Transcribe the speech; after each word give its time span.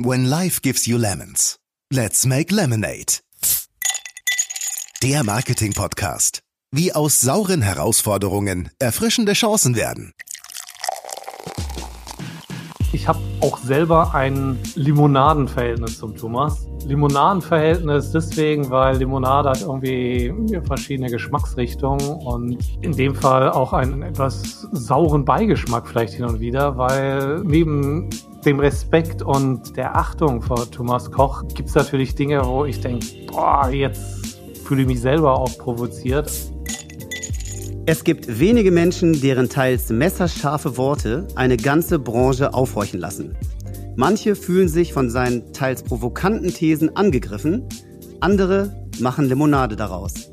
When 0.00 0.26
life 0.26 0.62
gives 0.62 0.86
you 0.86 0.96
lemons, 0.96 1.56
let's 1.92 2.24
make 2.24 2.54
lemonade. 2.54 3.18
Der 5.02 5.24
Marketing-Podcast. 5.24 6.40
Wie 6.70 6.92
aus 6.92 7.20
sauren 7.20 7.62
Herausforderungen 7.62 8.70
erfrischende 8.78 9.32
Chancen 9.32 9.74
werden. 9.74 10.12
Ich 12.92 13.08
habe 13.08 13.18
auch 13.40 13.58
selber 13.58 14.14
ein 14.14 14.60
Limonadenverhältnis 14.76 15.98
zum 15.98 16.14
Thomas. 16.14 16.68
Limonadenverhältnis 16.86 18.12
deswegen, 18.12 18.70
weil 18.70 18.98
Limonade 18.98 19.50
hat 19.50 19.62
irgendwie 19.62 20.32
verschiedene 20.64 21.10
Geschmacksrichtungen 21.10 22.08
und 22.08 22.56
in 22.82 22.92
dem 22.92 23.16
Fall 23.16 23.50
auch 23.50 23.72
einen 23.72 24.02
etwas 24.02 24.60
sauren 24.70 25.24
Beigeschmack 25.24 25.88
vielleicht 25.88 26.14
hin 26.14 26.24
und 26.24 26.38
wieder, 26.38 26.78
weil 26.78 27.40
neben 27.40 28.08
dem 28.44 28.60
Respekt 28.60 29.22
und 29.22 29.76
der 29.76 29.96
Achtung 29.96 30.42
vor 30.42 30.70
Thomas 30.70 31.10
Koch 31.10 31.46
gibt 31.54 31.68
es 31.68 31.74
natürlich 31.74 32.14
Dinge, 32.14 32.44
wo 32.44 32.64
ich 32.64 32.80
denke, 32.80 33.06
boah, 33.26 33.68
jetzt 33.70 34.38
fühle 34.64 34.82
ich 34.82 34.88
mich 34.88 35.00
selber 35.00 35.38
auch 35.38 35.58
provoziert. 35.58 36.30
Es 37.86 38.04
gibt 38.04 38.38
wenige 38.38 38.70
Menschen, 38.70 39.20
deren 39.20 39.48
teils 39.48 39.88
messerscharfe 39.90 40.76
Worte 40.76 41.26
eine 41.34 41.56
ganze 41.56 41.98
Branche 41.98 42.54
aufhorchen 42.54 43.00
lassen. 43.00 43.36
Manche 43.96 44.36
fühlen 44.36 44.68
sich 44.68 44.92
von 44.92 45.10
seinen 45.10 45.52
teils 45.52 45.82
provokanten 45.82 46.52
Thesen 46.52 46.94
angegriffen, 46.96 47.64
andere 48.20 48.86
machen 49.00 49.24
Limonade 49.24 49.74
daraus. 49.74 50.30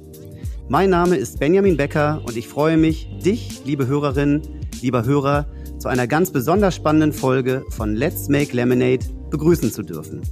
Mein 0.67 0.89
Name 0.89 1.15
ist 1.15 1.39
Benjamin 1.39 1.77
Becker 1.77 2.21
und 2.25 2.37
ich 2.37 2.47
freue 2.47 2.77
mich, 2.77 3.07
dich, 3.23 3.61
liebe 3.65 3.87
Hörerinnen, 3.87 4.41
lieber 4.81 5.05
Hörer, 5.05 5.47
zu 5.85 5.89
einer 5.89 6.07
ganz 6.07 6.31
besonders 6.31 6.73
spannenden 6.73 7.13
Folge 7.13 7.63
von 7.69 7.93
Let's 7.93 8.27
Make 8.27 8.55
Lemonade 8.55 9.05
begrüßen 9.29 9.71
zu 9.71 9.83
dürfen. 9.83 10.23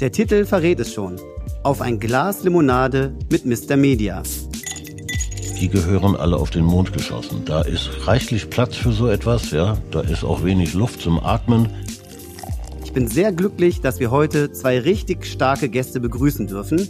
Der 0.00 0.10
Titel 0.10 0.46
verrät 0.46 0.80
es 0.80 0.94
schon. 0.94 1.16
Auf 1.62 1.82
ein 1.82 2.00
Glas 2.00 2.44
Limonade 2.44 3.14
mit 3.30 3.44
Mr. 3.44 3.76
Media 3.76 4.22
die 5.60 5.68
gehören 5.68 6.16
alle 6.16 6.36
auf 6.36 6.50
den 6.50 6.64
Mond 6.64 6.92
geschossen. 6.92 7.42
Da 7.44 7.62
ist 7.62 8.06
reichlich 8.06 8.50
Platz 8.50 8.76
für 8.76 8.92
so 8.92 9.08
etwas, 9.08 9.50
ja. 9.50 9.78
Da 9.90 10.00
ist 10.00 10.24
auch 10.24 10.44
wenig 10.44 10.74
Luft 10.74 11.00
zum 11.00 11.22
Atmen. 11.22 11.68
Ich 12.84 12.92
bin 12.92 13.06
sehr 13.06 13.32
glücklich, 13.32 13.80
dass 13.80 14.00
wir 14.00 14.10
heute 14.10 14.50
zwei 14.52 14.80
richtig 14.80 15.26
starke 15.26 15.68
Gäste 15.68 16.00
begrüßen 16.00 16.46
dürfen. 16.46 16.88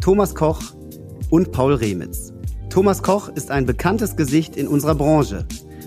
Thomas 0.00 0.34
Koch 0.34 0.62
und 1.28 1.52
Paul 1.52 1.74
Remitz. 1.74 2.32
Thomas 2.70 3.02
Koch 3.02 3.28
ist 3.28 3.50
ein 3.50 3.66
bekanntes 3.66 4.14
Gesicht 4.16 4.56
in 4.56 4.68
unserer 4.68 4.94
Branche. 4.94 5.46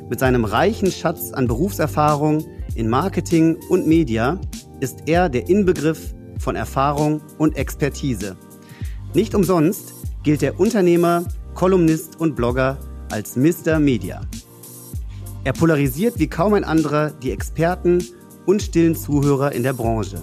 Mit 0.09 0.19
seinem 0.19 0.45
reichen 0.45 0.89
Schatz 0.89 1.33
an 1.33 1.47
Berufserfahrung 1.47 2.45
in 2.75 2.89
Marketing 2.89 3.58
und 3.69 3.88
Media 3.88 4.39
ist 4.80 5.03
er 5.05 5.27
der 5.27 5.50
Inbegriff 5.50 6.13
von 6.39 6.55
Erfahrung 6.55 7.22
und 7.38 7.58
Expertise. 7.58 8.38
Nicht 9.13 9.35
umsonst 9.35 9.94
gilt 10.23 10.41
der 10.41 10.59
Unternehmer 10.59 11.25
Kolumnist 11.55 12.22
und 12.22 12.35
Blogger 12.35 12.78
als 13.11 13.35
Mr. 13.35 13.80
Media. 13.80 14.22
Er 15.44 15.53
polarisiert 15.53 16.19
wie 16.19 16.28
kaum 16.28 16.53
ein 16.53 16.63
anderer 16.63 17.11
die 17.11 17.31
Experten 17.31 18.02
und 18.45 18.61
stillen 18.61 18.95
Zuhörer 18.95 19.52
in 19.52 19.63
der 19.63 19.73
Branche. 19.73 20.22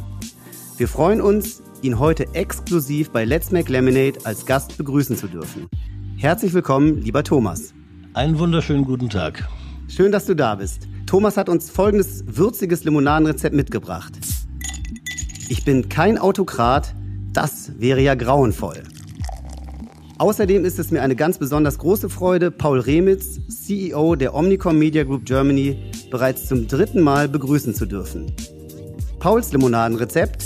Wir 0.79 0.89
freuen 0.89 1.21
uns, 1.21 1.63
ihn 1.83 1.99
heute 1.99 2.35
exklusiv 2.35 3.11
bei 3.11 3.25
Let's 3.25 3.51
Make 3.51 3.71
Lemonade 3.71 4.19
als 4.25 4.47
Gast 4.47 4.79
begrüßen 4.79 5.17
zu 5.17 5.27
dürfen. 5.27 5.67
Herzlich 6.17 6.55
willkommen, 6.55 7.03
lieber 7.03 7.23
Thomas. 7.23 7.75
Einen 8.15 8.39
wunderschönen 8.39 8.85
guten 8.85 9.11
Tag. 9.11 9.47
Schön, 9.89 10.13
dass 10.13 10.27
du 10.27 10.35
da 10.35 10.55
bist. 10.57 10.89
Thomas 11.07 11.37
hat 11.37 11.49
uns 11.49 11.71
folgendes 11.71 12.25
würziges 12.27 12.85
Limonadenrezept 12.85 13.55
mitgebracht. 13.55 14.13
Ich 15.49 15.65
bin 15.65 15.89
kein 15.89 16.19
Autokrat, 16.19 16.95
das 17.33 17.73
wäre 17.79 18.01
ja 18.01 18.15
grauenvoll. 18.15 18.83
Außerdem 20.19 20.65
ist 20.65 20.79
es 20.79 20.91
mir 20.91 21.03
eine 21.03 21.17
ganz 21.17 21.39
besonders 21.39 21.79
große 21.79 22.09
Freude, 22.09 22.51
Paul 22.51 22.81
Remitz, 22.81 23.41
CEO 23.49 24.15
der 24.15 24.35
Omnicom 24.35 24.79
Media 24.79 25.05
Group 25.05 25.27
Germany, 25.27 25.77
bereits 26.11 26.47
zum 26.47 26.67
dritten 26.67 27.01
Mal 27.01 27.29
begrüßen 27.29 27.75
zu 27.75 27.85
dürfen. 27.87 28.33
Pauls 29.19 29.53
Limonadenrezept. 29.53 30.45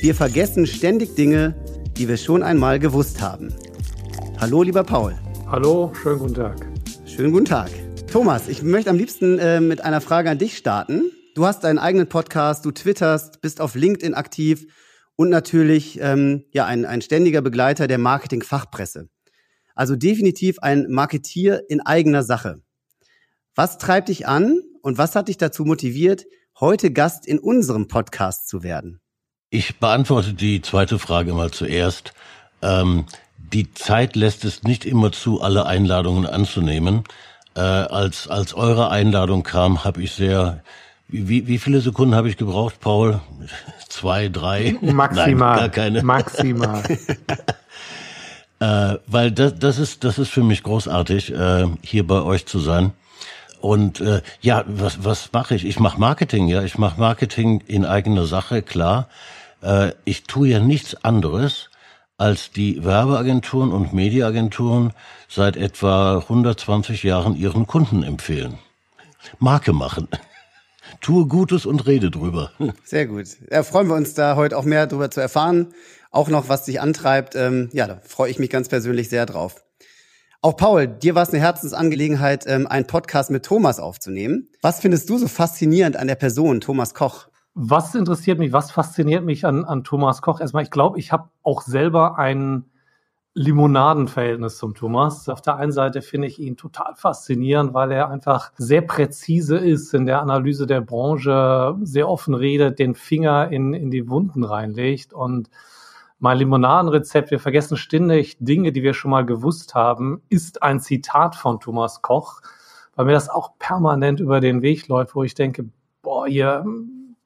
Wir 0.00 0.14
vergessen 0.14 0.66
ständig 0.66 1.14
Dinge, 1.14 1.54
die 1.96 2.08
wir 2.08 2.16
schon 2.16 2.42
einmal 2.42 2.78
gewusst 2.78 3.22
haben. 3.22 3.48
Hallo, 4.40 4.62
lieber 4.62 4.82
Paul. 4.82 5.14
Hallo, 5.46 5.92
schönen 6.02 6.18
guten 6.18 6.34
Tag. 6.34 6.66
Schönen 7.06 7.32
guten 7.32 7.44
Tag. 7.44 7.70
Thomas, 8.12 8.46
ich 8.46 8.62
möchte 8.62 8.90
am 8.90 8.98
liebsten 8.98 9.38
äh, 9.38 9.58
mit 9.58 9.80
einer 9.80 10.02
Frage 10.02 10.28
an 10.28 10.36
dich 10.36 10.58
starten. 10.58 11.10
Du 11.34 11.46
hast 11.46 11.64
deinen 11.64 11.78
eigenen 11.78 12.10
Podcast, 12.10 12.66
du 12.66 12.70
twitterst, 12.70 13.40
bist 13.40 13.58
auf 13.58 13.74
LinkedIn 13.74 14.12
aktiv 14.12 14.66
und 15.16 15.30
natürlich 15.30 15.98
ähm, 15.98 16.44
ja 16.52 16.66
ein, 16.66 16.84
ein 16.84 17.00
ständiger 17.00 17.40
Begleiter 17.40 17.86
der 17.86 17.96
Marketing-Fachpresse. 17.96 19.08
Also 19.74 19.96
definitiv 19.96 20.58
ein 20.58 20.88
Marketier 20.90 21.62
in 21.70 21.80
eigener 21.80 22.22
Sache. 22.22 22.60
Was 23.54 23.78
treibt 23.78 24.10
dich 24.10 24.28
an 24.28 24.60
und 24.82 24.98
was 24.98 25.16
hat 25.16 25.28
dich 25.28 25.38
dazu 25.38 25.64
motiviert, 25.64 26.26
heute 26.60 26.92
Gast 26.92 27.26
in 27.26 27.38
unserem 27.38 27.88
Podcast 27.88 28.46
zu 28.46 28.62
werden? 28.62 29.00
Ich 29.48 29.78
beantworte 29.78 30.34
die 30.34 30.60
zweite 30.60 30.98
Frage 30.98 31.32
mal 31.32 31.50
zuerst. 31.50 32.12
Ähm, 32.60 33.06
die 33.38 33.72
Zeit 33.72 34.16
lässt 34.16 34.44
es 34.44 34.64
nicht 34.64 34.84
immer 34.84 35.12
zu, 35.12 35.40
alle 35.40 35.64
Einladungen 35.64 36.26
anzunehmen. 36.26 37.04
Äh, 37.54 37.60
als, 37.60 38.28
als 38.28 38.54
eure 38.54 38.90
Einladung 38.90 39.42
kam, 39.42 39.84
habe 39.84 40.02
ich 40.02 40.12
sehr 40.12 40.62
wie, 41.12 41.46
wie 41.46 41.58
viele 41.58 41.80
Sekunden 41.82 42.14
habe 42.14 42.28
ich 42.30 42.38
gebraucht, 42.38 42.80
Paul? 42.80 43.20
Zwei, 43.88 44.28
drei? 44.30 44.76
Maximal. 44.80 45.56
Nein, 45.56 45.58
gar 45.58 45.68
keine. 45.68 46.02
Maximal. 46.04 46.82
äh, 48.60 48.96
weil 49.06 49.30
das, 49.30 49.58
das, 49.58 49.78
ist, 49.78 50.04
das 50.04 50.18
ist 50.18 50.30
für 50.30 50.42
mich 50.42 50.62
großartig, 50.62 51.34
äh, 51.34 51.66
hier 51.82 52.06
bei 52.06 52.22
euch 52.22 52.46
zu 52.46 52.58
sein. 52.60 52.92
Und 53.60 54.00
äh, 54.00 54.22
ja, 54.40 54.64
was, 54.66 55.04
was 55.04 55.30
mache 55.32 55.54
ich? 55.54 55.66
Ich 55.66 55.78
mache 55.78 56.00
Marketing, 56.00 56.48
ja. 56.48 56.62
Ich 56.62 56.78
mache 56.78 56.98
Marketing 56.98 57.62
in 57.66 57.84
eigener 57.84 58.24
Sache, 58.24 58.62
klar. 58.62 59.08
Äh, 59.60 59.92
ich 60.04 60.24
tue 60.24 60.48
ja 60.48 60.60
nichts 60.60 61.04
anderes, 61.04 61.68
als 62.22 62.52
die 62.52 62.84
Werbeagenturen 62.84 63.72
und 63.72 63.92
Mediaagenturen 63.92 64.92
seit 65.28 65.56
etwa 65.56 66.18
120 66.18 67.02
Jahren 67.02 67.34
ihren 67.34 67.66
Kunden 67.66 68.04
empfehlen. 68.04 68.58
Marke 69.40 69.72
machen. 69.72 70.06
Tue 71.00 71.26
Gutes 71.26 71.66
und 71.66 71.84
rede 71.84 72.12
drüber. 72.12 72.52
Sehr 72.84 73.06
gut. 73.06 73.26
Ja, 73.50 73.64
freuen 73.64 73.88
wir 73.88 73.96
uns 73.96 74.14
da 74.14 74.36
heute 74.36 74.56
auch 74.56 74.62
mehr 74.62 74.86
drüber 74.86 75.10
zu 75.10 75.20
erfahren. 75.20 75.74
Auch 76.12 76.28
noch, 76.28 76.48
was 76.48 76.64
dich 76.64 76.80
antreibt. 76.80 77.34
Ähm, 77.34 77.70
ja, 77.72 77.88
da 77.88 78.00
freue 78.04 78.30
ich 78.30 78.38
mich 78.38 78.50
ganz 78.50 78.68
persönlich 78.68 79.08
sehr 79.08 79.26
drauf. 79.26 79.64
Auch 80.42 80.56
Paul, 80.56 80.86
dir 80.86 81.16
war 81.16 81.24
es 81.24 81.30
eine 81.30 81.40
Herzensangelegenheit, 81.40 82.44
ähm, 82.46 82.68
einen 82.68 82.86
Podcast 82.86 83.32
mit 83.32 83.44
Thomas 83.44 83.80
aufzunehmen. 83.80 84.48
Was 84.60 84.78
findest 84.78 85.10
du 85.10 85.18
so 85.18 85.26
faszinierend 85.26 85.96
an 85.96 86.06
der 86.06 86.14
Person 86.14 86.60
Thomas 86.60 86.94
Koch? 86.94 87.31
Was 87.54 87.94
interessiert 87.94 88.38
mich, 88.38 88.52
was 88.52 88.70
fasziniert 88.70 89.24
mich 89.24 89.44
an, 89.44 89.64
an 89.64 89.84
Thomas 89.84 90.22
Koch? 90.22 90.40
Erstmal, 90.40 90.62
ich 90.62 90.70
glaube, 90.70 90.98
ich 90.98 91.12
habe 91.12 91.28
auch 91.42 91.60
selber 91.62 92.18
einen 92.18 92.70
Limonadenverhältnis 93.34 94.58
zum 94.58 94.74
Thomas. 94.74 95.28
Auf 95.28 95.40
der 95.40 95.56
einen 95.56 95.72
Seite 95.72 96.02
finde 96.02 96.28
ich 96.28 96.38
ihn 96.38 96.56
total 96.56 96.94
faszinierend, 96.94 97.72
weil 97.72 97.92
er 97.92 98.10
einfach 98.10 98.52
sehr 98.56 98.82
präzise 98.82 99.56
ist 99.56 99.94
in 99.94 100.06
der 100.06 100.20
Analyse 100.20 100.66
der 100.66 100.80
Branche, 100.80 101.76
sehr 101.82 102.08
offen 102.08 102.34
redet, 102.34 102.78
den 102.78 102.94
Finger 102.94 103.50
in, 103.50 103.74
in 103.74 103.90
die 103.90 104.08
Wunden 104.08 104.44
reinlegt 104.44 105.12
und 105.12 105.48
mein 106.22 106.38
Limonadenrezept, 106.38 107.32
wir 107.32 107.40
vergessen 107.40 107.76
ständig 107.76 108.36
Dinge, 108.38 108.70
die 108.70 108.84
wir 108.84 108.94
schon 108.94 109.10
mal 109.10 109.26
gewusst 109.26 109.74
haben, 109.74 110.22
ist 110.28 110.62
ein 110.62 110.78
Zitat 110.78 111.34
von 111.34 111.58
Thomas 111.58 112.00
Koch, 112.00 112.42
weil 112.94 113.06
mir 113.06 113.12
das 113.12 113.28
auch 113.28 113.58
permanent 113.58 114.20
über 114.20 114.40
den 114.40 114.62
Weg 114.62 114.86
läuft, 114.86 115.16
wo 115.16 115.24
ich 115.24 115.34
denke, 115.34 115.68
boah, 116.00 116.28
ihr, 116.28 116.64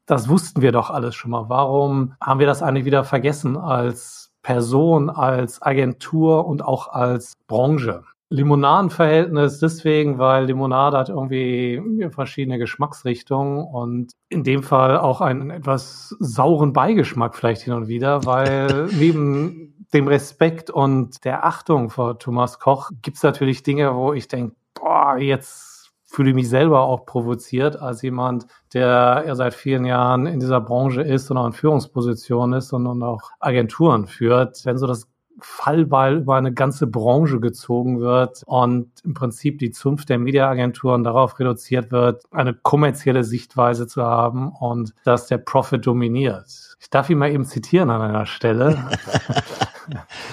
das 0.07 0.29
wussten 0.29 0.63
wir 0.63 0.73
doch 0.73 0.91
alles 0.91 1.15
schon 1.15 1.33
mal. 1.33 1.49
Warum 1.49 2.15
haben 2.21 2.41
wir 2.41 2.47
das 2.47 2.63
eigentlich 2.63 2.85
wieder 2.85 3.05
vergessen 3.05 3.57
als 3.57 4.27
Person, 4.47 5.11
als 5.11 5.61
Agentur 5.61 6.47
und 6.47 6.65
auch 6.65 6.87
als 6.87 7.33
Branche. 7.49 8.05
Limonadenverhältnis 8.31 9.59
deswegen, 9.59 10.19
weil 10.19 10.45
Limonade 10.45 10.97
hat 10.97 11.09
irgendwie 11.09 12.09
verschiedene 12.11 12.57
Geschmacksrichtungen 12.57 13.65
und 13.65 14.13
in 14.29 14.45
dem 14.45 14.63
Fall 14.63 14.99
auch 14.99 15.21
einen 15.21 15.51
etwas 15.51 16.15
sauren 16.21 16.73
Beigeschmack 16.73 17.35
vielleicht 17.35 17.63
hin 17.63 17.73
und 17.73 17.89
wieder, 17.89 18.25
weil 18.25 18.87
neben 18.93 19.85
dem 19.93 20.07
Respekt 20.07 20.71
und 20.71 21.25
der 21.25 21.45
Achtung 21.45 21.91
vor 21.91 22.21
Thomas 22.21 22.61
Koch 22.61 22.93
gibt 23.03 23.17
es 23.17 23.25
natürlich 23.25 23.65
Dinge, 23.65 23.97
wo 23.97 24.13
ich 24.13 24.29
denke, 24.29 24.55
boah, 24.75 25.17
jetzt 25.19 25.76
fühle 26.07 26.33
mich 26.35 26.49
selber 26.49 26.83
auch 26.83 27.05
provoziert 27.05 27.81
als 27.81 28.03
jemand, 28.03 28.47
der 28.73 29.25
ja 29.27 29.35
seit 29.35 29.55
vielen 29.55 29.85
Jahren 29.85 30.27
in 30.27 30.41
dieser 30.41 30.61
Branche 30.61 31.03
ist 31.03 31.31
und 31.31 31.37
auch 31.37 31.47
in 31.47 31.53
Führungspositionen 31.53 32.59
ist 32.59 32.73
und, 32.73 32.87
und 32.87 33.03
auch 33.03 33.31
Agenturen 33.41 34.07
führt. 34.07 34.65
Wenn 34.65 34.79
so 34.79 34.87
das 34.87 35.09
Fallbeil 35.41 36.19
über 36.19 36.37
eine 36.37 36.53
ganze 36.53 36.87
Branche 36.87 37.41
gezogen 37.41 38.01
wird 38.01 38.43
und 38.47 38.91
im 39.05 39.13
Prinzip 39.13 39.59
die 39.59 39.71
Zunft 39.71 40.09
der 40.09 40.19
Mediaagenturen 40.19 41.05
darauf 41.05 41.39
reduziert 41.39 41.93
wird, 41.93 42.23
eine 42.31 42.55
kommerzielle 42.55 43.23
Sichtweise 43.23 43.87
zu 43.87 44.03
haben 44.03 44.53
und 44.53 44.95
dass 45.05 45.27
der 45.27 45.39
Profit 45.39 45.87
dominiert. 45.87 46.77
Ich 46.81 46.89
darf 46.89 47.11
ihn 47.11 47.19
mal 47.19 47.31
eben 47.31 47.45
zitieren 47.45 47.91
an 47.91 48.01
einer 48.01 48.27
Stelle. 48.27 48.91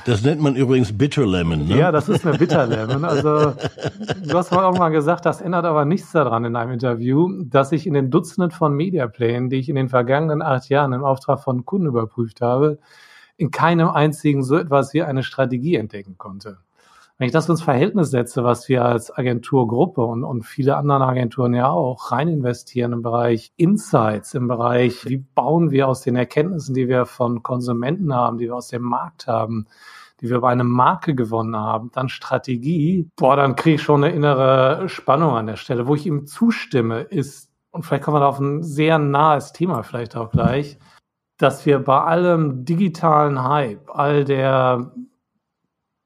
Das 0.06 0.24
nennt 0.24 0.42
man 0.42 0.56
übrigens 0.56 0.98
Bitter 0.98 1.26
Lemon, 1.26 1.68
ne? 1.68 1.78
Ja, 1.78 1.92
das 1.92 2.10
ist 2.10 2.26
eine 2.26 2.38
Bitter 2.38 2.66
Lemon. 2.66 3.06
Also, 3.06 3.54
du 4.24 4.38
hast 4.38 4.52
mal 4.52 4.72
mal 4.72 4.90
gesagt, 4.90 5.26
das 5.26 5.42
ändert 5.42 5.66
aber 5.66 5.86
nichts 5.86 6.12
daran 6.12 6.46
in 6.46 6.56
einem 6.56 6.72
Interview, 6.72 7.44
dass 7.46 7.72
ich 7.72 7.88
in 7.88 7.94
den 7.94 8.10
Dutzenden 8.10 8.52
von 8.52 8.74
Mediaplänen, 8.74 9.50
die 9.50 9.58
ich 9.58 9.70
in 9.70 9.76
den 9.76 9.90
vergangenen 9.90 10.42
acht 10.42 10.70
Jahren 10.70 10.94
im 10.94 11.04
Auftrag 11.04 11.42
von 11.42 11.66
Kunden 11.66 11.88
überprüft 11.88 12.42
habe, 12.42 12.80
in 13.38 13.52
keinem 13.52 13.90
einzigen 13.90 14.44
so 14.44 14.58
etwas 14.58 14.94
wie 14.94 15.04
eine 15.04 15.24
Strategie 15.24 15.76
entdecken 15.76 16.18
konnte. 16.18 16.58
Wenn 17.18 17.28
ich 17.28 17.34
das 17.34 17.48
ins 17.48 17.62
Verhältnis 17.62 18.10
setze, 18.10 18.44
was 18.44 18.68
wir 18.70 18.84
als 18.84 19.16
Agenturgruppe 19.16 20.02
und, 20.02 20.24
und 20.24 20.44
viele 20.44 20.78
andere 20.78 21.06
Agenturen 21.06 21.54
ja 21.54 21.70
auch 21.70 22.12
rein 22.12 22.28
investieren 22.28 22.92
im 22.92 23.02
Bereich 23.04 23.54
Insights, 23.56 24.34
im 24.34 24.48
Bereich, 24.48 25.06
wie 25.06 25.18
bauen 25.18 25.70
wir 25.70 25.88
aus 25.88 26.02
den 26.02 26.16
Erkenntnissen, 26.16 26.74
die 26.74 26.88
wir 26.88 27.06
von 27.06 27.44
Konsumenten 27.44 28.14
haben, 28.16 28.40
die 28.40 28.46
wir 28.46 28.56
aus 28.56 28.70
dem 28.70 28.82
Markt 28.82 29.28
haben, 29.28 29.68
die 30.22 30.30
wir 30.30 30.42
bei 30.42 30.52
einer 30.52 30.64
Marke 30.64 31.14
gewonnen 31.14 31.56
haben, 31.56 31.92
dann 31.94 32.10
Strategie, 32.10 33.10
boah, 33.16 33.36
dann 33.36 33.56
kriege 33.56 33.76
ich 33.76 33.84
schon 33.84 34.04
eine 34.04 34.14
innere 34.14 34.90
Spannung 34.90 35.36
an 35.36 35.46
der 35.48 35.58
Stelle. 35.58 35.86
Wo 35.86 35.94
ich 35.96 36.08
ihm 36.08 36.26
zustimme, 36.26 37.02
ist, 37.02 37.52
und 37.72 37.86
vielleicht 37.86 38.04
kommen 38.04 38.16
wir 38.16 38.22
da 38.22 38.28
auf 38.28 38.40
ein 38.40 38.64
sehr 38.64 38.98
nahes 38.98 39.52
Thema 39.52 39.84
vielleicht 39.84 40.16
auch 40.16 40.32
gleich, 40.32 40.80
dass 41.38 41.66
wir 41.66 41.80
bei 41.80 42.00
allem 42.00 42.66
digitalen 42.66 43.44
Hype, 43.44 43.90
all 43.94 44.24
der 44.24 44.94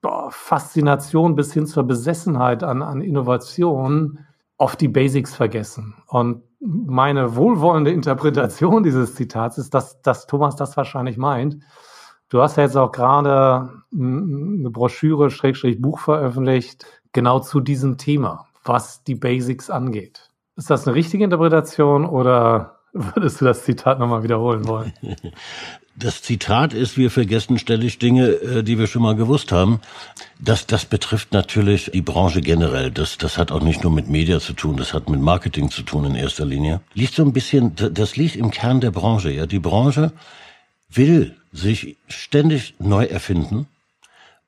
boah, 0.02 0.30
Faszination 0.32 1.36
bis 1.36 1.54
hin 1.54 1.66
zur 1.66 1.84
Besessenheit 1.84 2.64
an, 2.64 2.82
an 2.82 3.02
Innovation 3.02 4.20
oft 4.58 4.82
die 4.82 4.88
Basics 4.88 5.36
vergessen. 5.36 5.96
Und 6.08 6.44
meine 6.60 7.36
wohlwollende 7.36 7.92
Interpretation 7.92 8.84
dieses 8.84 9.16
Zitats 9.16 9.58
ist, 9.58 9.74
dass, 9.74 10.02
dass 10.02 10.28
Thomas 10.28 10.56
das 10.56 10.76
wahrscheinlich 10.76 11.18
meint. 11.18 11.64
Du 12.30 12.42
hast 12.42 12.58
ja 12.58 12.64
jetzt 12.64 12.76
auch 12.76 12.92
gerade 12.92 13.72
eine 13.94 14.70
Broschüre, 14.70 15.30
Schrägstrich 15.30 15.82
Buch 15.82 16.00
veröffentlicht, 16.00 16.86
genau 17.14 17.40
zu 17.40 17.60
diesem 17.60 17.98
Thema, 17.98 18.48
was 18.64 19.04
die 19.04 19.16
Basics 19.16 19.70
angeht. 19.70 20.30
Ist 20.56 20.70
das 20.70 20.88
eine 20.88 20.96
richtige 20.96 21.24
Interpretation 21.24 22.06
oder 22.06 22.77
Würdest 22.98 23.42
du 23.42 23.46
das 23.46 23.64
Zitat 23.64 24.00
nochmal 24.00 24.24
wiederholen 24.24 24.68
wollen? 24.68 24.94
Das 26.00 26.22
Zitat 26.22 26.74
ist, 26.74 26.96
wir 26.96 27.10
vergessen 27.10 27.58
ständig 27.58 27.98
Dinge, 27.98 28.28
äh, 28.28 28.64
die 28.64 28.78
wir 28.78 28.86
schon 28.86 29.02
mal 29.02 29.16
gewusst 29.16 29.52
haben. 29.52 29.82
Das, 30.38 30.68
das 30.68 30.86
betrifft 30.86 31.34
natürlich 31.34 31.90
die 31.92 32.04
Branche 32.04 32.42
generell. 32.42 32.92
Das, 32.92 33.18
das 33.18 33.40
hat 33.40 33.52
auch 33.52 33.64
nicht 33.64 33.82
nur 33.82 33.92
mit 33.92 34.08
Media 34.08 34.40
zu 34.40 34.54
tun, 34.54 34.78
das 34.78 34.94
hat 34.94 35.10
mit 35.10 35.20
Marketing 35.20 35.72
zu 35.72 35.82
tun 35.82 36.06
in 36.06 36.14
erster 36.14 36.46
Linie. 36.46 36.82
Liegt 36.94 37.16
so 37.16 37.24
ein 37.24 37.34
bisschen, 37.34 37.74
das 37.76 38.16
liegt 38.16 38.36
im 38.36 38.52
Kern 38.52 38.80
der 38.80 38.92
Branche. 38.92 39.32
Ja, 39.32 39.48
die 39.48 39.58
Branche 39.58 40.12
will 40.88 41.36
sich 41.52 41.98
ständig 42.08 42.76
neu 42.78 43.06
erfinden, 43.06 43.66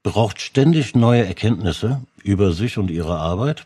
braucht 0.03 0.41
ständig 0.41 0.93
neue 0.93 1.25
Erkenntnisse 1.25 2.01
über 2.21 2.51
sich 2.51 2.77
und 2.77 2.91
ihre 2.91 3.17
Arbeit 3.17 3.65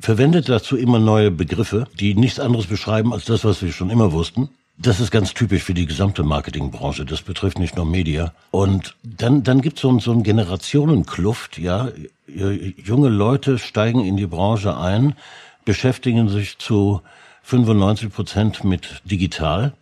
verwendet 0.00 0.48
dazu 0.48 0.76
immer 0.76 0.98
neue 0.98 1.30
Begriffe, 1.30 1.86
die 1.98 2.14
nichts 2.14 2.40
anderes 2.40 2.66
beschreiben 2.66 3.12
als 3.12 3.24
das, 3.24 3.44
was 3.44 3.62
wir 3.62 3.72
schon 3.72 3.90
immer 3.90 4.12
wussten. 4.12 4.48
Das 4.80 5.00
ist 5.00 5.10
ganz 5.10 5.34
typisch 5.34 5.64
für 5.64 5.74
die 5.74 5.86
gesamte 5.86 6.22
Marketingbranche. 6.22 7.04
Das 7.04 7.22
betrifft 7.22 7.58
nicht 7.58 7.74
nur 7.74 7.84
Media. 7.84 8.32
Und 8.52 8.94
dann, 9.02 9.42
dann 9.42 9.60
gibt 9.60 9.78
es 9.78 9.82
so, 9.82 9.98
so 9.98 10.12
eine 10.12 10.22
Generationenkluft, 10.22 11.58
ja. 11.58 11.88
Junge 12.28 13.08
Leute 13.08 13.58
steigen 13.58 14.04
in 14.04 14.16
die 14.16 14.26
Branche 14.26 14.76
ein, 14.76 15.16
beschäftigen 15.64 16.28
sich 16.28 16.58
zu 16.58 17.00
95 17.42 18.12
Prozent 18.12 18.62
mit 18.62 19.02
digital 19.04 19.72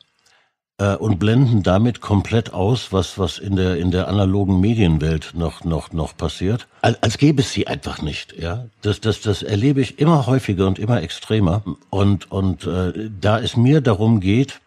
äh, 0.78 0.94
und 0.96 1.18
blenden 1.18 1.62
damit 1.62 2.00
komplett 2.00 2.52
aus, 2.52 2.92
was 2.92 3.18
was 3.18 3.38
in 3.38 3.56
der 3.56 3.76
in 3.76 3.90
der 3.90 4.08
analogen 4.08 4.60
Medienwelt 4.60 5.32
noch 5.34 5.64
noch 5.64 5.92
noch 5.92 6.16
passiert, 6.16 6.66
als, 6.82 7.02
als 7.02 7.18
gäbe 7.18 7.42
es 7.42 7.52
sie 7.52 7.66
einfach 7.66 8.02
nicht. 8.02 8.34
Ja, 8.38 8.66
das 8.82 9.00
das 9.00 9.20
das 9.20 9.42
erlebe 9.42 9.80
ich 9.80 9.98
immer 9.98 10.26
häufiger 10.26 10.66
und 10.66 10.78
immer 10.78 11.02
extremer. 11.02 11.62
Und 11.90 12.30
und 12.30 12.66
äh, 12.66 13.10
da 13.20 13.38
es 13.38 13.56
mir 13.56 13.80
darum 13.80 14.20
geht, 14.20 14.60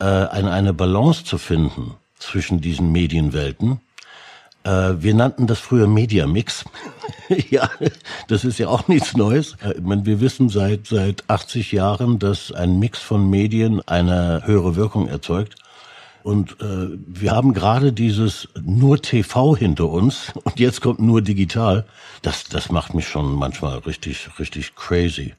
äh, 0.00 0.04
eine 0.04 0.50
eine 0.50 0.72
Balance 0.72 1.24
zu 1.24 1.38
finden 1.38 1.94
zwischen 2.18 2.60
diesen 2.60 2.92
Medienwelten 2.92 3.80
wir 4.64 5.14
nannten 5.14 5.46
das 5.46 5.58
früher 5.58 5.86
Media 5.86 6.26
Mix. 6.26 6.64
ja, 7.50 7.70
das 8.28 8.44
ist 8.44 8.58
ja 8.58 8.68
auch 8.68 8.88
nichts 8.88 9.16
Neues. 9.16 9.56
Äh, 9.62 9.80
meine, 9.80 10.06
wir 10.06 10.20
wissen 10.20 10.48
seit, 10.48 10.86
seit 10.86 11.28
80 11.28 11.72
Jahren, 11.72 12.18
dass 12.18 12.52
ein 12.52 12.78
Mix 12.78 13.00
von 13.00 13.28
Medien 13.28 13.80
eine 13.86 14.42
höhere 14.44 14.76
Wirkung 14.76 15.08
erzeugt. 15.08 15.56
Und 16.22 16.60
äh, 16.60 16.88
wir 17.06 17.32
haben 17.32 17.52
gerade 17.52 17.92
dieses 17.92 18.48
nur 18.60 19.02
TV 19.02 19.56
hinter 19.56 19.88
uns 19.88 20.32
und 20.44 20.60
jetzt 20.60 20.80
kommt 20.80 21.00
nur 21.00 21.22
digital. 21.22 21.86
Das, 22.22 22.44
das 22.44 22.70
macht 22.70 22.94
mich 22.94 23.08
schon 23.08 23.32
manchmal 23.34 23.78
richtig, 23.78 24.28
richtig 24.38 24.74
crazy. 24.74 25.34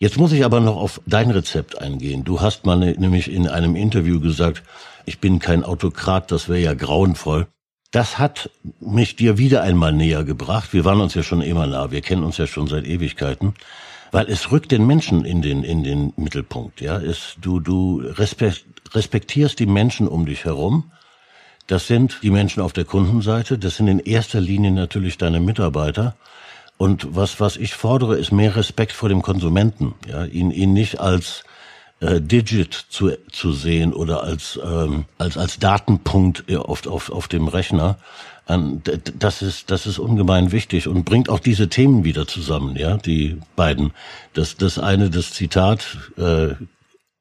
Jetzt 0.00 0.16
muss 0.16 0.30
ich 0.30 0.44
aber 0.44 0.60
noch 0.60 0.76
auf 0.76 1.00
dein 1.06 1.32
Rezept 1.32 1.78
eingehen. 1.78 2.22
Du 2.22 2.40
hast 2.40 2.64
mal 2.64 2.76
ne, 2.76 2.94
nämlich 2.96 3.32
in 3.32 3.48
einem 3.48 3.74
Interview 3.74 4.20
gesagt, 4.20 4.62
ich 5.06 5.18
bin 5.18 5.40
kein 5.40 5.64
Autokrat, 5.64 6.30
das 6.30 6.48
wäre 6.48 6.60
ja 6.60 6.74
grauenvoll 6.74 7.48
das 7.90 8.18
hat 8.18 8.50
mich 8.80 9.16
dir 9.16 9.38
wieder 9.38 9.62
einmal 9.62 9.92
näher 9.92 10.24
gebracht. 10.24 10.72
Wir 10.72 10.84
waren 10.84 11.00
uns 11.00 11.14
ja 11.14 11.22
schon 11.22 11.40
immer 11.40 11.66
nah, 11.66 11.90
wir 11.90 12.02
kennen 12.02 12.22
uns 12.22 12.36
ja 12.36 12.46
schon 12.46 12.66
seit 12.66 12.86
Ewigkeiten, 12.86 13.54
weil 14.10 14.26
es 14.28 14.50
rückt 14.50 14.72
den 14.72 14.86
Menschen 14.86 15.24
in 15.24 15.40
den 15.42 15.64
in 15.64 15.84
den 15.84 16.12
Mittelpunkt. 16.16 16.80
Ja, 16.80 16.98
es, 16.98 17.36
du 17.40 17.60
du 17.60 18.02
respektierst 18.04 19.58
die 19.58 19.66
Menschen 19.66 20.06
um 20.08 20.26
dich 20.26 20.44
herum. 20.44 20.92
Das 21.66 21.86
sind 21.86 22.20
die 22.22 22.30
Menschen 22.30 22.62
auf 22.62 22.72
der 22.72 22.84
Kundenseite. 22.84 23.58
Das 23.58 23.76
sind 23.76 23.88
in 23.88 23.98
erster 23.98 24.40
Linie 24.40 24.70
natürlich 24.70 25.18
deine 25.18 25.40
Mitarbeiter. 25.40 26.16
Und 26.78 27.16
was 27.16 27.40
was 27.40 27.56
ich 27.56 27.74
fordere, 27.74 28.16
ist 28.16 28.32
mehr 28.32 28.54
Respekt 28.56 28.92
vor 28.92 29.08
dem 29.08 29.22
Konsumenten. 29.22 29.94
Ja, 30.06 30.24
ihn 30.24 30.50
ihn 30.50 30.72
nicht 30.74 31.00
als 31.00 31.44
äh, 32.00 32.20
Digit 32.20 32.86
zu, 32.88 33.12
zu 33.30 33.52
sehen 33.52 33.92
oder 33.92 34.22
als, 34.22 34.58
ähm, 34.62 35.06
als, 35.18 35.36
als 35.36 35.58
Datenpunkt 35.58 36.44
auf, 36.56 36.86
auf, 36.86 37.10
auf 37.10 37.28
dem 37.28 37.48
Rechner. 37.48 37.98
Das 39.18 39.42
ist, 39.42 39.70
das 39.70 39.84
ist 39.84 39.98
ungemein 39.98 40.52
wichtig 40.52 40.88
und 40.88 41.04
bringt 41.04 41.28
auch 41.28 41.38
diese 41.38 41.68
Themen 41.68 42.04
wieder 42.04 42.26
zusammen, 42.26 42.76
ja, 42.76 42.96
die 42.96 43.38
beiden. 43.56 43.92
Das, 44.32 44.56
das 44.56 44.78
eine, 44.78 45.10
das 45.10 45.32
Zitat, 45.32 45.98
äh, 46.16 46.54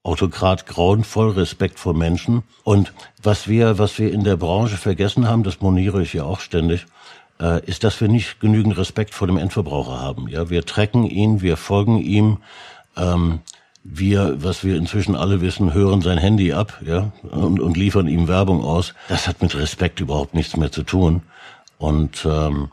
Autokrat 0.03 0.65
grauenvoll, 0.67 1.31
Respekt 1.31 1.79
vor 1.79 1.93
Menschen. 1.93 2.43
Und 2.63 2.93
was 3.21 3.49
wir, 3.49 3.77
was 3.77 3.99
wir 3.99 4.13
in 4.13 4.23
der 4.23 4.37
Branche 4.37 4.77
vergessen 4.77 5.27
haben, 5.27 5.43
das 5.43 5.59
moniere 5.59 6.01
ich 6.01 6.13
ja 6.13 6.23
auch 6.23 6.39
ständig, 6.39 6.85
äh, 7.41 7.61
ist, 7.65 7.83
dass 7.83 7.99
wir 7.99 8.07
nicht 8.07 8.39
genügend 8.39 8.77
Respekt 8.77 9.13
vor 9.13 9.27
dem 9.27 9.37
Endverbraucher 9.37 9.99
haben. 9.99 10.29
Ja, 10.29 10.49
wir 10.49 10.65
trecken 10.65 11.03
ihn, 11.03 11.41
wir 11.41 11.57
folgen 11.57 11.97
ihm. 11.97 12.37
Ähm, 12.95 13.41
wir, 13.89 14.43
was 14.43 14.63
wir 14.63 14.75
inzwischen 14.75 15.15
alle 15.15 15.41
wissen, 15.41 15.73
hören 15.73 16.01
sein 16.01 16.17
Handy 16.17 16.53
ab, 16.53 16.81
ja, 16.85 17.11
und, 17.23 17.59
und 17.59 17.77
liefern 17.77 18.07
ihm 18.07 18.27
Werbung 18.27 18.63
aus. 18.63 18.93
Das 19.07 19.27
hat 19.27 19.41
mit 19.41 19.55
Respekt 19.55 19.99
überhaupt 19.99 20.33
nichts 20.33 20.57
mehr 20.57 20.71
zu 20.71 20.83
tun. 20.83 21.21
Und 21.77 22.25
ähm, 22.29 22.69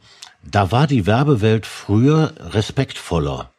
da 0.51 0.73
war 0.73 0.87
die 0.87 1.07
Werbewelt 1.07 1.67
früher 1.67 2.33
respektvoller. 2.41 3.51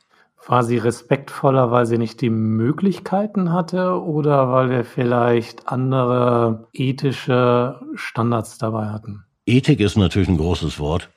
War 0.48 0.64
sie 0.64 0.78
respektvoller, 0.78 1.72
weil 1.72 1.86
sie 1.86 1.98
nicht 1.98 2.22
die 2.22 2.30
Möglichkeiten 2.30 3.52
hatte 3.52 4.00
oder 4.00 4.52
weil 4.52 4.70
wir 4.70 4.84
vielleicht 4.84 5.68
andere 5.68 6.68
ethische 6.74 7.80
Standards 7.96 8.60
dabei 8.60 8.90
hatten? 8.90 9.24
Ethik 9.48 9.80
ist 9.80 9.98
natürlich 9.98 10.30
ein 10.30 10.38
großes 10.38 10.80
Wort. 10.80 11.10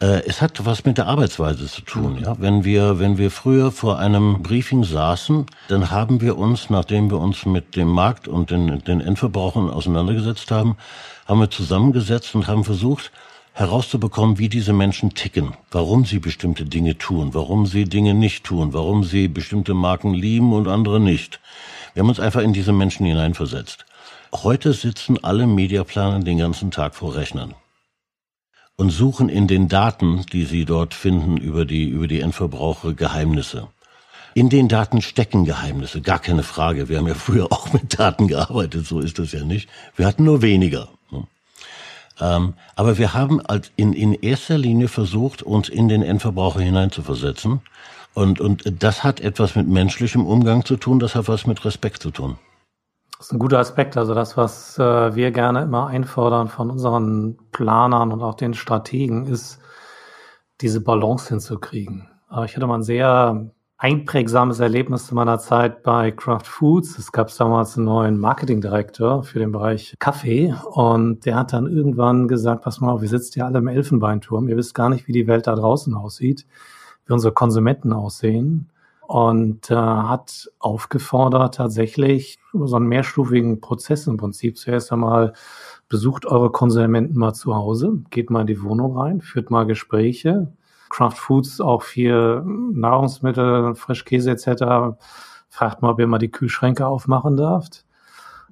Äh, 0.00 0.22
es 0.26 0.42
hat 0.42 0.64
was 0.64 0.84
mit 0.84 0.98
der 0.98 1.06
Arbeitsweise 1.06 1.66
zu 1.66 1.82
tun. 1.82 2.18
Ja? 2.22 2.36
Wenn 2.38 2.64
wir, 2.64 2.98
wenn 2.98 3.18
wir 3.18 3.30
früher 3.30 3.70
vor 3.70 3.98
einem 3.98 4.42
Briefing 4.42 4.84
saßen, 4.84 5.46
dann 5.68 5.90
haben 5.90 6.20
wir 6.20 6.36
uns, 6.36 6.70
nachdem 6.70 7.10
wir 7.10 7.18
uns 7.18 7.46
mit 7.46 7.76
dem 7.76 7.88
Markt 7.88 8.28
und 8.28 8.50
den, 8.50 8.82
den 8.84 9.00
Endverbrauchern 9.00 9.70
auseinandergesetzt 9.70 10.50
haben, 10.50 10.76
haben 11.26 11.40
wir 11.40 11.50
zusammengesetzt 11.50 12.34
und 12.34 12.48
haben 12.48 12.64
versucht, 12.64 13.12
herauszubekommen, 13.52 14.38
wie 14.38 14.48
diese 14.48 14.72
Menschen 14.72 15.14
ticken, 15.14 15.54
warum 15.70 16.04
sie 16.04 16.18
bestimmte 16.18 16.64
Dinge 16.64 16.98
tun, 16.98 17.34
warum 17.34 17.66
sie 17.66 17.84
Dinge 17.84 18.12
nicht 18.12 18.42
tun, 18.42 18.72
warum 18.72 19.04
sie 19.04 19.28
bestimmte 19.28 19.74
Marken 19.74 20.12
lieben 20.12 20.52
und 20.52 20.66
andere 20.66 20.98
nicht. 20.98 21.38
Wir 21.94 22.02
haben 22.02 22.08
uns 22.08 22.18
einfach 22.18 22.42
in 22.42 22.52
diese 22.52 22.72
Menschen 22.72 23.06
hineinversetzt. 23.06 23.86
Heute 24.32 24.72
sitzen 24.72 25.22
alle 25.22 25.46
Mediaplaner 25.46 26.18
den 26.18 26.38
ganzen 26.38 26.72
Tag 26.72 26.96
vor 26.96 27.14
Rechnern 27.14 27.54
und 28.76 28.90
suchen 28.90 29.28
in 29.28 29.46
den 29.46 29.68
Daten, 29.68 30.24
die 30.32 30.44
sie 30.44 30.64
dort 30.64 30.94
finden 30.94 31.36
über 31.36 31.64
die, 31.64 31.88
über 31.88 32.08
die 32.08 32.20
Endverbraucher, 32.20 32.94
Geheimnisse. 32.94 33.68
In 34.34 34.48
den 34.48 34.68
Daten 34.68 35.00
stecken 35.00 35.44
Geheimnisse, 35.44 36.00
gar 36.00 36.18
keine 36.18 36.42
Frage. 36.42 36.88
Wir 36.88 36.98
haben 36.98 37.06
ja 37.06 37.14
früher 37.14 37.52
auch 37.52 37.72
mit 37.72 37.98
Daten 37.98 38.26
gearbeitet, 38.26 38.86
so 38.86 38.98
ist 38.98 39.18
das 39.18 39.32
ja 39.32 39.44
nicht. 39.44 39.68
Wir 39.96 40.06
hatten 40.06 40.24
nur 40.24 40.42
weniger. 40.42 40.88
Ähm, 42.20 42.54
aber 42.76 42.98
wir 42.98 43.14
haben 43.14 43.40
als 43.40 43.72
in, 43.76 43.92
in 43.92 44.14
erster 44.14 44.56
Linie 44.58 44.88
versucht, 44.88 45.42
uns 45.42 45.68
in 45.68 45.88
den 45.88 46.02
Endverbraucher 46.02 46.60
hineinzuversetzen. 46.60 47.60
Und, 48.14 48.40
und 48.40 48.62
das 48.82 49.02
hat 49.02 49.20
etwas 49.20 49.56
mit 49.56 49.66
menschlichem 49.66 50.24
Umgang 50.24 50.64
zu 50.64 50.76
tun, 50.76 51.00
das 51.00 51.16
hat 51.16 51.26
was 51.26 51.46
mit 51.46 51.64
Respekt 51.64 52.02
zu 52.02 52.12
tun. 52.12 52.38
Das 53.24 53.30
ist 53.30 53.36
ein 53.36 53.38
guter 53.38 53.58
Aspekt. 53.58 53.96
Also 53.96 54.12
das, 54.12 54.36
was 54.36 54.78
äh, 54.78 55.16
wir 55.16 55.30
gerne 55.30 55.62
immer 55.62 55.86
einfordern 55.86 56.48
von 56.48 56.70
unseren 56.70 57.38
Planern 57.52 58.12
und 58.12 58.22
auch 58.22 58.34
den 58.34 58.52
Strategen, 58.52 59.24
ist, 59.24 59.60
diese 60.60 60.82
Balance 60.82 61.30
hinzukriegen. 61.30 62.06
Aber 62.28 62.44
ich 62.44 62.54
hatte 62.54 62.66
mal 62.66 62.74
ein 62.74 62.82
sehr 62.82 63.50
einprägsames 63.78 64.60
Erlebnis 64.60 65.06
zu 65.06 65.14
meiner 65.14 65.38
Zeit 65.38 65.82
bei 65.82 66.10
Kraft 66.10 66.46
Foods. 66.46 66.98
Es 66.98 67.12
gab 67.12 67.34
damals 67.34 67.78
einen 67.78 67.86
neuen 67.86 68.18
Marketingdirektor 68.18 69.22
für 69.22 69.38
den 69.38 69.52
Bereich 69.52 69.96
Kaffee 69.98 70.54
und 70.72 71.24
der 71.24 71.36
hat 71.36 71.54
dann 71.54 71.66
irgendwann 71.66 72.28
gesagt, 72.28 72.60
pass 72.60 72.82
mal 72.82 72.92
auf, 72.92 73.00
wir 73.00 73.08
sitzen 73.08 73.38
ja 73.38 73.46
alle 73.46 73.60
im 73.60 73.68
Elfenbeinturm, 73.68 74.48
ihr 74.48 74.58
wisst 74.58 74.74
gar 74.74 74.90
nicht, 74.90 75.08
wie 75.08 75.12
die 75.12 75.26
Welt 75.26 75.46
da 75.46 75.54
draußen 75.54 75.94
aussieht, 75.94 76.46
wie 77.06 77.14
unsere 77.14 77.32
Konsumenten 77.32 77.94
aussehen 77.94 78.68
und 79.06 79.70
äh, 79.70 79.74
hat 79.74 80.50
aufgefordert, 80.58 81.56
tatsächlich 81.56 82.38
über 82.52 82.66
so 82.66 82.76
einen 82.76 82.86
mehrstufigen 82.86 83.60
Prozess 83.60 84.06
im 84.06 84.16
Prinzip 84.16 84.56
zuerst 84.58 84.92
einmal 84.92 85.32
besucht 85.88 86.26
eure 86.26 86.50
Konsumenten 86.50 87.18
mal 87.18 87.34
zu 87.34 87.54
Hause, 87.54 88.02
geht 88.10 88.30
mal 88.30 88.42
in 88.42 88.46
die 88.46 88.62
Wohnung 88.62 88.96
rein, 88.96 89.20
führt 89.20 89.50
mal 89.50 89.66
Gespräche, 89.66 90.52
Kraft 90.88 91.18
Foods 91.18 91.60
auch 91.60 91.82
viel 91.82 92.42
Nahrungsmittel, 92.44 93.74
Frischkäse 93.74 94.30
etc. 94.30 94.96
Fragt 95.48 95.82
mal, 95.82 95.90
ob 95.90 96.00
ihr 96.00 96.06
mal 96.06 96.18
die 96.18 96.30
Kühlschränke 96.30 96.86
aufmachen 96.86 97.36
darf. 97.36 97.68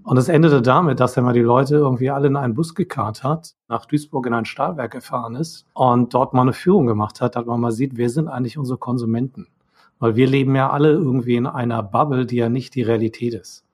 Und 0.04 0.16
es 0.16 0.28
endete 0.28 0.60
damit, 0.62 0.98
dass 0.98 1.16
er 1.16 1.22
mal 1.22 1.32
die 1.32 1.40
Leute 1.40 1.76
irgendwie 1.76 2.10
alle 2.10 2.26
in 2.26 2.36
einen 2.36 2.54
Bus 2.54 2.74
gekarrt 2.74 3.22
hat, 3.22 3.54
nach 3.68 3.86
Duisburg 3.86 4.26
in 4.26 4.34
ein 4.34 4.44
Stahlwerk 4.44 4.90
gefahren 4.92 5.36
ist 5.36 5.66
und 5.74 6.12
dort 6.12 6.34
mal 6.34 6.42
eine 6.42 6.52
Führung 6.52 6.86
gemacht 6.86 7.20
hat, 7.20 7.36
dass 7.36 7.46
man 7.46 7.60
mal 7.60 7.70
sieht, 7.70 7.96
wer 7.96 8.10
sind 8.10 8.26
eigentlich 8.26 8.58
unsere 8.58 8.78
Konsumenten. 8.78 9.46
Weil 10.02 10.16
wir 10.16 10.26
leben 10.26 10.56
ja 10.56 10.68
alle 10.68 10.90
irgendwie 10.90 11.36
in 11.36 11.46
einer 11.46 11.80
Bubble, 11.80 12.26
die 12.26 12.34
ja 12.34 12.48
nicht 12.48 12.74
die 12.74 12.82
Realität 12.82 13.34
ist. 13.34 13.64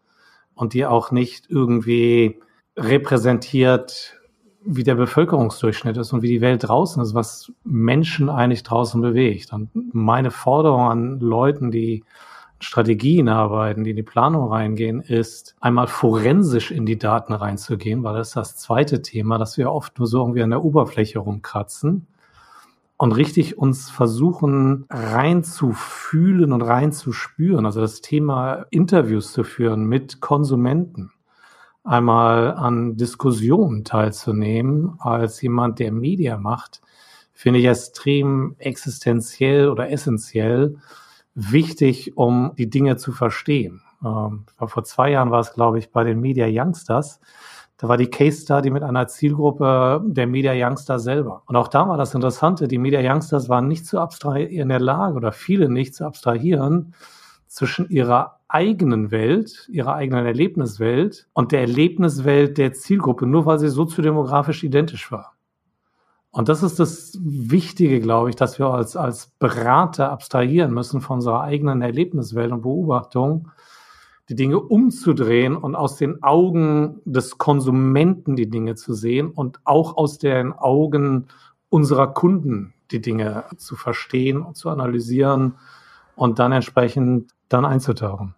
Und 0.54 0.74
die 0.74 0.84
auch 0.84 1.10
nicht 1.10 1.46
irgendwie 1.48 2.38
repräsentiert, 2.76 4.20
wie 4.60 4.82
der 4.82 4.96
Bevölkerungsdurchschnitt 4.96 5.96
ist 5.96 6.12
und 6.12 6.20
wie 6.20 6.28
die 6.28 6.42
Welt 6.42 6.68
draußen 6.68 7.02
ist, 7.02 7.14
was 7.14 7.50
Menschen 7.64 8.28
eigentlich 8.28 8.62
draußen 8.62 9.00
bewegt. 9.00 9.54
Und 9.54 9.70
meine 9.94 10.30
Forderung 10.30 10.90
an 10.90 11.20
Leuten, 11.20 11.70
die 11.70 12.04
Strategien 12.60 13.30
arbeiten, 13.30 13.84
die 13.84 13.90
in 13.90 13.96
die 13.96 14.02
Planung 14.02 14.52
reingehen, 14.52 15.00
ist 15.00 15.56
einmal 15.60 15.86
forensisch 15.86 16.70
in 16.70 16.84
die 16.84 16.98
Daten 16.98 17.32
reinzugehen, 17.32 18.04
weil 18.04 18.16
das 18.16 18.28
ist 18.28 18.36
das 18.36 18.56
zweite 18.58 19.00
Thema, 19.00 19.38
dass 19.38 19.56
wir 19.56 19.72
oft 19.72 19.98
nur 19.98 20.06
so 20.06 20.20
irgendwie 20.20 20.42
an 20.42 20.50
der 20.50 20.62
Oberfläche 20.62 21.20
rumkratzen 21.20 22.06
und 22.98 23.12
richtig 23.12 23.56
uns 23.56 23.88
versuchen 23.90 24.84
reinzufühlen 24.90 26.52
und 26.52 26.62
reinzuspüren. 26.62 27.64
Also 27.64 27.80
das 27.80 28.00
Thema 28.00 28.66
Interviews 28.70 29.32
zu 29.32 29.44
führen 29.44 29.84
mit 29.84 30.20
Konsumenten 30.20 31.12
einmal 31.84 32.54
an 32.54 32.96
Diskussionen 32.96 33.84
teilzunehmen 33.84 34.96
als 34.98 35.40
jemand, 35.40 35.78
der 35.78 35.92
Media 35.92 36.36
macht, 36.36 36.82
finde 37.32 37.60
ich 37.60 37.66
extrem 37.66 38.56
existenziell 38.58 39.68
oder 39.68 39.90
essentiell 39.90 40.76
wichtig, 41.34 42.16
um 42.16 42.52
die 42.58 42.68
Dinge 42.68 42.96
zu 42.96 43.12
verstehen. 43.12 43.80
Ähm, 44.04 44.44
vor 44.56 44.82
zwei 44.82 45.12
Jahren 45.12 45.30
war 45.30 45.40
es, 45.40 45.54
glaube 45.54 45.78
ich, 45.78 45.92
bei 45.92 46.02
den 46.02 46.20
Media 46.20 46.46
Youngsters. 46.48 47.20
Da 47.78 47.88
war 47.88 47.96
die 47.96 48.10
Case 48.10 48.42
Study 48.42 48.70
mit 48.70 48.82
einer 48.82 49.06
Zielgruppe 49.06 50.02
der 50.04 50.26
Media 50.26 50.52
Youngsters 50.52 51.04
selber. 51.04 51.44
Und 51.46 51.54
auch 51.54 51.68
da 51.68 51.88
war 51.88 51.96
das 51.96 52.12
Interessante. 52.12 52.66
Die 52.66 52.76
Media 52.76 53.00
Youngsters 53.00 53.48
waren 53.48 53.68
nicht 53.68 53.86
zu 53.86 54.00
abstrahieren 54.00 54.52
in 54.52 54.68
der 54.68 54.80
Lage 54.80 55.14
oder 55.14 55.30
viele 55.30 55.70
nicht 55.70 55.94
zu 55.94 56.04
abstrahieren 56.04 56.94
zwischen 57.46 57.88
ihrer 57.88 58.40
eigenen 58.48 59.12
Welt, 59.12 59.68
ihrer 59.70 59.94
eigenen 59.94 60.26
Erlebniswelt 60.26 61.28
und 61.34 61.52
der 61.52 61.60
Erlebniswelt 61.60 62.58
der 62.58 62.72
Zielgruppe, 62.72 63.26
nur 63.26 63.46
weil 63.46 63.60
sie 63.60 63.68
soziodemografisch 63.68 64.64
identisch 64.64 65.12
war. 65.12 65.34
Und 66.30 66.48
das 66.48 66.62
ist 66.62 66.78
das 66.78 67.18
Wichtige, 67.22 68.00
glaube 68.00 68.30
ich, 68.30 68.36
dass 68.36 68.58
wir 68.58 68.66
als, 68.66 68.96
als 68.96 69.28
Berater 69.38 70.10
abstrahieren 70.10 70.74
müssen 70.74 71.00
von 71.00 71.16
unserer 71.16 71.42
eigenen 71.42 71.80
Erlebniswelt 71.80 72.52
und 72.52 72.62
Beobachtung, 72.62 73.50
die 74.28 74.34
Dinge 74.34 74.60
umzudrehen 74.60 75.56
und 75.56 75.74
aus 75.74 75.96
den 75.96 76.22
Augen 76.22 77.00
des 77.04 77.38
Konsumenten 77.38 78.36
die 78.36 78.50
Dinge 78.50 78.74
zu 78.74 78.92
sehen 78.92 79.30
und 79.30 79.60
auch 79.64 79.96
aus 79.96 80.18
den 80.18 80.52
Augen 80.52 81.28
unserer 81.70 82.08
Kunden 82.08 82.74
die 82.90 83.00
Dinge 83.00 83.44
zu 83.56 83.76
verstehen 83.76 84.42
und 84.42 84.56
zu 84.56 84.68
analysieren 84.68 85.54
und 86.16 86.38
dann 86.38 86.52
entsprechend 86.52 87.30
dann 87.48 87.64
einzutauchen. 87.64 88.34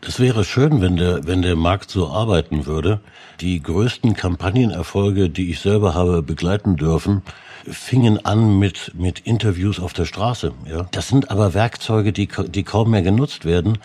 Das 0.00 0.20
wäre 0.20 0.44
schön, 0.44 0.80
wenn 0.80 0.96
der, 0.96 1.26
wenn 1.26 1.42
der 1.42 1.56
Markt 1.56 1.90
so 1.90 2.08
arbeiten 2.08 2.66
würde. 2.66 3.00
Die 3.40 3.60
größten 3.60 4.14
Kampagnenerfolge, 4.14 5.28
die 5.28 5.50
ich 5.50 5.58
selber 5.58 5.94
habe 5.94 6.22
begleiten 6.22 6.76
dürfen, 6.76 7.22
fingen 7.64 8.24
an 8.24 8.58
mit, 8.60 8.92
mit 8.94 9.20
Interviews 9.20 9.80
auf 9.80 9.92
der 9.92 10.04
Straße. 10.04 10.52
Ja. 10.70 10.86
Das 10.92 11.08
sind 11.08 11.32
aber 11.32 11.52
Werkzeuge, 11.52 12.12
die, 12.12 12.28
die 12.48 12.62
kaum 12.62 12.92
mehr 12.92 13.02
genutzt 13.02 13.44
werden, 13.44 13.78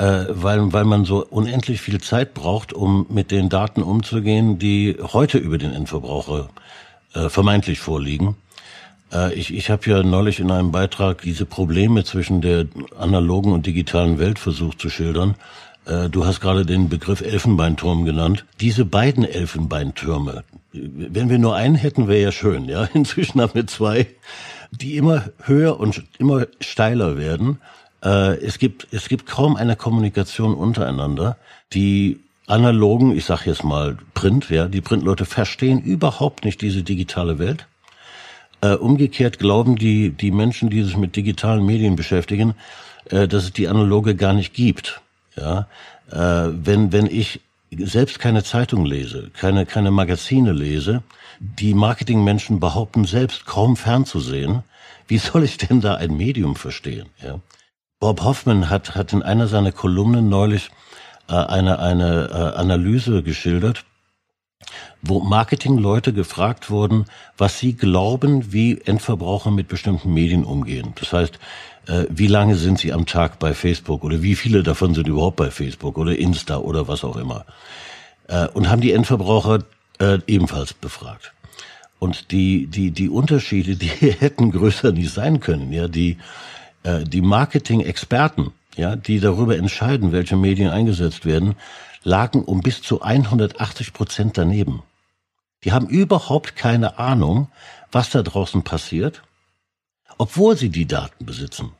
äh, 0.00 0.26
weil, 0.30 0.72
weil 0.72 0.84
man 0.84 1.04
so 1.04 1.26
unendlich 1.26 1.82
viel 1.82 2.00
Zeit 2.00 2.32
braucht, 2.32 2.72
um 2.72 3.04
mit 3.10 3.30
den 3.30 3.50
Daten 3.50 3.82
umzugehen, 3.82 4.58
die 4.58 4.96
heute 5.12 5.36
über 5.36 5.58
den 5.58 5.72
Endverbraucher 5.72 6.48
äh, 7.12 7.28
vermeintlich 7.28 7.80
vorliegen. 7.80 8.36
Äh, 9.12 9.34
ich 9.34 9.52
ich 9.52 9.68
habe 9.68 9.90
ja 9.90 10.02
neulich 10.02 10.40
in 10.40 10.50
einem 10.50 10.72
Beitrag 10.72 11.20
diese 11.20 11.44
Probleme 11.44 12.02
zwischen 12.04 12.40
der 12.40 12.66
analogen 12.98 13.52
und 13.52 13.66
digitalen 13.66 14.18
Welt 14.18 14.38
versucht 14.38 14.80
zu 14.80 14.88
schildern. 14.88 15.34
Äh, 15.84 16.08
du 16.08 16.24
hast 16.24 16.40
gerade 16.40 16.64
den 16.64 16.88
Begriff 16.88 17.20
Elfenbeinturm 17.20 18.06
genannt. 18.06 18.46
Diese 18.58 18.86
beiden 18.86 19.24
Elfenbeintürme, 19.24 20.44
wenn 20.72 21.28
wir 21.28 21.38
nur 21.38 21.56
einen 21.56 21.74
hätten, 21.74 22.08
wäre 22.08 22.22
ja 22.22 22.32
schön. 22.32 22.64
Ja, 22.70 22.84
inzwischen 22.94 23.42
haben 23.42 23.54
wir 23.54 23.66
zwei, 23.66 24.06
die 24.70 24.96
immer 24.96 25.24
höher 25.42 25.78
und 25.78 26.04
immer 26.18 26.46
steiler 26.60 27.18
werden. 27.18 27.58
Äh, 28.04 28.36
es 28.38 28.58
gibt 28.58 28.88
es 28.92 29.08
gibt 29.08 29.26
kaum 29.26 29.56
eine 29.56 29.76
Kommunikation 29.76 30.54
untereinander. 30.54 31.36
Die 31.72 32.20
analogen, 32.46 33.16
ich 33.16 33.24
sag 33.24 33.46
jetzt 33.46 33.64
mal 33.64 33.96
Print, 34.14 34.50
ja, 34.50 34.66
die 34.66 34.80
Printleute 34.80 35.24
verstehen 35.24 35.80
überhaupt 35.82 36.44
nicht 36.44 36.60
diese 36.60 36.82
digitale 36.82 37.38
Welt. 37.38 37.66
Äh, 38.60 38.74
umgekehrt 38.74 39.38
glauben 39.38 39.76
die, 39.76 40.10
die 40.10 40.30
Menschen, 40.30 40.68
die 40.68 40.82
sich 40.82 40.96
mit 40.96 41.16
digitalen 41.16 41.64
Medien 41.64 41.96
beschäftigen, 41.96 42.54
äh, 43.08 43.26
dass 43.26 43.44
es 43.44 43.52
die 43.52 43.68
analoge 43.68 44.14
gar 44.16 44.32
nicht 44.32 44.52
gibt. 44.52 45.00
Ja, 45.36 45.68
äh, 46.10 46.50
wenn, 46.52 46.92
wenn 46.92 47.06
ich 47.06 47.40
selbst 47.70 48.18
keine 48.18 48.42
Zeitung 48.42 48.84
lese, 48.84 49.30
keine, 49.32 49.64
keine 49.64 49.90
Magazine 49.90 50.52
lese, 50.52 51.02
die 51.38 51.72
Marketingmenschen 51.72 52.60
behaupten 52.60 53.04
selbst 53.04 53.46
kaum 53.46 53.76
fernzusehen, 53.76 54.62
wie 55.06 55.18
soll 55.18 55.44
ich 55.44 55.56
denn 55.56 55.80
da 55.80 55.94
ein 55.94 56.16
Medium 56.16 56.56
verstehen? 56.56 57.06
Ja? 57.22 57.40
Bob 58.00 58.22
Hoffman 58.24 58.70
hat, 58.70 58.94
hat 58.94 59.12
in 59.12 59.22
einer 59.22 59.46
seiner 59.46 59.72
Kolumnen 59.72 60.30
neulich 60.30 60.70
äh, 61.28 61.34
eine, 61.34 61.78
eine 61.78 62.30
äh, 62.32 62.58
Analyse 62.58 63.22
geschildert, 63.22 63.84
wo 65.02 65.20
Marketingleute 65.20 66.14
gefragt 66.14 66.70
wurden, 66.70 67.04
was 67.36 67.58
sie 67.58 67.74
glauben, 67.74 68.54
wie 68.54 68.80
Endverbraucher 68.80 69.50
mit 69.50 69.68
bestimmten 69.68 70.14
Medien 70.14 70.44
umgehen. 70.44 70.94
Das 70.98 71.12
heißt, 71.12 71.38
äh, 71.88 72.06
wie 72.08 72.26
lange 72.26 72.56
sind 72.56 72.78
sie 72.78 72.94
am 72.94 73.04
Tag 73.04 73.38
bei 73.38 73.52
Facebook 73.52 74.02
oder 74.02 74.22
wie 74.22 74.34
viele 74.34 74.62
davon 74.62 74.94
sind 74.94 75.06
überhaupt 75.06 75.36
bei 75.36 75.50
Facebook 75.50 75.98
oder 75.98 76.16
Insta 76.16 76.56
oder 76.56 76.88
was 76.88 77.04
auch 77.04 77.16
immer. 77.16 77.44
Äh, 78.28 78.48
und 78.48 78.70
haben 78.70 78.80
die 78.80 78.92
Endverbraucher 78.92 79.58
äh, 79.98 80.20
ebenfalls 80.26 80.72
befragt. 80.72 81.34
Und 81.98 82.30
die, 82.30 82.66
die, 82.66 82.92
die 82.92 83.10
Unterschiede, 83.10 83.76
die 83.76 83.88
hätten 83.88 84.52
größer 84.52 84.90
nicht 84.90 85.12
sein 85.12 85.40
können. 85.40 85.70
Ja, 85.70 85.86
die, 85.86 86.16
die 86.84 87.20
Marketing-Experten, 87.20 88.52
ja, 88.76 88.96
die 88.96 89.20
darüber 89.20 89.56
entscheiden, 89.56 90.12
welche 90.12 90.36
Medien 90.36 90.70
eingesetzt 90.70 91.26
werden, 91.26 91.56
lagen 92.02 92.42
um 92.44 92.60
bis 92.60 92.82
zu 92.82 93.02
180 93.02 93.92
Prozent 93.92 94.38
daneben. 94.38 94.82
Die 95.64 95.72
haben 95.72 95.88
überhaupt 95.88 96.56
keine 96.56 96.98
Ahnung, 96.98 97.48
was 97.92 98.10
da 98.10 98.22
draußen 98.22 98.62
passiert, 98.62 99.22
obwohl 100.16 100.56
sie 100.56 100.70
die 100.70 100.86
Daten 100.86 101.26
besitzen. 101.26 101.72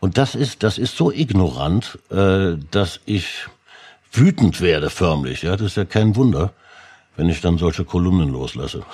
Und 0.00 0.18
das 0.18 0.34
ist, 0.34 0.62
das 0.62 0.78
ist 0.78 0.96
so 0.96 1.10
ignorant, 1.10 1.98
äh, 2.10 2.56
dass 2.70 3.00
ich 3.06 3.46
wütend 4.12 4.60
werde 4.60 4.90
förmlich. 4.90 5.42
Ja, 5.42 5.56
das 5.56 5.68
ist 5.68 5.76
ja 5.76 5.84
kein 5.84 6.14
Wunder, 6.14 6.52
wenn 7.16 7.28
ich 7.28 7.40
dann 7.40 7.58
solche 7.58 7.84
Kolumnen 7.84 8.28
loslasse. 8.28 8.84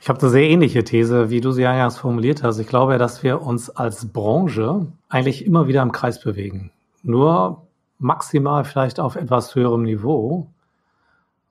Ich 0.00 0.08
habe 0.08 0.20
eine 0.20 0.30
sehr 0.30 0.48
ähnliche 0.48 0.84
These, 0.84 1.30
wie 1.30 1.40
du 1.40 1.52
sie 1.52 1.66
eingangs 1.66 1.98
formuliert 1.98 2.42
hast. 2.42 2.58
Ich 2.58 2.66
glaube, 2.66 2.98
dass 2.98 3.22
wir 3.22 3.42
uns 3.42 3.70
als 3.70 4.06
Branche 4.06 4.86
eigentlich 5.08 5.46
immer 5.46 5.68
wieder 5.68 5.82
im 5.82 5.92
Kreis 5.92 6.20
bewegen. 6.20 6.70
Nur 7.02 7.66
maximal 7.98 8.64
vielleicht 8.64 9.00
auf 9.00 9.16
etwas 9.16 9.54
höherem 9.54 9.82
Niveau 9.82 10.48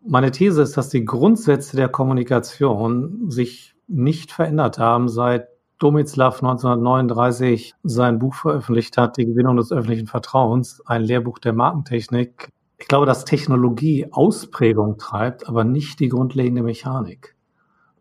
Meine 0.05 0.31
These 0.31 0.61
ist, 0.61 0.77
dass 0.77 0.89
die 0.89 1.03
Grundsätze 1.03 1.75
der 1.75 1.89
Kommunikation 1.89 3.29
sich 3.29 3.75
nicht 3.87 4.31
verändert 4.31 4.79
haben, 4.79 5.09
seit 5.09 5.47
Domitzlaff 5.79 6.41
1939 6.41 7.75
sein 7.83 8.17
Buch 8.17 8.33
veröffentlicht 8.33 8.97
hat, 8.97 9.17
Die 9.17 9.25
Gewinnung 9.25 9.57
des 9.57 9.71
öffentlichen 9.71 10.07
Vertrauens, 10.07 10.81
ein 10.85 11.03
Lehrbuch 11.03 11.39
der 11.39 11.53
Markentechnik. 11.53 12.49
Ich 12.79 12.87
glaube, 12.87 13.05
dass 13.05 13.25
Technologie 13.25 14.07
Ausprägung 14.11 14.97
treibt, 14.97 15.47
aber 15.47 15.63
nicht 15.63 15.99
die 15.99 16.09
grundlegende 16.09 16.63
Mechanik. 16.63 17.36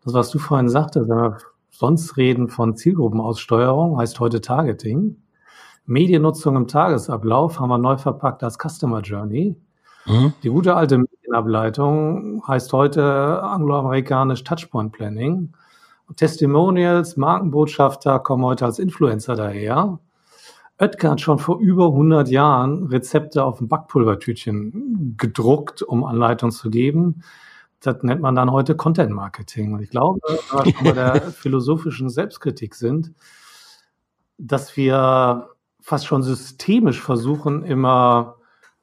Das, 0.07 0.13
was 0.13 0.29
du 0.29 0.39
vorhin 0.39 0.69
sagtest, 0.69 1.09
wenn 1.09 1.17
wir 1.17 1.37
sonst 1.69 2.15
reden 2.15 2.47
von 2.47 2.77
Zielgruppenaussteuerung, 2.77 3.97
heißt 3.97 4.21
heute 4.21 4.39
Targeting. 4.39 5.17
Mediennutzung 5.85 6.55
im 6.55 6.69
Tagesablauf 6.69 7.59
haben 7.59 7.67
wir 7.67 7.77
neu 7.77 7.97
verpackt 7.97 8.41
als 8.41 8.57
Customer 8.57 9.01
Journey. 9.01 9.57
Mhm. 10.05 10.31
Die 10.43 10.49
gute 10.49 10.77
alte 10.77 10.99
Medienableitung 10.99 12.41
heißt 12.47 12.71
heute 12.71 13.43
angloamerikanisch 13.43 14.45
Touchpoint 14.45 14.93
Planning. 14.93 15.51
Testimonials, 16.15 17.17
Markenbotschafter 17.17 18.19
kommen 18.19 18.45
heute 18.45 18.63
als 18.63 18.79
Influencer 18.79 19.35
daher. 19.35 19.99
Oetker 20.79 21.11
hat 21.11 21.19
schon 21.19 21.37
vor 21.37 21.59
über 21.59 21.87
100 21.87 22.29
Jahren 22.29 22.85
Rezepte 22.85 23.43
auf 23.43 23.57
dem 23.57 23.67
Backpulvertütchen 23.67 25.15
gedruckt, 25.17 25.81
um 25.81 26.05
Anleitung 26.05 26.51
zu 26.51 26.69
geben. 26.69 27.23
Das 27.81 28.01
nennt 28.01 28.21
man 28.21 28.35
dann 28.35 28.51
heute 28.51 28.75
Content 28.75 29.11
Marketing. 29.11 29.73
Und 29.73 29.81
ich 29.81 29.89
glaube, 29.89 30.19
wenn 30.27 30.35
wir 30.35 30.73
schon 30.73 30.83
bei 30.83 30.91
der 30.91 31.21
philosophischen 31.31 32.09
Selbstkritik 32.09 32.75
sind, 32.75 33.13
dass 34.37 34.75
wir 34.77 35.49
fast 35.81 36.05
schon 36.05 36.23
systemisch 36.23 37.01
versuchen, 37.01 37.63
immer 37.63 38.35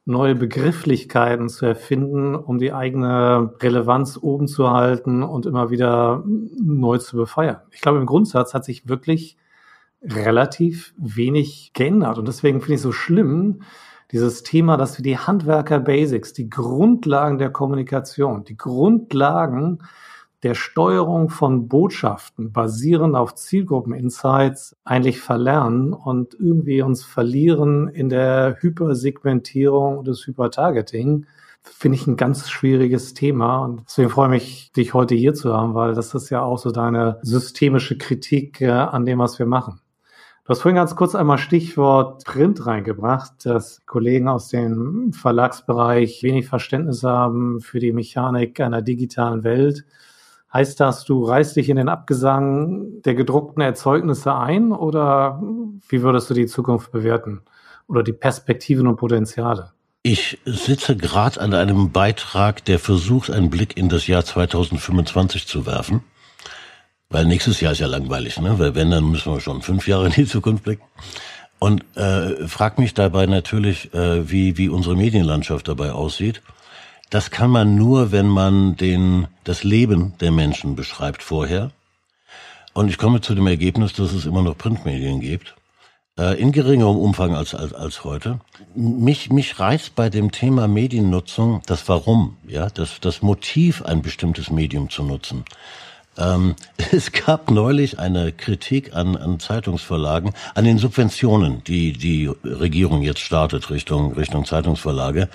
neue 0.07 0.35
Begrifflichkeiten 0.35 1.49
zu 1.49 1.65
erfinden, 1.65 2.35
um 2.35 2.59
die 2.59 2.73
eigene 2.73 3.55
Relevanz 3.61 4.19
oben 4.21 4.49
zu 4.49 4.71
halten 4.71 5.23
und 5.23 5.47
immer 5.47 5.71
wieder 5.71 6.23
neu 6.27 6.99
zu 6.99 7.17
befeiern. 7.17 7.59
Ich 7.71 7.81
glaube, 7.81 7.99
im 7.99 8.07
Grundsatz 8.07 8.53
hat 8.53 8.65
sich 8.65 8.87
wirklich 8.89 9.39
relativ 10.03 10.93
wenig 10.99 11.73
geändert. 11.73 12.19
Und 12.19 12.29
deswegen 12.29 12.61
finde 12.61 12.75
ich 12.75 12.83
so 12.83 12.93
schlimm, 12.93 13.63
dieses 14.13 14.43
Thema, 14.43 14.77
dass 14.77 14.99
wir 14.99 15.03
die 15.03 15.19
Handwerker-Basics, 15.19 16.33
die 16.33 16.51
Grundlagen 16.51 17.39
der 17.39 17.51
Kommunikation, 17.51 18.45
die 18.45 18.57
Grundlagen 18.57 19.81
der 20.45 20.55
Steuerung 20.55 21.31
von 21.31 21.69
Botschaften 21.69 22.53
basierend 22.53 23.17
auf 23.17 23.35
Zielgruppen-Insights 23.35 24.77
eigentlich 24.85 25.21
verlernen 25.21 25.95
und 25.95 26.35
irgendwie 26.35 26.83
uns 26.83 27.03
verlieren 27.03 27.89
in 27.89 28.11
der 28.11 28.59
Hypersegmentierung 28.61 29.99
und 29.99 30.07
des 30.07 30.27
Hypertargeting, 30.27 31.25
finde 31.63 31.97
ich 31.97 32.07
ein 32.07 32.17
ganz 32.17 32.51
schwieriges 32.51 33.15
Thema. 33.15 33.65
Und 33.65 33.85
deswegen 33.89 34.11
freue 34.11 34.27
ich 34.37 34.43
mich, 34.43 34.73
dich 34.73 34.93
heute 34.93 35.15
hier 35.15 35.33
zu 35.33 35.55
haben, 35.55 35.75
weil 35.75 35.95
das 35.95 36.15
ist 36.15 36.29
ja 36.29 36.43
auch 36.43 36.59
so 36.59 36.71
deine 36.71 37.19
systemische 37.23 37.97
Kritik 37.97 38.61
äh, 38.61 38.69
an 38.69 39.07
dem, 39.07 39.19
was 39.19 39.39
wir 39.39 39.47
machen. 39.47 39.81
Du 40.45 40.51
hast 40.51 40.61
vorhin 40.61 40.77
ganz 40.77 40.95
kurz 40.95 41.15
einmal 41.15 41.39
Stichwort 41.39 42.23
Print 42.25 42.67
reingebracht, 42.67 43.33
dass 43.47 43.87
Kollegen 43.87 44.29
aus 44.29 44.49
dem 44.49 45.15
Verlagsbereich 45.15 46.23
wenig 46.23 46.47
Verständnis 46.47 47.03
haben 47.03 47.63
für 47.63 47.81
die 47.81 47.93
Mechanik 47.93 48.61
einer 48.61 48.83
digitalen 48.83 49.43
Welt. 49.43 49.87
Heißt 50.53 50.79
das, 50.81 51.07
du 51.07 51.25
reißt 51.25 51.57
dich 51.57 51.71
in 51.71 51.77
den 51.77 51.89
Abgesang 51.89 53.01
der 53.07 53.15
gedruckten 53.15 53.63
Erzeugnisse 53.63 54.35
ein 54.35 54.73
oder 54.73 55.43
wie 55.89 56.03
würdest 56.03 56.29
du 56.29 56.35
die 56.35 56.45
Zukunft 56.45 56.93
bewerten 56.93 57.41
oder 57.87 58.03
die 58.03 58.13
Perspektiven 58.13 58.87
und 58.87 58.97
Potenziale? 58.97 59.73
Ich 60.03 60.39
sitze 60.45 60.95
gerade 60.95 61.41
an 61.41 61.55
einem 61.55 61.91
Beitrag, 61.91 62.63
der 62.67 62.79
versucht, 62.79 63.31
einen 63.31 63.49
Blick 63.49 63.79
in 63.79 63.89
das 63.89 64.07
Jahr 64.09 64.27
2025 64.27 65.47
zu 65.47 65.65
werfen. 65.65 66.03
Weil 67.15 67.27
nächstes 67.27 67.61
Jahr 67.61 67.71
ist 67.71 67.79
ja 67.79 67.87
langweilig, 67.87 68.41
ne? 68.41 68.59
Weil 68.59 68.75
wenn, 68.75 68.91
dann 68.91 69.09
müssen 69.09 69.33
wir 69.33 69.41
schon 69.41 69.63
fünf 69.63 69.87
Jahre 69.87 70.07
in 70.07 70.13
die 70.13 70.27
Zukunft 70.27 70.65
blicken. 70.65 70.83
Und 71.61 71.85
äh, 71.97 72.49
frag 72.49 72.81
mich 72.81 72.93
dabei 72.93 73.27
natürlich, 73.27 73.95
äh, 73.95 74.29
wie, 74.29 74.59
wie 74.59 74.69
unsere 74.69 74.97
Medienlandschaft 74.97 75.69
dabei 75.69 75.93
aussieht. 75.93 76.43
Das 77.11 77.31
kann 77.31 77.51
man 77.51 77.77
nur, 77.77 78.11
wenn 78.11 78.27
man 78.27 78.77
den, 78.77 79.29
das 79.45 79.63
Leben 79.63 80.15
der 80.19 80.33
Menschen 80.33 80.75
beschreibt 80.75 81.23
vorher. 81.23 81.71
Und 82.73 82.89
ich 82.89 82.99
komme 82.99 83.21
zu 83.21 83.37
dem 83.37 83.47
Ergebnis, 83.47 83.93
dass 83.93 84.13
es 84.13 84.27
immer 84.27 84.43
noch 84.43 84.59
Printmedien 84.59 85.21
gibt. 85.21 85.55
Äh, 86.19 86.41
in 86.41 86.51
geringerem 86.51 86.97
Umfang 86.97 87.37
als, 87.37 87.55
als, 87.55 87.73
als 87.75 88.03
heute. 88.03 88.41
Mich, 88.75 89.31
mich 89.31 89.61
reizt 89.61 89.95
bei 89.95 90.11
dem 90.11 90.33
Thema 90.33 90.67
Mediennutzung 90.67 91.63
das 91.67 91.89
Warum, 91.89 92.39
ja, 92.49 92.71
das, 92.71 92.99
das 93.01 93.23
Motiv, 93.23 93.83
ein 93.83 94.03
bestimmtes 94.03 94.51
Medium 94.51 94.91
zu 94.91 95.05
nutzen. 95.05 95.45
Ähm, 96.19 96.55
es 96.93 97.13
gab 97.13 97.51
neulich 97.51 97.99
eine 97.99 98.33
Kritik 98.33 98.95
an, 98.95 99.17
an 99.17 99.41
Zeitungsverlagen, 99.41 100.33
an 100.55 100.65
den 100.65 100.79
Subventionen, 100.79 101.63
die 101.65 101.93
die 101.93 102.31
Regierung 102.45 103.03
jetzt 103.03 103.21
startet 103.21 103.71
Richtung, 103.71 104.13
Richtung 104.13 104.45
Zeitungsverlage. 104.45 105.29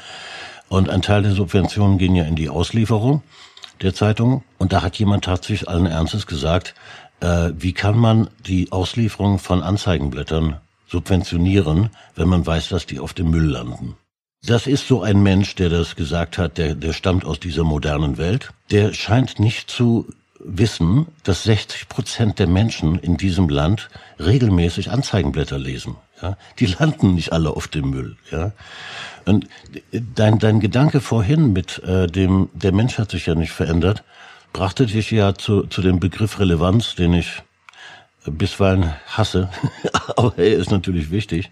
Und 0.67 0.89
ein 0.89 1.01
Teil 1.01 1.23
der 1.23 1.33
Subventionen 1.33 1.97
ging 1.97 2.15
ja 2.15 2.25
in 2.25 2.35
die 2.35 2.49
Auslieferung 2.49 3.23
der 3.81 3.93
Zeitungen. 3.93 4.43
Und 4.57 4.73
da 4.73 4.81
hat 4.81 4.97
jemand 4.97 5.25
tatsächlich 5.25 5.67
allen 5.67 5.87
Ernstes 5.87 6.27
gesagt, 6.27 6.75
äh, 7.21 7.51
wie 7.57 7.73
kann 7.73 7.97
man 7.97 8.29
die 8.45 8.71
Auslieferung 8.71 9.39
von 9.39 9.63
Anzeigenblättern 9.63 10.57
subventionieren, 10.87 11.89
wenn 12.15 12.27
man 12.27 12.45
weiß, 12.45 12.69
dass 12.69 12.85
die 12.85 12.99
auf 12.99 13.13
dem 13.13 13.29
Müll 13.29 13.45
landen? 13.45 13.95
Das 14.45 14.67
ist 14.67 14.87
so 14.87 15.01
ein 15.01 15.21
Mensch, 15.21 15.55
der 15.55 15.69
das 15.69 15.97
gesagt 15.97 16.37
hat, 16.37 16.57
der, 16.57 16.73
der 16.73 16.93
stammt 16.93 17.25
aus 17.25 17.41
dieser 17.41 17.65
modernen 17.65 18.17
Welt. 18.17 18.51
Der 18.71 18.93
scheint 18.93 19.37
nicht 19.37 19.69
zu 19.69 20.07
wissen, 20.39 21.07
dass 21.23 21.43
60 21.43 21.89
Prozent 21.89 22.39
der 22.39 22.47
Menschen 22.47 22.97
in 22.99 23.17
diesem 23.17 23.49
Land 23.49 23.89
regelmäßig 24.19 24.91
Anzeigenblätter 24.91 25.59
lesen. 25.59 25.97
Ja, 26.21 26.37
die 26.59 26.65
landen 26.65 27.15
nicht 27.15 27.31
alle 27.33 27.51
auf 27.51 27.67
dem 27.67 27.89
Müll. 27.89 28.17
Ja, 28.31 28.51
und 29.25 29.47
dein, 29.91 30.39
dein 30.39 30.59
Gedanke 30.59 31.01
vorhin 31.01 31.53
mit 31.53 31.79
äh, 31.83 32.07
dem, 32.07 32.49
der 32.53 32.71
Mensch 32.71 32.97
hat 32.97 33.11
sich 33.11 33.25
ja 33.25 33.35
nicht 33.35 33.51
verändert, 33.51 34.03
brachte 34.53 34.85
dich 34.85 35.11
ja 35.11 35.35
zu, 35.35 35.63
zu 35.67 35.81
dem 35.81 35.99
Begriff 35.99 36.39
Relevanz, 36.39 36.95
den 36.95 37.13
ich 37.13 37.41
bisweilen 38.25 38.93
hasse, 39.07 39.49
aber 40.17 40.37
er 40.37 40.55
ist 40.55 40.71
natürlich 40.71 41.11
wichtig. 41.11 41.49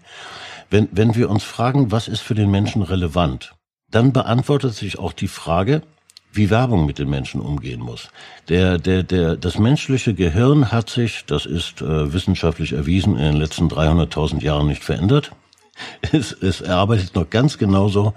Wenn, 0.70 0.88
wenn 0.92 1.14
wir 1.14 1.30
uns 1.30 1.44
fragen, 1.44 1.90
was 1.90 2.08
ist 2.08 2.20
für 2.20 2.34
den 2.34 2.50
Menschen 2.50 2.82
relevant, 2.82 3.54
dann 3.90 4.12
beantwortet 4.12 4.74
sich 4.74 4.98
auch 4.98 5.12
die 5.12 5.28
Frage, 5.28 5.82
wie 6.32 6.50
Werbung 6.50 6.86
mit 6.86 6.98
den 6.98 7.10
Menschen 7.10 7.40
umgehen 7.40 7.80
muss. 7.80 8.10
Der, 8.48 8.78
der, 8.78 9.02
der, 9.02 9.36
das 9.36 9.58
menschliche 9.58 10.14
Gehirn 10.14 10.70
hat 10.70 10.90
sich, 10.90 11.24
das 11.26 11.46
ist 11.46 11.80
äh, 11.82 12.12
wissenschaftlich 12.12 12.72
erwiesen, 12.72 13.16
in 13.16 13.24
den 13.24 13.36
letzten 13.36 13.68
300.000 13.68 14.42
Jahren 14.42 14.66
nicht 14.66 14.84
verändert. 14.84 15.32
Es, 16.10 16.32
es 16.32 16.60
arbeitet 16.60 17.14
noch 17.14 17.30
ganz 17.30 17.56
genauso 17.56 18.14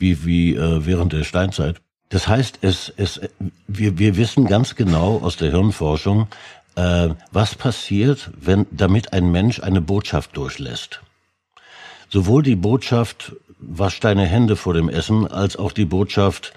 wie, 0.00 0.24
wie 0.24 0.56
äh, 0.56 0.84
während 0.84 1.12
der 1.12 1.22
Steinzeit. 1.22 1.80
Das 2.08 2.26
heißt, 2.26 2.58
es, 2.62 2.92
es, 2.96 3.20
wir, 3.68 3.98
wir 3.98 4.16
wissen 4.16 4.46
ganz 4.46 4.74
genau 4.74 5.20
aus 5.22 5.36
der 5.36 5.50
Hirnforschung, 5.50 6.26
äh, 6.74 7.10
was 7.32 7.54
passiert, 7.54 8.30
wenn 8.40 8.66
damit 8.70 9.12
ein 9.12 9.30
Mensch 9.30 9.60
eine 9.60 9.80
Botschaft 9.80 10.36
durchlässt. 10.36 11.00
Sowohl 12.08 12.42
die 12.42 12.56
Botschaft, 12.56 13.32
wasch 13.58 14.00
deine 14.00 14.24
Hände 14.24 14.56
vor 14.56 14.74
dem 14.74 14.88
Essen, 14.88 15.26
als 15.26 15.56
auch 15.56 15.72
die 15.72 15.84
Botschaft, 15.84 16.54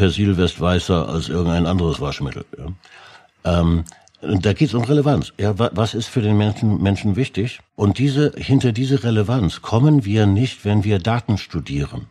Persil 0.00 0.38
weißer 0.38 1.10
als 1.10 1.28
irgendein 1.28 1.66
anderes 1.66 2.00
Waschmittel. 2.00 2.46
Ja. 2.56 3.62
Ähm, 3.62 3.84
da 4.22 4.54
geht 4.54 4.68
es 4.68 4.74
um 4.74 4.84
Relevanz. 4.84 5.34
Ja, 5.38 5.58
was 5.58 5.92
ist 5.92 6.06
für 6.06 6.22
den 6.22 6.38
Menschen, 6.38 6.82
Menschen 6.82 7.16
wichtig? 7.16 7.60
Und 7.76 7.98
diese, 7.98 8.32
hinter 8.34 8.72
diese 8.72 9.04
Relevanz 9.04 9.60
kommen 9.60 10.06
wir 10.06 10.24
nicht, 10.24 10.64
wenn 10.64 10.84
wir 10.84 11.00
Daten 11.00 11.36
studieren. 11.36 12.06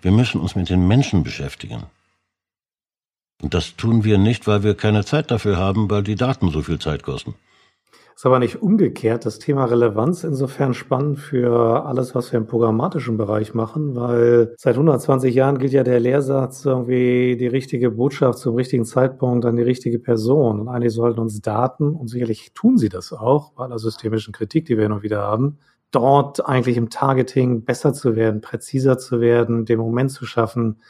Wir 0.00 0.12
müssen 0.12 0.40
uns 0.40 0.54
mit 0.54 0.70
den 0.70 0.86
Menschen 0.86 1.24
beschäftigen. 1.24 1.82
Und 3.42 3.52
das 3.52 3.74
tun 3.74 4.04
wir 4.04 4.16
nicht, 4.16 4.46
weil 4.46 4.62
wir 4.62 4.76
keine 4.76 5.04
Zeit 5.04 5.32
dafür 5.32 5.56
haben, 5.56 5.90
weil 5.90 6.04
die 6.04 6.14
Daten 6.14 6.50
so 6.50 6.62
viel 6.62 6.78
Zeit 6.78 7.02
kosten. 7.02 7.34
Ist 8.16 8.26
aber 8.26 8.38
nicht 8.38 8.62
umgekehrt 8.62 9.26
das 9.26 9.40
Thema 9.40 9.64
Relevanz 9.64 10.22
insofern 10.22 10.72
spannend 10.72 11.18
für 11.18 11.84
alles, 11.84 12.14
was 12.14 12.30
wir 12.30 12.38
im 12.38 12.46
programmatischen 12.46 13.16
Bereich 13.16 13.54
machen, 13.54 13.96
weil 13.96 14.54
seit 14.56 14.74
120 14.74 15.34
Jahren 15.34 15.58
gilt 15.58 15.72
ja 15.72 15.82
der 15.82 15.98
Lehrsatz 15.98 16.64
irgendwie 16.64 17.36
die 17.36 17.48
richtige 17.48 17.90
Botschaft 17.90 18.38
zum 18.38 18.54
richtigen 18.54 18.84
Zeitpunkt 18.84 19.44
an 19.44 19.56
die 19.56 19.64
richtige 19.64 19.98
Person. 19.98 20.60
Und 20.60 20.68
eigentlich 20.68 20.94
sollten 20.94 21.18
uns 21.18 21.40
Daten, 21.40 21.92
und 21.92 22.08
sicherlich 22.08 22.52
tun 22.54 22.78
sie 22.78 22.88
das 22.88 23.12
auch, 23.12 23.52
bei 23.54 23.64
aller 23.64 23.80
systemischen 23.80 24.32
Kritik, 24.32 24.66
die 24.66 24.78
wir 24.78 24.88
noch 24.88 25.02
wieder 25.02 25.22
haben, 25.22 25.58
dort 25.90 26.46
eigentlich 26.46 26.76
im 26.76 26.90
Targeting 26.90 27.64
besser 27.64 27.92
zu 27.92 28.14
werden, 28.14 28.40
präziser 28.40 28.96
zu 28.96 29.20
werden, 29.20 29.64
den 29.64 29.78
Moment 29.80 30.12
zu 30.12 30.24
schaffen, 30.24 30.80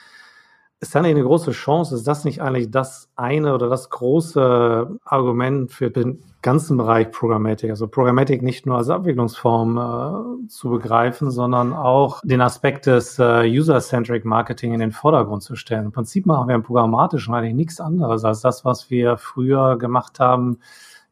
ist 0.85 0.95
da 0.95 1.01
nicht 1.01 1.13
eine 1.13 1.25
große 1.25 1.53
Chance? 1.53 1.95
Ist 1.95 2.07
das 2.07 2.27
nicht 2.27 2.43
eigentlich 2.43 2.71
das 2.71 3.09
eine 3.17 3.55
oder 3.55 3.71
das 3.71 3.89
große 3.89 4.99
Argument 5.07 5.73
für 5.73 5.91
den 5.91 6.23
ganzen 6.43 6.77
Bereich 6.77 7.11
Programmatic? 7.11 7.71
Also 7.71 7.89
Programmatic 7.89 8.43
nicht 8.43 8.67
nur 8.67 8.77
als 8.77 8.91
Abwicklungsform 8.91 9.79
äh, 9.79 10.49
zu 10.49 10.69
begreifen, 10.69 11.31
sondern 11.31 11.73
auch 11.73 12.21
den 12.23 12.43
Aspekt 12.43 12.85
des 12.85 13.19
äh, 13.19 13.45
User-Centric 13.47 14.27
Marketing 14.27 14.75
in 14.75 14.81
den 14.81 14.93
Vordergrund 14.93 15.43
zu 15.43 15.57
stellen. 15.57 15.87
Im 15.87 15.93
Prinzip 15.93 16.27
machen 16.27 16.49
wir 16.49 16.55
im 16.55 16.63
Programmatischen 16.63 17.33
eigentlich 17.33 17.55
nichts 17.55 17.81
anderes 17.81 18.23
als 18.27 18.43
das, 18.43 18.67
was 18.67 18.91
wir 18.91 19.17
früher 19.17 19.79
gemacht 19.79 20.21
haben 20.21 20.59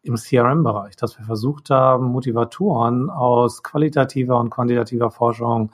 im 0.02 0.16
CRM-Bereich, 0.16 0.96
dass 0.96 1.18
wir 1.18 1.24
versucht 1.24 1.70
haben, 1.70 2.08
Motivatoren 2.08 3.08
aus 3.08 3.62
qualitativer 3.62 4.38
und 4.38 4.50
quantitativer 4.50 5.10
Forschung 5.10 5.70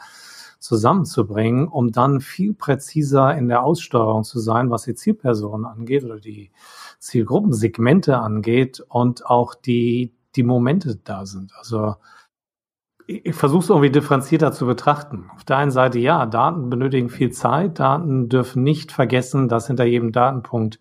zusammenzubringen, 0.59 1.69
um 1.69 1.93
dann 1.93 2.21
viel 2.21 2.53
präziser 2.53 3.37
in 3.37 3.49
der 3.49 3.63
Aussteuerung 3.63 4.25
zu 4.25 4.41
sein, 4.41 4.71
was 4.71 4.83
die 4.83 4.95
Zielpersonen 4.95 5.67
angeht 5.67 6.05
oder 6.05 6.19
die 6.19 6.51
Zielgruppensegmente 6.99 8.19
angeht 8.19 8.81
und 8.89 9.27
auch 9.27 9.55
die, 9.55 10.15
die 10.35 10.43
Momente 10.43 10.97
da 10.97 11.27
sind. 11.27 11.53
Also 11.57 11.95
ich 13.07 13.35
versuche 13.35 13.63
es 13.63 13.71
irgendwie 13.71 13.91
differenzierter 13.91 14.53
zu 14.53 14.67
betrachten. 14.67 15.31
Auf 15.35 15.45
der 15.45 15.57
einen 15.57 15.71
Seite, 15.71 15.99
ja, 15.99 16.27
Daten 16.27 16.69
benötigen 16.69 17.09
viel 17.09 17.31
Zeit. 17.31 17.79
Daten 17.79 18.29
dürfen 18.29 18.63
nicht 18.63 18.93
vergessen, 18.93 19.49
dass 19.49 19.69
hinter 19.69 19.85
jedem 19.85 20.13
Datenpunkt 20.13 20.79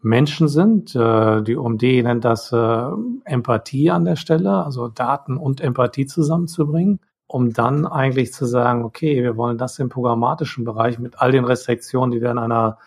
Menschen 0.00 0.48
sind. 0.48 0.94
Äh, 0.94 1.42
die 1.42 1.56
OMD 1.56 1.82
nennt 1.82 2.24
das 2.24 2.52
äh, 2.52 2.86
Empathie 3.24 3.90
an 3.90 4.06
der 4.06 4.16
Stelle, 4.16 4.64
also 4.64 4.88
Daten 4.88 5.36
und 5.36 5.60
Empathie 5.60 6.06
zusammenzubringen 6.06 7.00
um 7.28 7.52
dann 7.52 7.86
eigentlich 7.86 8.32
zu 8.32 8.46
sagen, 8.46 8.84
okay, 8.84 9.22
wir 9.22 9.36
wollen 9.36 9.58
das 9.58 9.78
im 9.78 9.90
programmatischen 9.90 10.64
Bereich 10.64 10.98
mit 10.98 11.20
all 11.20 11.30
den 11.30 11.44
Restriktionen, 11.44 12.10
die 12.10 12.20
wir 12.20 12.30
in 12.30 12.38
einer 12.38 12.78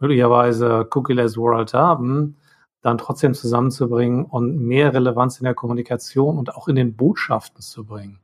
möglicherweise 0.00 0.86
cookie-less 0.92 1.36
World 1.36 1.72
haben, 1.72 2.36
dann 2.82 2.98
trotzdem 2.98 3.32
zusammenzubringen 3.32 4.24
und 4.24 4.58
mehr 4.58 4.92
Relevanz 4.92 5.38
in 5.38 5.44
der 5.44 5.54
Kommunikation 5.54 6.36
und 6.36 6.54
auch 6.54 6.68
in 6.68 6.74
den 6.74 6.96
Botschaften 6.96 7.62
zu 7.62 7.84
bringen. 7.84 8.18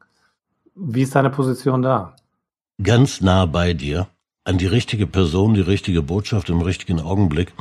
Wie 0.74 1.02
ist 1.02 1.14
deine 1.14 1.30
Position 1.30 1.82
da? 1.82 2.16
Ganz 2.82 3.20
nah 3.20 3.46
bei 3.46 3.72
dir, 3.72 4.08
an 4.44 4.58
die 4.58 4.66
richtige 4.66 5.06
Person, 5.06 5.54
die 5.54 5.60
richtige 5.60 6.02
Botschaft 6.02 6.50
im 6.50 6.60
richtigen 6.62 7.00
Augenblick. 7.00 7.54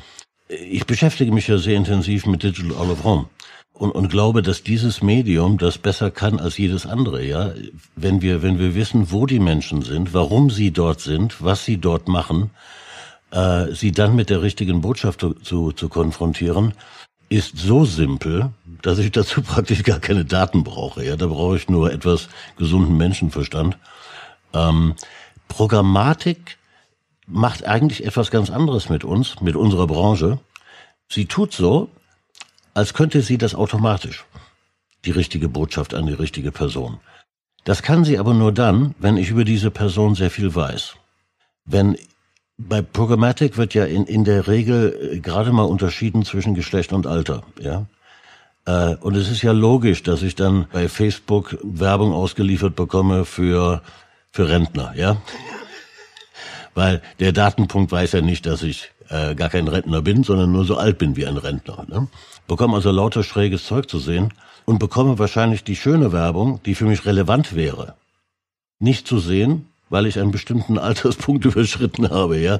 Ich 0.47 0.87
beschäftige 0.87 1.31
mich 1.31 1.47
ja 1.47 1.59
sehr 1.59 1.75
intensiv 1.75 2.25
mit 2.25 2.41
Digital 2.41 2.75
All 2.75 2.89
of 2.89 3.03
Home 3.03 3.27
und, 3.79 3.91
und 3.91 4.09
glaube, 4.09 4.41
dass 4.41 4.61
dieses 4.61 5.01
Medium 5.01 5.57
das 5.57 5.77
besser 5.77 6.11
kann 6.11 6.37
als 6.37 6.57
jedes 6.57 6.85
andere, 6.85 7.23
ja. 7.23 7.53
Wenn 7.95 8.21
wir, 8.21 8.41
wenn 8.43 8.59
wir 8.59 8.75
wissen, 8.75 9.09
wo 9.09 9.25
die 9.25 9.39
Menschen 9.39 9.83
sind, 9.83 10.13
warum 10.13 10.49
sie 10.49 10.71
dort 10.71 10.99
sind, 10.99 11.41
was 11.41 11.63
sie 11.63 11.77
dort 11.77 12.09
machen, 12.09 12.49
äh, 13.31 13.73
sie 13.73 13.93
dann 13.93 14.17
mit 14.17 14.29
der 14.29 14.41
richtigen 14.41 14.81
Botschaft 14.81 15.25
zu, 15.43 15.71
zu, 15.71 15.87
konfrontieren, 15.87 16.73
ist 17.29 17.57
so 17.57 17.85
simpel, 17.85 18.49
dass 18.81 18.99
ich 18.99 19.13
dazu 19.13 19.41
praktisch 19.43 19.83
gar 19.83 19.99
keine 19.99 20.25
Daten 20.25 20.65
brauche. 20.65 21.05
Ja, 21.05 21.15
da 21.15 21.27
brauche 21.27 21.55
ich 21.55 21.69
nur 21.69 21.93
etwas 21.93 22.27
gesunden 22.57 22.97
Menschenverstand. 22.97 23.77
Ähm, 24.53 24.95
Programmatik 25.47 26.57
macht 27.27 27.65
eigentlich 27.65 28.05
etwas 28.05 28.29
ganz 28.29 28.49
anderes 28.49 28.89
mit 28.89 29.05
uns, 29.05 29.39
mit 29.39 29.55
unserer 29.55 29.87
Branche. 29.87 30.39
Sie 31.07 31.27
tut 31.27 31.53
so, 31.53 31.89
als 32.73 32.93
könnte 32.93 33.21
sie 33.21 33.37
das 33.37 33.55
automatisch. 33.55 34.25
Die 35.05 35.11
richtige 35.11 35.49
Botschaft 35.49 35.93
an 35.93 36.07
die 36.07 36.13
richtige 36.13 36.51
Person. 36.51 36.99
Das 37.63 37.83
kann 37.83 38.03
sie 38.03 38.17
aber 38.17 38.33
nur 38.33 38.51
dann, 38.51 38.95
wenn 38.99 39.17
ich 39.17 39.29
über 39.29 39.45
diese 39.45 39.71
Person 39.71 40.15
sehr 40.15 40.31
viel 40.31 40.53
weiß. 40.53 40.95
Wenn 41.65 41.97
bei 42.57 42.81
Programmatic 42.81 43.57
wird 43.57 43.73
ja 43.73 43.85
in, 43.85 44.05
in 44.05 44.25
der 44.25 44.47
Regel 44.47 45.13
äh, 45.13 45.19
gerade 45.19 45.51
mal 45.51 45.63
unterschieden 45.63 46.25
zwischen 46.25 46.55
Geschlecht 46.55 46.91
und 46.91 47.07
Alter, 47.07 47.43
ja. 47.59 47.85
Äh, 48.65 48.95
und 48.95 49.15
es 49.15 49.29
ist 49.29 49.41
ja 49.41 49.53
logisch, 49.53 50.03
dass 50.03 50.21
ich 50.21 50.35
dann 50.35 50.67
bei 50.73 50.89
Facebook 50.89 51.57
Werbung 51.63 52.13
ausgeliefert 52.13 52.75
bekomme 52.75 53.23
für, 53.23 53.81
für 54.31 54.49
Rentner, 54.49 54.93
ja. 54.95 55.17
Weil 56.73 57.01
der 57.19 57.31
Datenpunkt 57.31 57.91
weiß 57.91 58.11
ja 58.11 58.21
nicht, 58.21 58.45
dass 58.45 58.61
ich 58.61 58.91
äh, 59.09 59.35
gar 59.35 59.49
kein 59.49 59.67
Rentner 59.67 60.01
bin, 60.01 60.23
sondern 60.23 60.51
nur 60.51 60.65
so 60.65 60.77
alt 60.77 60.97
bin 60.97 61.15
wie 61.15 61.25
ein 61.25 61.37
Rentner. 61.37 61.85
Ne? 61.87 62.07
Bekomme 62.49 62.75
also 62.75 62.91
lauter 62.91 63.23
schräges 63.23 63.63
Zeug 63.65 63.87
zu 63.89 63.99
sehen 63.99 64.33
und 64.65 64.79
bekomme 64.79 65.19
wahrscheinlich 65.19 65.63
die 65.63 65.75
schöne 65.75 66.11
Werbung, 66.11 66.59
die 66.65 66.73
für 66.75 66.85
mich 66.85 67.05
relevant 67.05 67.55
wäre, 67.55 67.93
nicht 68.79 69.07
zu 69.07 69.19
sehen, 69.19 69.67
weil 69.89 70.07
ich 70.07 70.19
einen 70.19 70.31
bestimmten 70.31 70.77
Alterspunkt 70.89 71.45
überschritten 71.45 72.09
habe. 72.09 72.39
Ja, 72.39 72.59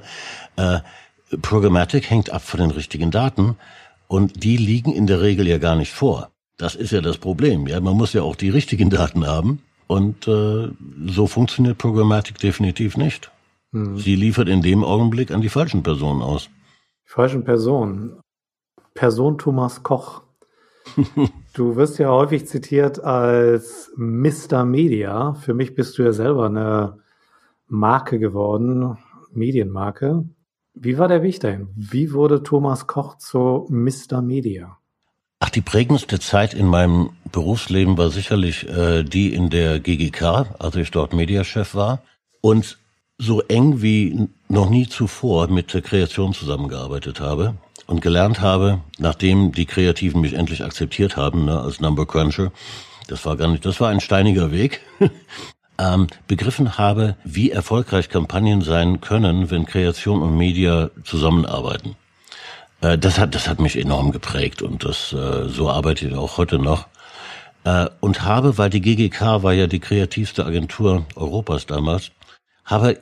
äh, 0.56 0.80
Programmatic 1.42 2.10
hängt 2.10 2.30
ab 2.30 2.44
von 2.44 2.60
den 2.60 2.72
richtigen 2.72 3.10
Daten 3.10 3.58
und 4.08 4.44
die 4.44 4.58
liegen 4.58 4.94
in 4.94 5.08
der 5.08 5.22
Regel 5.22 5.48
ja 5.48 5.58
gar 5.58 5.76
nicht 5.76 5.92
vor. 5.92 6.30
Das 6.58 6.76
ist 6.76 6.92
ja 6.92 7.02
das 7.02 7.18
Problem. 7.18 7.68
Ja, 7.68 7.80
man 7.80 7.98
muss 7.98 8.14
ja 8.14 8.22
auch 8.22 8.36
die 8.36 8.50
richtigen 8.50 8.92
Daten 8.92 9.26
haben 9.26 9.64
und 9.88 10.28
äh, 10.28 10.70
so 11.08 11.26
funktioniert 11.26 11.80
Programmatic 11.80 12.38
definitiv 12.38 12.96
nicht. 12.96 13.32
Hm. 13.72 13.98
Sie 13.98 14.16
liefert 14.16 14.50
in 14.50 14.62
dem 14.62 14.84
Augenblick 14.84 15.32
an 15.32 15.42
die 15.42 15.50
falschen 15.50 15.82
Personen 15.82 16.22
aus. 16.22 16.50
Die 17.08 17.12
falschen 17.12 17.44
Personen. 17.44 18.19
Person 19.00 19.38
Thomas 19.38 19.82
Koch. 19.82 20.24
du 21.54 21.78
wirst 21.78 22.00
ja 22.00 22.10
häufig 22.10 22.48
zitiert 22.48 23.02
als 23.02 23.94
Mr. 23.96 24.66
Media. 24.66 25.36
Für 25.36 25.54
mich 25.54 25.74
bist 25.74 25.98
du 25.98 26.04
ja 26.04 26.12
selber 26.12 26.48
eine 26.48 27.00
Marke 27.70 28.20
geworden, 28.20 28.98
Medienmarke. 29.32 30.26
Wie 30.74 30.98
war 30.98 31.08
der 31.08 31.24
Weg 31.24 31.40
dahin? 31.40 31.70
Wie 31.78 32.12
wurde 32.12 32.44
Thomas 32.44 32.88
Koch 32.88 33.18
zu 33.18 33.68
Mr. 33.70 34.22
Media? 34.22 34.78
Ach, 35.40 35.50
die 35.50 35.62
prägendste 35.62 36.20
Zeit 36.20 36.54
in 36.54 36.68
meinem 36.68 37.12
Berufsleben 37.32 37.98
war 37.98 38.10
sicherlich 38.10 38.68
äh, 38.68 39.04
die 39.04 39.34
in 39.34 39.50
der 39.50 39.80
GGK, 39.80 40.58
als 40.60 40.76
ich 40.76 40.92
dort 40.92 41.14
Mediachef 41.14 41.74
war. 41.74 42.02
Und 42.42 42.78
so 43.18 43.40
eng 43.44 43.82
wie 43.82 44.28
noch 44.50 44.70
nie 44.70 44.90
zuvor 44.90 45.48
mit 45.48 45.74
der 45.74 45.84
Kreation 45.84 46.34
zusammengearbeitet 46.34 47.22
habe 47.22 47.56
und 47.90 48.02
gelernt 48.02 48.40
habe, 48.40 48.82
nachdem 49.00 49.52
die 49.52 49.66
Kreativen 49.66 50.22
mich 50.22 50.34
endlich 50.34 50.64
akzeptiert 50.64 51.18
haben 51.18 51.46
ne, 51.46 51.60
als 51.60 51.82
Number 51.82 52.06
Cruncher, 52.06 52.52
das 53.08 53.26
war 53.26 53.36
gar 53.36 53.48
nicht, 53.48 53.66
das 53.66 53.82
war 53.82 53.90
ein 53.90 54.00
steiniger 54.00 54.52
Weg, 54.52 54.82
ähm, 55.80 56.06
begriffen 56.28 56.78
habe, 56.78 57.16
wie 57.24 57.50
erfolgreich 57.50 58.10
Kampagnen 58.10 58.62
sein 58.62 59.02
können, 59.02 59.50
wenn 59.50 59.66
Kreation 59.66 60.22
und 60.22 60.38
Media 60.38 60.92
zusammenarbeiten. 61.04 61.96
Äh, 62.82 63.00
das 63.00 63.18
hat, 63.18 63.34
das 63.34 63.48
hat 63.48 63.60
mich 63.60 63.76
enorm 63.76 64.12
geprägt 64.12 64.62
und 64.62 64.86
das 64.86 65.12
äh, 65.12 65.50
so 65.50 65.68
arbeite 65.72 66.08
ich 66.08 66.14
auch 66.14 66.38
heute 66.38 66.60
noch. 66.60 66.86
Äh, 67.64 67.88
und 68.02 68.24
habe, 68.24 68.60
weil 68.60 68.70
die 68.70 68.82
GGK 68.82 69.42
war 69.42 69.54
ja 69.54 69.66
die 69.66 69.80
kreativste 69.80 70.46
Agentur 70.46 71.08
Europas 71.16 71.66
damals, 71.66 72.12
habe 72.66 73.00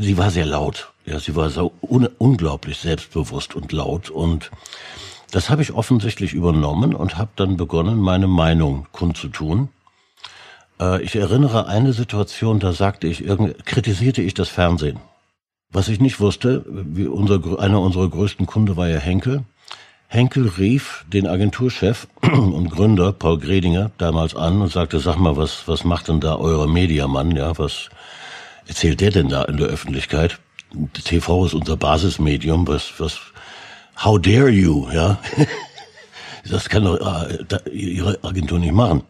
sie 0.00 0.18
war 0.18 0.30
sehr 0.30 0.46
laut. 0.46 0.92
Ja, 1.06 1.18
sie 1.18 1.36
war 1.36 1.50
so 1.50 1.72
un 1.80 2.06
unglaublich 2.18 2.78
selbstbewusst 2.78 3.54
und 3.54 3.72
laut 3.72 4.10
und 4.10 4.50
das 5.30 5.48
habe 5.48 5.62
ich 5.62 5.72
offensichtlich 5.72 6.32
übernommen 6.32 6.94
und 6.94 7.16
habe 7.16 7.30
dann 7.36 7.56
begonnen, 7.56 8.00
meine 8.00 8.26
Meinung 8.26 8.86
kundzutun. 8.92 9.68
Äh, 10.80 11.02
ich 11.02 11.14
erinnere 11.14 11.66
eine 11.66 11.92
Situation, 11.92 12.58
da 12.58 12.72
sagte 12.72 13.06
ich, 13.06 13.24
kritisierte 13.64 14.22
ich 14.22 14.34
das 14.34 14.48
Fernsehen. 14.48 14.98
Was 15.72 15.88
ich 15.88 16.00
nicht 16.00 16.18
wusste, 16.18 16.64
wie 16.66 17.06
unser, 17.06 17.60
einer 17.60 17.80
unserer 17.80 18.08
größten 18.08 18.46
Kunde 18.46 18.76
war 18.76 18.88
ja 18.88 18.98
Henkel. 18.98 19.44
Henkel 20.08 20.48
rief 20.48 21.04
den 21.12 21.28
Agenturchef 21.28 22.08
und 22.22 22.68
Gründer 22.70 23.12
Paul 23.12 23.38
Gredinger 23.38 23.92
damals 23.98 24.34
an 24.34 24.60
und 24.60 24.72
sagte, 24.72 24.98
sag 24.98 25.16
mal, 25.18 25.36
was, 25.36 25.68
was 25.68 25.84
macht 25.84 26.08
denn 26.08 26.18
da 26.18 26.34
euer 26.34 26.66
Mediamann, 26.66 27.36
ja, 27.36 27.56
was, 27.56 27.90
erzählt 28.70 29.00
der 29.00 29.10
denn 29.10 29.28
da 29.28 29.42
in 29.44 29.56
der 29.56 29.66
Öffentlichkeit? 29.66 30.38
TV 30.94 31.46
ist 31.46 31.54
unser 31.54 31.76
Basismedium, 31.76 32.66
was, 32.68 32.92
was, 32.98 33.18
how 34.02 34.18
dare 34.20 34.48
you, 34.48 34.88
ja? 34.92 35.18
das 36.48 36.68
kann 36.68 36.84
doch 36.84 36.98
äh, 37.00 37.68
ihre 37.70 38.18
Agentur 38.22 38.60
nicht 38.60 38.72
machen. 38.72 39.02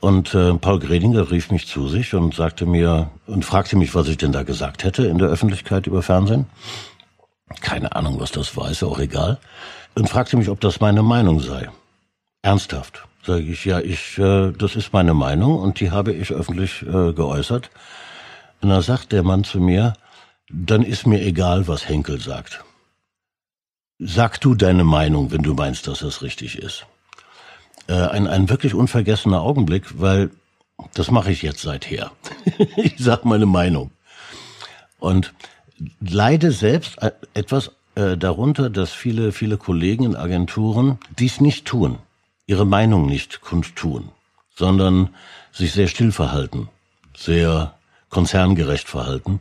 Und 0.00 0.34
äh, 0.34 0.54
Paul 0.54 0.78
Gredinger 0.78 1.30
rief 1.30 1.50
mich 1.50 1.66
zu 1.66 1.88
sich 1.88 2.14
und 2.14 2.34
sagte 2.34 2.64
mir 2.64 3.10
und 3.26 3.44
fragte 3.44 3.76
mich, 3.76 3.94
was 3.94 4.08
ich 4.08 4.16
denn 4.16 4.32
da 4.32 4.42
gesagt 4.42 4.84
hätte 4.84 5.04
in 5.06 5.18
der 5.18 5.28
Öffentlichkeit 5.28 5.86
über 5.86 6.02
Fernsehen. 6.02 6.46
Keine 7.60 7.94
Ahnung, 7.94 8.18
was 8.20 8.30
das 8.30 8.56
war, 8.56 8.70
ist 8.70 8.80
ja 8.80 8.88
auch 8.88 9.00
egal. 9.00 9.38
Und 9.94 10.08
fragte 10.08 10.36
mich, 10.36 10.48
ob 10.48 10.60
das 10.60 10.80
meine 10.80 11.02
Meinung 11.02 11.40
sei. 11.40 11.68
Ernsthaft. 12.40 13.04
Sage 13.22 13.42
ich, 13.42 13.64
ja, 13.66 13.80
ich, 13.80 14.16
äh, 14.18 14.52
das 14.52 14.76
ist 14.76 14.94
meine 14.94 15.12
Meinung 15.12 15.58
und 15.58 15.80
die 15.80 15.90
habe 15.90 16.12
ich 16.12 16.32
öffentlich 16.32 16.82
äh, 16.82 17.12
geäußert. 17.12 17.68
Und 18.60 18.70
da 18.70 18.82
sagt 18.82 19.12
der 19.12 19.22
Mann 19.22 19.44
zu 19.44 19.60
mir, 19.60 19.94
dann 20.50 20.82
ist 20.82 21.06
mir 21.06 21.20
egal, 21.22 21.68
was 21.68 21.88
Henkel 21.88 22.20
sagt. 22.20 22.64
Sag 23.98 24.40
du 24.40 24.54
deine 24.54 24.84
Meinung, 24.84 25.30
wenn 25.32 25.42
du 25.42 25.54
meinst, 25.54 25.86
dass 25.86 26.00
das 26.00 26.22
richtig 26.22 26.58
ist. 26.58 26.86
Äh, 27.88 27.94
ein, 27.94 28.26
ein 28.26 28.48
wirklich 28.48 28.74
unvergessener 28.74 29.40
Augenblick, 29.42 30.00
weil 30.00 30.30
das 30.94 31.10
mache 31.10 31.32
ich 31.32 31.42
jetzt 31.42 31.62
seither. 31.62 32.12
ich 32.76 32.94
sag 32.98 33.24
meine 33.24 33.46
Meinung. 33.46 33.90
Und 34.98 35.32
leide 36.00 36.52
selbst 36.52 37.00
äh, 37.02 37.12
etwas 37.34 37.72
äh, 37.94 38.16
darunter, 38.16 38.70
dass 38.70 38.92
viele, 38.92 39.32
viele 39.32 39.56
Kollegen 39.56 40.04
in 40.04 40.16
Agenturen 40.16 40.98
dies 41.18 41.40
nicht 41.40 41.66
tun, 41.66 41.98
ihre 42.46 42.66
Meinung 42.66 43.06
nicht 43.06 43.40
kundtun, 43.40 44.10
sondern 44.54 45.10
sich 45.52 45.72
sehr 45.72 45.88
still 45.88 46.12
verhalten, 46.12 46.68
sehr 47.16 47.77
konzerngerecht 48.10 48.88
verhalten, 48.88 49.40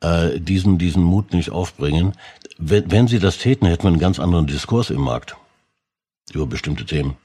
äh, 0.00 0.40
diesen, 0.40 0.78
diesen 0.78 1.02
Mut 1.02 1.32
nicht 1.32 1.50
aufbringen. 1.50 2.12
Wenn, 2.58 2.90
wenn 2.90 3.08
sie 3.08 3.18
das 3.18 3.38
täten, 3.38 3.66
hätten 3.66 3.84
wir 3.84 3.88
einen 3.88 3.98
ganz 3.98 4.18
anderen 4.18 4.46
Diskurs 4.46 4.90
im 4.90 5.00
Markt 5.00 5.36
über 6.32 6.46
bestimmte 6.46 6.84
Themen. 6.84 7.16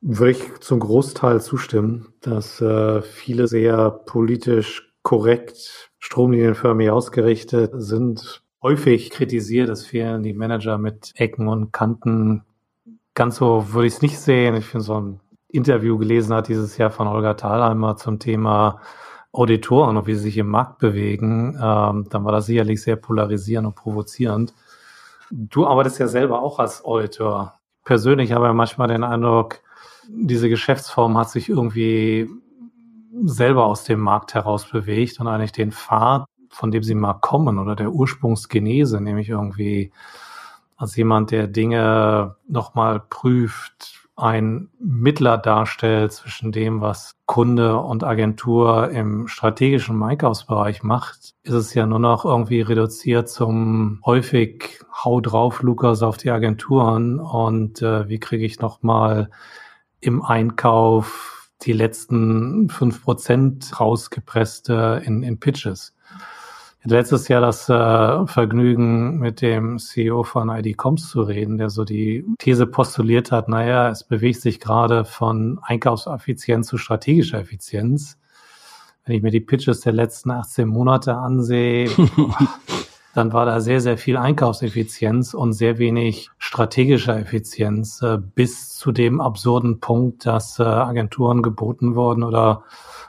Würde 0.00 0.32
ich 0.32 0.60
zum 0.60 0.80
Großteil 0.80 1.40
zustimmen, 1.40 2.08
dass 2.20 2.60
äh, 2.60 3.00
viele 3.02 3.46
sehr 3.46 3.90
politisch 3.90 4.92
korrekt 5.02 5.90
stromlinienförmig 5.98 6.90
ausgerichtet 6.90 7.72
sind. 7.76 8.42
Häufig 8.62 9.10
kritisiert, 9.10 9.68
es 9.68 9.86
fehlen 9.86 10.22
die 10.22 10.34
Manager 10.34 10.78
mit 10.78 11.12
Ecken 11.14 11.48
und 11.48 11.72
Kanten. 11.72 12.44
Ganz 13.14 13.36
so 13.36 13.72
würde 13.72 13.86
ich 13.86 13.94
es 13.94 14.02
nicht 14.02 14.18
sehen. 14.18 14.56
Ich 14.56 14.66
finde 14.66 14.84
so 14.84 15.00
ein 15.00 15.20
Interview 15.48 15.96
gelesen 15.98 16.34
hat 16.34 16.48
dieses 16.48 16.76
Jahr 16.78 16.90
von 16.90 17.06
Olga 17.06 17.34
Thalheimer 17.34 17.96
zum 17.96 18.18
Thema 18.18 18.80
Auditoren 19.34 19.96
und 19.96 20.06
wie 20.06 20.14
sie 20.14 20.20
sich 20.20 20.38
im 20.38 20.48
Markt 20.48 20.78
bewegen, 20.78 21.58
ähm, 21.60 22.06
dann 22.08 22.24
war 22.24 22.32
das 22.32 22.46
sicherlich 22.46 22.80
sehr 22.80 22.96
polarisierend 22.96 23.66
und 23.66 23.74
provozierend. 23.74 24.54
Du 25.30 25.66
arbeitest 25.66 25.98
ja 25.98 26.06
selber 26.06 26.40
auch 26.40 26.58
als 26.58 26.84
Auditor. 26.84 27.54
Persönlich 27.84 28.32
habe 28.32 28.46
ich 28.46 28.54
manchmal 28.54 28.88
den 28.88 29.02
Eindruck, 29.02 29.60
diese 30.08 30.48
Geschäftsform 30.48 31.18
hat 31.18 31.30
sich 31.30 31.48
irgendwie 31.48 32.28
selber 33.24 33.66
aus 33.66 33.84
dem 33.84 34.00
Markt 34.00 34.34
heraus 34.34 34.66
bewegt 34.66 35.18
und 35.20 35.26
eigentlich 35.26 35.52
den 35.52 35.72
Pfad, 35.72 36.26
von 36.50 36.70
dem 36.70 36.82
sie 36.82 36.94
mal 36.94 37.14
kommen 37.14 37.58
oder 37.58 37.74
der 37.74 37.90
Ursprungsgenese, 37.90 39.00
nämlich 39.00 39.28
irgendwie 39.30 39.92
als 40.76 40.96
jemand, 40.96 41.30
der 41.30 41.46
Dinge 41.46 42.36
nochmal 42.48 43.00
prüft, 43.00 44.03
ein 44.16 44.68
Mittler 44.78 45.38
darstellt 45.38 46.12
zwischen 46.12 46.52
dem, 46.52 46.80
was 46.80 47.16
Kunde 47.26 47.78
und 47.78 48.04
Agentur 48.04 48.90
im 48.90 49.26
strategischen 49.26 50.00
Einkaufsbereich 50.02 50.82
macht, 50.82 51.34
ist 51.42 51.52
es 51.52 51.74
ja 51.74 51.84
nur 51.86 51.98
noch 51.98 52.24
irgendwie 52.24 52.60
reduziert 52.60 53.28
zum 53.28 54.00
häufig 54.04 54.80
Hau 54.92 55.20
drauf, 55.20 55.62
Lukas, 55.62 56.02
auf 56.02 56.16
die 56.16 56.30
Agenturen 56.30 57.18
und 57.18 57.82
äh, 57.82 58.08
wie 58.08 58.20
kriege 58.20 58.44
ich 58.44 58.60
nochmal 58.60 59.30
im 60.00 60.22
Einkauf 60.22 61.50
die 61.62 61.72
letzten 61.72 62.68
fünf 62.68 63.02
Prozent 63.02 63.80
rausgepresste 63.80 65.02
in, 65.04 65.22
in 65.22 65.40
Pitches. 65.40 65.93
Letztes 66.86 67.28
Jahr 67.28 67.40
das 67.40 67.66
äh, 67.70 68.26
Vergnügen, 68.26 69.18
mit 69.18 69.40
dem 69.40 69.78
CEO 69.78 70.22
von 70.22 70.50
ID.Coms 70.50 71.08
zu 71.08 71.22
reden, 71.22 71.56
der 71.56 71.70
so 71.70 71.84
die 71.84 72.26
These 72.38 72.66
postuliert 72.66 73.32
hat, 73.32 73.48
naja, 73.48 73.88
es 73.88 74.04
bewegt 74.04 74.42
sich 74.42 74.60
gerade 74.60 75.06
von 75.06 75.58
Einkaufseffizienz 75.62 76.66
zu 76.66 76.76
strategischer 76.76 77.40
Effizienz. 77.40 78.18
Wenn 79.06 79.16
ich 79.16 79.22
mir 79.22 79.30
die 79.30 79.40
Pitches 79.40 79.80
der 79.80 79.94
letzten 79.94 80.30
18 80.30 80.68
Monate 80.68 81.16
ansehe, 81.16 81.88
dann 83.14 83.32
war 83.32 83.46
da 83.46 83.60
sehr, 83.60 83.80
sehr 83.80 83.96
viel 83.96 84.16
Einkaufseffizienz 84.16 85.34
und 85.34 85.52
sehr 85.52 85.78
wenig 85.78 86.30
strategischer 86.36 87.16
Effizienz 87.18 88.02
äh, 88.02 88.18
bis 88.18 88.76
zu 88.76 88.90
dem 88.90 89.20
absurden 89.20 89.78
Punkt, 89.80 90.26
dass 90.26 90.58
äh, 90.58 90.64
Agenturen 90.64 91.40
geboten 91.40 91.94
wurden 91.94 92.24
oder 92.24 92.64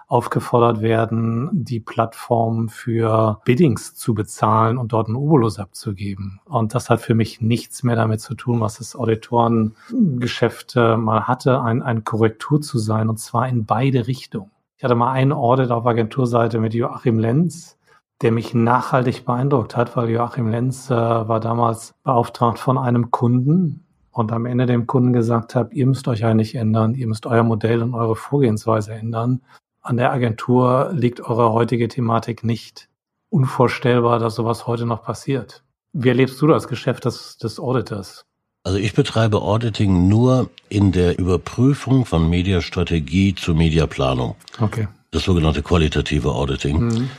aufgefordert 0.08 0.82
werden, 0.82 1.50
die 1.52 1.80
Plattform 1.80 2.70
für 2.70 3.42
Biddings 3.44 3.96
zu 3.96 4.14
bezahlen 4.14 4.78
und 4.78 4.94
dort 4.94 5.08
einen 5.08 5.16
Obolus 5.16 5.58
abzugeben. 5.58 6.40
Und 6.46 6.76
das 6.76 6.92
hat 6.92 7.02
für 7.02 7.16
mich 7.16 7.42
nichts 7.42 7.82
mehr 7.82 7.96
damit 7.96 8.22
zu 8.22 8.36
tun, 8.36 8.62
was 8.62 8.78
das 8.78 8.96
Auditorengeschäft 8.96 10.76
mal 10.76 11.24
hatte, 11.28 11.60
ein, 11.60 11.82
ein 11.82 12.04
Korrektur 12.04 12.62
zu 12.62 12.78
sein, 12.78 13.10
und 13.10 13.18
zwar 13.18 13.50
in 13.50 13.66
beide 13.66 14.06
Richtungen. 14.06 14.52
Ich 14.78 14.84
hatte 14.84 14.94
mal 14.94 15.12
einen 15.12 15.32
Audit 15.32 15.72
auf 15.72 15.88
Agenturseite 15.88 16.60
mit 16.60 16.76
Joachim 16.76 17.18
Lenz, 17.18 17.76
der 18.22 18.32
mich 18.32 18.54
nachhaltig 18.54 19.26
beeindruckt 19.26 19.76
hat, 19.76 19.96
weil 19.96 20.10
Joachim 20.10 20.48
Lenz 20.48 20.90
äh, 20.90 20.94
war 20.94 21.40
damals 21.40 21.94
beauftragt 22.04 22.60
von 22.60 22.78
einem 22.78 23.12
Kunden 23.12 23.86
und 24.12 24.32
am 24.32 24.46
Ende 24.46 24.66
dem 24.66 24.88
Kunden 24.88 25.12
gesagt 25.12 25.56
hat, 25.56 25.74
ihr 25.74 25.86
müsst 25.86 26.08
euch 26.08 26.24
eigentlich 26.24 26.56
ändern, 26.56 26.96
ihr 26.96 27.08
müsst 27.08 27.26
euer 27.26 27.44
Modell 27.44 27.82
und 27.82 27.94
eure 27.94 28.16
Vorgehensweise 28.16 28.94
ändern. 28.94 29.42
An 29.82 29.98
der 29.98 30.14
Agentur 30.14 30.92
liegt 30.94 31.20
eure 31.20 31.52
heutige 31.52 31.88
Thematik 31.90 32.44
nicht. 32.44 32.88
Unvorstellbar, 33.30 34.20
dass 34.20 34.36
sowas 34.36 34.66
heute 34.66 34.86
noch 34.86 35.04
passiert. 35.04 35.64
Wie 35.92 36.08
erlebst 36.08 36.42
du 36.42 36.48
das 36.48 36.68
Geschäft 36.68 37.06
des, 37.06 37.38
des 37.38 37.60
Auditors? 37.60 38.26
Also 38.64 38.78
ich 38.80 38.94
betreibe 38.94 39.42
Auditing 39.42 40.08
nur 40.08 40.50
in 40.70 40.92
der 40.92 41.20
Überprüfung 41.20 42.06
von 42.06 42.30
Mediastrategie 42.30 43.36
zur 43.36 43.56
Mediaplanung. 43.56 44.36
Okay 44.60 44.88
das 45.16 45.24
sogenannte 45.24 45.64
qualitative 45.64 46.34
Auditing. 46.34 46.80
Mhm. 46.80 47.10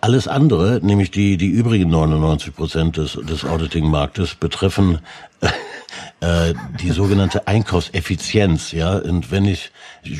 Alles 0.00 0.28
andere, 0.28 0.80
nämlich 0.82 1.10
die, 1.10 1.36
die 1.36 1.48
übrigen 1.48 1.90
99 1.90 2.54
Prozent 2.54 2.96
des, 2.96 3.12
des 3.22 3.44
Auditing-Marktes, 3.44 4.34
betreffen 4.34 5.00
äh, 6.20 6.54
die 6.80 6.90
sogenannte 6.90 7.46
Einkaufseffizienz. 7.46 8.72
Ja, 8.72 8.96
und 8.96 9.30
wenn 9.30 9.44
ich 9.44 9.70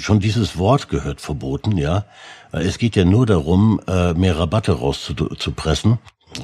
schon 0.01 0.21
dieses 0.21 0.59
Wort 0.59 0.89
gehört, 0.89 1.21
verboten, 1.21 1.77
ja, 1.77 2.05
es 2.53 2.79
geht 2.79 2.95
ja 2.95 3.05
nur 3.05 3.27
darum, 3.27 3.81
äh, 3.89 4.15
mehr 4.15 4.39
Rabatte 4.39 4.73
rauszupressen. 4.73 5.99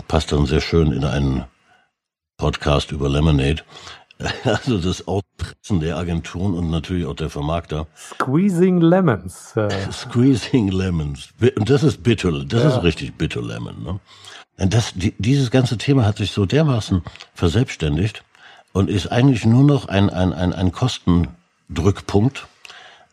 Passt 0.08 0.32
dann 0.32 0.46
sehr 0.46 0.60
schön 0.60 0.92
in 0.92 1.04
einen 1.04 1.44
Podcast 2.36 2.90
über 2.90 3.08
Lemonade. 3.08 3.62
Also 4.44 4.78
das 4.78 5.06
Auspressen 5.06 5.80
der 5.80 5.96
Agenturen 5.96 6.54
und 6.54 6.70
natürlich 6.70 7.06
auch 7.06 7.14
der 7.14 7.30
Vermarkter. 7.30 7.86
Squeezing 7.96 8.80
Lemons. 8.80 9.56
Äh. 9.56 9.68
Squeezing 9.92 10.68
Lemons. 10.68 11.30
Und 11.56 11.70
das 11.70 11.82
ist 11.82 12.02
bitter, 12.02 12.44
das 12.44 12.62
ja. 12.62 12.68
ist 12.70 12.82
richtig 12.82 13.16
bitter 13.16 13.42
Lemon. 13.42 13.82
Ne? 13.82 14.00
Und 14.58 14.74
das, 14.74 14.92
die, 14.94 15.14
dieses 15.18 15.50
ganze 15.50 15.78
Thema 15.78 16.04
hat 16.04 16.18
sich 16.18 16.32
so 16.32 16.44
dermaßen 16.44 17.02
verselbstständigt 17.34 18.22
und 18.72 18.90
ist 18.90 19.06
eigentlich 19.08 19.44
nur 19.46 19.64
noch 19.64 19.88
ein, 19.88 20.10
ein, 20.10 20.32
ein, 20.32 20.52
ein 20.52 20.72
Kostendrückpunkt 20.72 22.46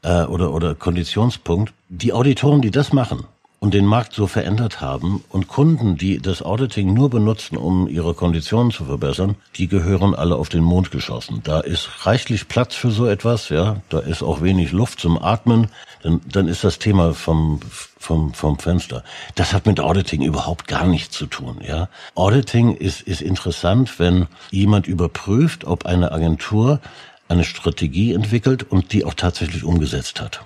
äh, 0.04 0.24
oder, 0.24 0.54
oder 0.54 0.76
Konditionspunkt. 0.76 1.74
Die 1.89 2.12
Auditoren, 2.12 2.62
die 2.62 2.72
das 2.72 2.91
machen, 2.91 3.26
und 3.60 3.74
den 3.74 3.86
Markt 3.86 4.13
so 4.13 4.28
verändert 4.28 4.82
haben 4.82 5.24
und 5.30 5.48
Kunden, 5.48 5.98
die 5.98 6.20
das 6.20 6.43
Auditing 6.43 6.93
nur 6.93 7.10
benutzen, 7.10 7.58
um 7.58 7.88
ihre 7.88 8.13
Konditionen 8.13 8.72
zu 8.72 8.86
verbessern, 8.86 9.36
die 9.56 9.67
gehören 9.67 10.13
alle 10.13 10.36
auf 10.36 10.50
den 10.50 10.63
Mond 10.63 10.91
geschossen. 10.91 11.41
Da 11.43 11.60
ist 11.62 12.06
reichlich 12.06 12.48
Platz 12.48 12.76
für 12.76 12.91
so 12.91 13.08
etwas, 13.08 13.50
ja, 13.50 13.82
da 13.89 14.00
ist 14.00 14.22
auch 14.22 14.41
wenig 14.41 14.72
Luft 14.72 15.00
zum 15.00 15.22
Atmen, 15.22 15.70
dann, 16.04 16.22
dann 16.32 16.48
ist 16.48 16.63
das 16.63 16.78
Thema 16.78 17.15
vom, 17.15 17.60
vom, 17.67 18.34
vom 18.34 18.60
Fenster. 18.60 19.04
Das 19.34 19.54
hat 19.54 19.65
mit 19.65 19.80
Auditing 19.80 20.22
überhaupt 20.22 20.67
gar 20.67 20.86
nichts 20.86 21.17
zu 21.17 21.26
tun, 21.26 21.60
ja. 21.67 21.89
Auditing 22.13 22.76
ist, 22.76 23.02
ist 23.02 23.22
interessant, 23.22 23.98
wenn 23.98 24.28
jemand 24.52 24.88
überprüft, 24.88 25.65
ob 25.65 25.88
eine 25.88 26.12
Agentur 26.12 26.80
eine 27.28 27.43
Strategie 27.43 28.13
entwickelt 28.13 28.63
und 28.63 28.93
die 28.93 29.04
auch 29.04 29.15
tatsächlich 29.15 29.63
umgesetzt 29.63 30.22
hat. 30.22 30.46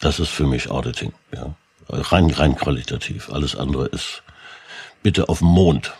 Das 0.00 0.18
ist 0.18 0.30
für 0.30 0.46
mich 0.46 0.70
Auditing, 0.70 1.12
ja. 1.32 1.54
Rein, 1.88 2.30
rein 2.30 2.56
qualitativ. 2.56 3.30
Alles 3.32 3.56
andere 3.56 3.86
ist 3.86 4.22
bitte 5.02 5.28
auf 5.28 5.38
dem 5.38 5.48
Mond. 5.48 5.94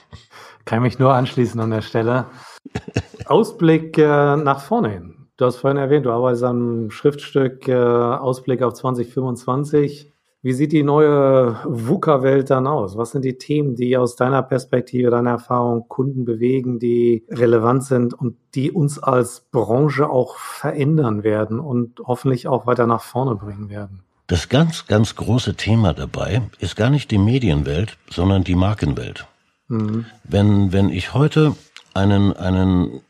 Kann 0.64 0.82
mich 0.82 0.98
nur 0.98 1.12
anschließen 1.12 1.60
an 1.60 1.70
der 1.70 1.82
Stelle. 1.82 2.26
Ausblick 3.26 3.98
äh, 3.98 4.36
nach 4.36 4.60
vorne 4.60 4.90
hin. 4.90 5.14
Du 5.36 5.44
hast 5.44 5.56
vorhin 5.56 5.78
erwähnt, 5.78 6.06
du 6.06 6.10
arbeitest 6.10 6.44
am 6.44 6.90
Schriftstück 6.90 7.68
äh, 7.68 7.74
Ausblick 7.74 8.62
auf 8.62 8.74
2025. 8.74 10.12
Wie 10.42 10.52
sieht 10.52 10.72
die 10.72 10.82
neue 10.82 11.56
VUCA-Welt 11.64 12.50
dann 12.50 12.66
aus? 12.66 12.96
Was 12.96 13.12
sind 13.12 13.24
die 13.24 13.38
Themen, 13.38 13.76
die 13.76 13.96
aus 13.96 14.14
deiner 14.14 14.42
Perspektive, 14.42 15.10
deiner 15.10 15.30
Erfahrung 15.30 15.88
Kunden 15.88 16.24
bewegen, 16.24 16.78
die 16.78 17.24
relevant 17.30 17.84
sind 17.84 18.14
und 18.14 18.36
die 18.54 18.70
uns 18.70 19.02
als 19.02 19.40
Branche 19.50 20.08
auch 20.08 20.36
verändern 20.36 21.24
werden 21.24 21.60
und 21.60 21.98
hoffentlich 22.00 22.46
auch 22.46 22.66
weiter 22.66 22.86
nach 22.86 23.02
vorne 23.02 23.34
bringen 23.36 23.70
werden? 23.70 24.04
Das 24.26 24.48
ganz, 24.48 24.86
ganz 24.86 25.16
große 25.16 25.54
Thema 25.54 25.92
dabei 25.92 26.42
ist 26.58 26.76
gar 26.76 26.90
nicht 26.90 27.10
die 27.10 27.18
Medienwelt, 27.18 27.98
sondern 28.10 28.42
die 28.44 28.54
Markenwelt. 28.54 29.26
Mhm. 29.68 30.06
Wenn, 30.24 30.72
wenn 30.72 30.88
ich 30.88 31.12
heute 31.12 31.56
einen, 31.92 32.32
einen 32.34 33.00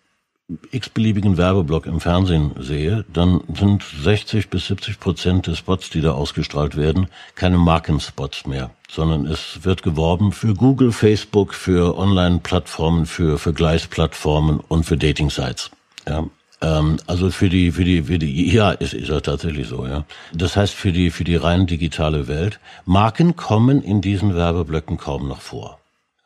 x-beliebigen 0.72 1.38
Werbeblock 1.38 1.86
im 1.86 2.00
Fernsehen 2.00 2.52
sehe, 2.58 3.04
dann 3.12 3.40
sind 3.56 3.82
60 3.82 4.50
bis 4.50 4.66
70 4.66 5.00
Prozent 5.00 5.46
des 5.46 5.58
Spots, 5.58 5.88
die 5.88 6.00
da 6.00 6.12
ausgestrahlt 6.12 6.76
werden, 6.76 7.08
keine 7.34 7.58
Markenspots 7.58 8.46
mehr, 8.46 8.70
sondern 8.90 9.26
es 9.26 9.64
wird 9.64 9.82
geworben 9.82 10.32
für 10.32 10.54
Google, 10.54 10.92
Facebook, 10.92 11.54
für 11.54 11.96
Online-Plattformen, 11.96 13.06
für 13.06 13.38
Vergleichsplattformen 13.38 14.60
und 14.60 14.84
für 14.84 14.98
Dating-Sites. 14.98 15.70
Ja, 16.06 16.24
ähm, 16.64 16.96
also 17.06 17.30
für 17.30 17.48
die, 17.48 17.72
für 17.72 17.84
die, 17.84 18.02
für 18.02 18.18
die, 18.18 18.50
ja, 18.50 18.70
ist, 18.70 18.94
ist 18.94 19.08
ja 19.08 19.20
tatsächlich 19.20 19.68
so, 19.68 19.86
ja. 19.86 20.04
Das 20.32 20.56
heißt 20.56 20.74
für 20.74 20.92
die, 20.92 21.10
für 21.10 21.24
die 21.24 21.36
rein 21.36 21.66
digitale 21.66 22.26
Welt. 22.26 22.58
Marken 22.86 23.36
kommen 23.36 23.82
in 23.82 24.00
diesen 24.00 24.34
Werbeblöcken 24.34 24.96
kaum 24.96 25.28
noch 25.28 25.40
vor. 25.40 25.78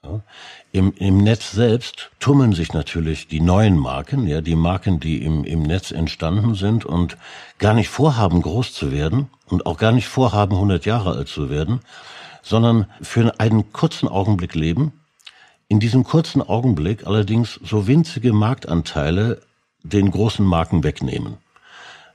Ja. 0.05 0.21
Im, 0.71 0.93
Im 0.99 1.19
Netz 1.19 1.53
selbst 1.53 2.11
tummeln 2.21 2.53
sich 2.53 2.73
natürlich 2.73 3.27
die 3.27 3.41
neuen 3.41 3.77
Marken, 3.79 4.29
ja, 4.29 4.41
die 4.41 4.55
Marken, 4.55 5.01
die 5.01 5.23
im, 5.23 5.45
im 5.45 5.63
Netz 5.63 5.91
entstanden 5.91 6.55
sind 6.55 6.85
und 6.85 7.17
gar 7.59 7.75
nicht 7.75 7.89
vorhaben, 7.89 8.43
groß 8.43 8.75
zu 8.75 8.93
werden 8.93 9.29
und 9.47 9.67
auch 9.67 9.79
gar 9.79 9.93
nicht 9.93 10.07
vorhaben, 10.07 10.55
100 10.55 10.85
Jahre 10.85 11.17
alt 11.17 11.29
zu 11.29 11.51
werden, 11.51 11.81
sondern 12.43 12.87
für 13.01 13.41
einen 13.41 13.73
kurzen 13.73 14.09
Augenblick 14.09 14.55
leben, 14.55 14.93
in 15.69 15.81
diesem 15.81 16.05
kurzen 16.05 16.43
Augenblick 16.43 17.07
allerdings 17.07 17.59
so 17.65 17.87
winzige 17.87 18.33
Marktanteile 18.33 19.41
den 19.83 20.11
großen 20.11 20.45
Marken 20.45 20.85
wegnehmen. 20.85 21.39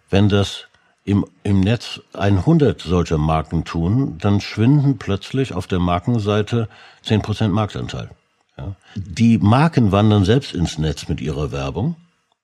Wenn 0.10 0.30
das 0.30 0.66
im, 1.06 1.26
im 1.44 1.62
Netz 1.62 2.02
100 2.14 2.82
solcher 2.82 3.18
Marken 3.18 3.66
tun, 3.66 4.18
dann 4.20 4.42
schwinden 4.42 4.98
plötzlich 4.98 5.54
auf 5.54 5.68
der 5.68 5.80
Markenseite 5.80 6.70
10% 7.06 7.50
Marktanteil. 7.50 8.10
Ja. 8.58 8.76
Die 8.96 9.38
Marken 9.38 9.92
wandern 9.92 10.26
selbst 10.26 10.54
ins 10.54 10.78
Netz 10.78 11.10
mit 11.10 11.20
ihrer 11.20 11.52
Werbung. 11.52 11.96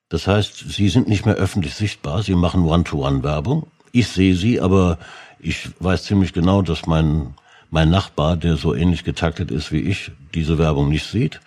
Das 0.08 0.26
heißt, 0.26 0.70
sie 0.70 0.88
sind 0.88 1.08
nicht 1.08 1.24
mehr 1.24 1.36
öffentlich 1.36 1.74
sichtbar, 1.74 2.22
sie 2.22 2.34
machen 2.34 2.64
One-to-One-Werbung. 2.64 3.68
Ich 3.92 4.08
sehe 4.08 4.34
sie, 4.34 4.60
aber 4.60 4.98
ich 5.38 5.70
weiß 5.78 6.04
ziemlich 6.04 6.32
genau, 6.32 6.62
dass 6.62 6.86
mein, 6.86 7.34
mein 7.70 7.90
Nachbar, 7.90 8.36
der 8.36 8.56
so 8.56 8.74
ähnlich 8.74 9.04
getaktet 9.04 9.50
ist 9.50 9.72
wie 9.72 9.80
ich, 9.80 10.10
diese 10.34 10.58
Werbung 10.58 10.88
nicht 10.88 11.06
sieht. 11.06 11.40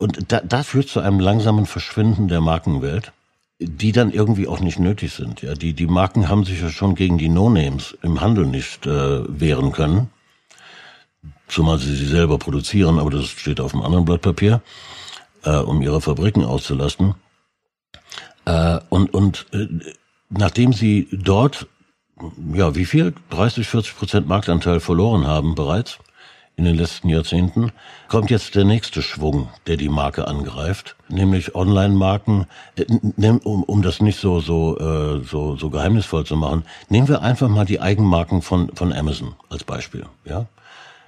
Und 0.00 0.32
da, 0.32 0.40
das 0.40 0.66
führt 0.66 0.88
zu 0.88 0.98
einem 0.98 1.20
langsamen 1.20 1.66
Verschwinden 1.66 2.26
der 2.26 2.40
Markenwelt 2.40 3.12
die 3.60 3.92
dann 3.92 4.10
irgendwie 4.10 4.48
auch 4.48 4.60
nicht 4.60 4.78
nötig 4.78 5.12
sind. 5.12 5.42
Ja, 5.42 5.54
die 5.54 5.74
die 5.74 5.86
Marken 5.86 6.28
haben 6.28 6.44
sich 6.44 6.62
ja 6.62 6.70
schon 6.70 6.94
gegen 6.94 7.18
die 7.18 7.28
No-Names 7.28 7.96
im 8.02 8.20
Handel 8.20 8.46
nicht 8.46 8.86
äh, 8.86 9.22
wehren 9.28 9.72
können, 9.72 10.08
zumal 11.46 11.78
sie 11.78 11.94
sie 11.94 12.06
selber 12.06 12.38
produzieren, 12.38 12.98
aber 12.98 13.10
das 13.10 13.26
steht 13.26 13.60
auf 13.60 13.74
einem 13.74 13.82
anderen 13.82 14.06
Blatt 14.06 14.22
Papier, 14.22 14.62
äh, 15.44 15.56
um 15.56 15.82
ihre 15.82 16.00
Fabriken 16.00 16.44
auszulasten. 16.44 17.14
Äh, 18.46 18.80
und 18.88 19.12
und 19.12 19.46
äh, 19.52 19.68
nachdem 20.30 20.72
sie 20.72 21.08
dort 21.12 21.66
ja 22.54 22.74
wie 22.74 22.86
viel 22.86 23.14
30 23.28 23.68
40 23.68 23.96
Prozent 23.96 24.26
Marktanteil 24.26 24.80
verloren 24.80 25.26
haben 25.26 25.54
bereits 25.54 25.98
in 26.60 26.66
den 26.66 26.76
letzten 26.76 27.08
Jahrzehnten, 27.08 27.72
kommt 28.08 28.30
jetzt 28.30 28.54
der 28.54 28.64
nächste 28.64 29.00
Schwung, 29.00 29.48
der 29.66 29.78
die 29.78 29.88
Marke 29.88 30.28
angreift, 30.28 30.94
nämlich 31.08 31.54
Online-Marken. 31.54 32.46
Äh, 32.76 32.84
um, 33.44 33.62
um 33.62 33.80
das 33.80 34.00
nicht 34.00 34.20
so 34.20 34.40
so 34.40 34.78
äh, 34.78 35.24
so 35.24 35.56
so 35.56 35.70
geheimnisvoll 35.70 36.26
zu 36.26 36.36
machen, 36.36 36.64
nehmen 36.90 37.08
wir 37.08 37.22
einfach 37.22 37.48
mal 37.48 37.64
die 37.64 37.80
Eigenmarken 37.80 38.42
von 38.42 38.70
von 38.74 38.92
Amazon 38.92 39.34
als 39.48 39.64
Beispiel. 39.64 40.04
Ja, 40.26 40.46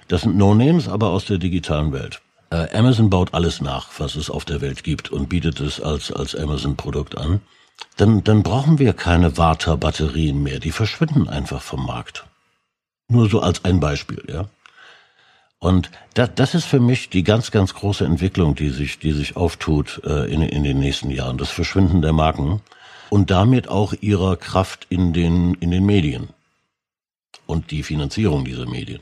das 0.07 0.21
sind 0.21 0.35
No-Names, 0.37 0.87
aber 0.89 1.11
aus 1.11 1.25
der 1.25 1.37
digitalen 1.37 1.93
Welt. 1.93 2.21
Äh, 2.49 2.75
Amazon 2.75 3.11
baut 3.11 3.35
alles 3.35 3.61
nach, 3.61 3.89
was 3.99 4.15
es 4.15 4.31
auf 4.31 4.45
der 4.45 4.59
Welt 4.59 4.83
gibt 4.83 5.11
und 5.11 5.29
bietet 5.29 5.59
es 5.59 5.79
als 5.79 6.11
als 6.11 6.35
Amazon-Produkt 6.35 7.15
an. 7.15 7.41
Dann 7.97 8.23
dann 8.23 8.41
brauchen 8.41 8.79
wir 8.79 8.93
keine 8.93 9.37
Warta-Batterien 9.37 10.41
mehr. 10.41 10.59
Die 10.59 10.71
verschwinden 10.71 11.29
einfach 11.29 11.61
vom 11.61 11.85
Markt. 11.85 12.25
Nur 13.07 13.29
so 13.29 13.39
als 13.41 13.63
ein 13.65 13.79
Beispiel, 13.79 14.23
ja. 14.27 14.47
Und 15.63 15.91
das, 16.13 16.29
das 16.35 16.55
ist 16.55 16.65
für 16.65 16.81
mich 16.81 17.09
die 17.09 17.23
ganz, 17.23 17.49
ganz 17.49 17.73
große 17.73 18.03
Entwicklung, 18.03 18.53
die 18.53 18.67
sich, 18.67 18.99
die 18.99 19.13
sich 19.13 19.37
auftut 19.37 20.01
äh, 20.03 20.29
in, 20.29 20.41
in 20.41 20.65
den 20.65 20.77
nächsten 20.77 21.09
Jahren. 21.09 21.37
Das 21.37 21.51
Verschwinden 21.51 22.01
der 22.01 22.11
Marken 22.11 22.59
und 23.09 23.31
damit 23.31 23.69
auch 23.69 23.93
ihrer 24.01 24.35
Kraft 24.35 24.87
in 24.89 25.13
den, 25.13 25.53
in 25.61 25.71
den 25.71 25.85
Medien 25.85 26.27
und 27.45 27.71
die 27.71 27.81
Finanzierung 27.81 28.43
dieser 28.43 28.69
Medien. 28.69 29.01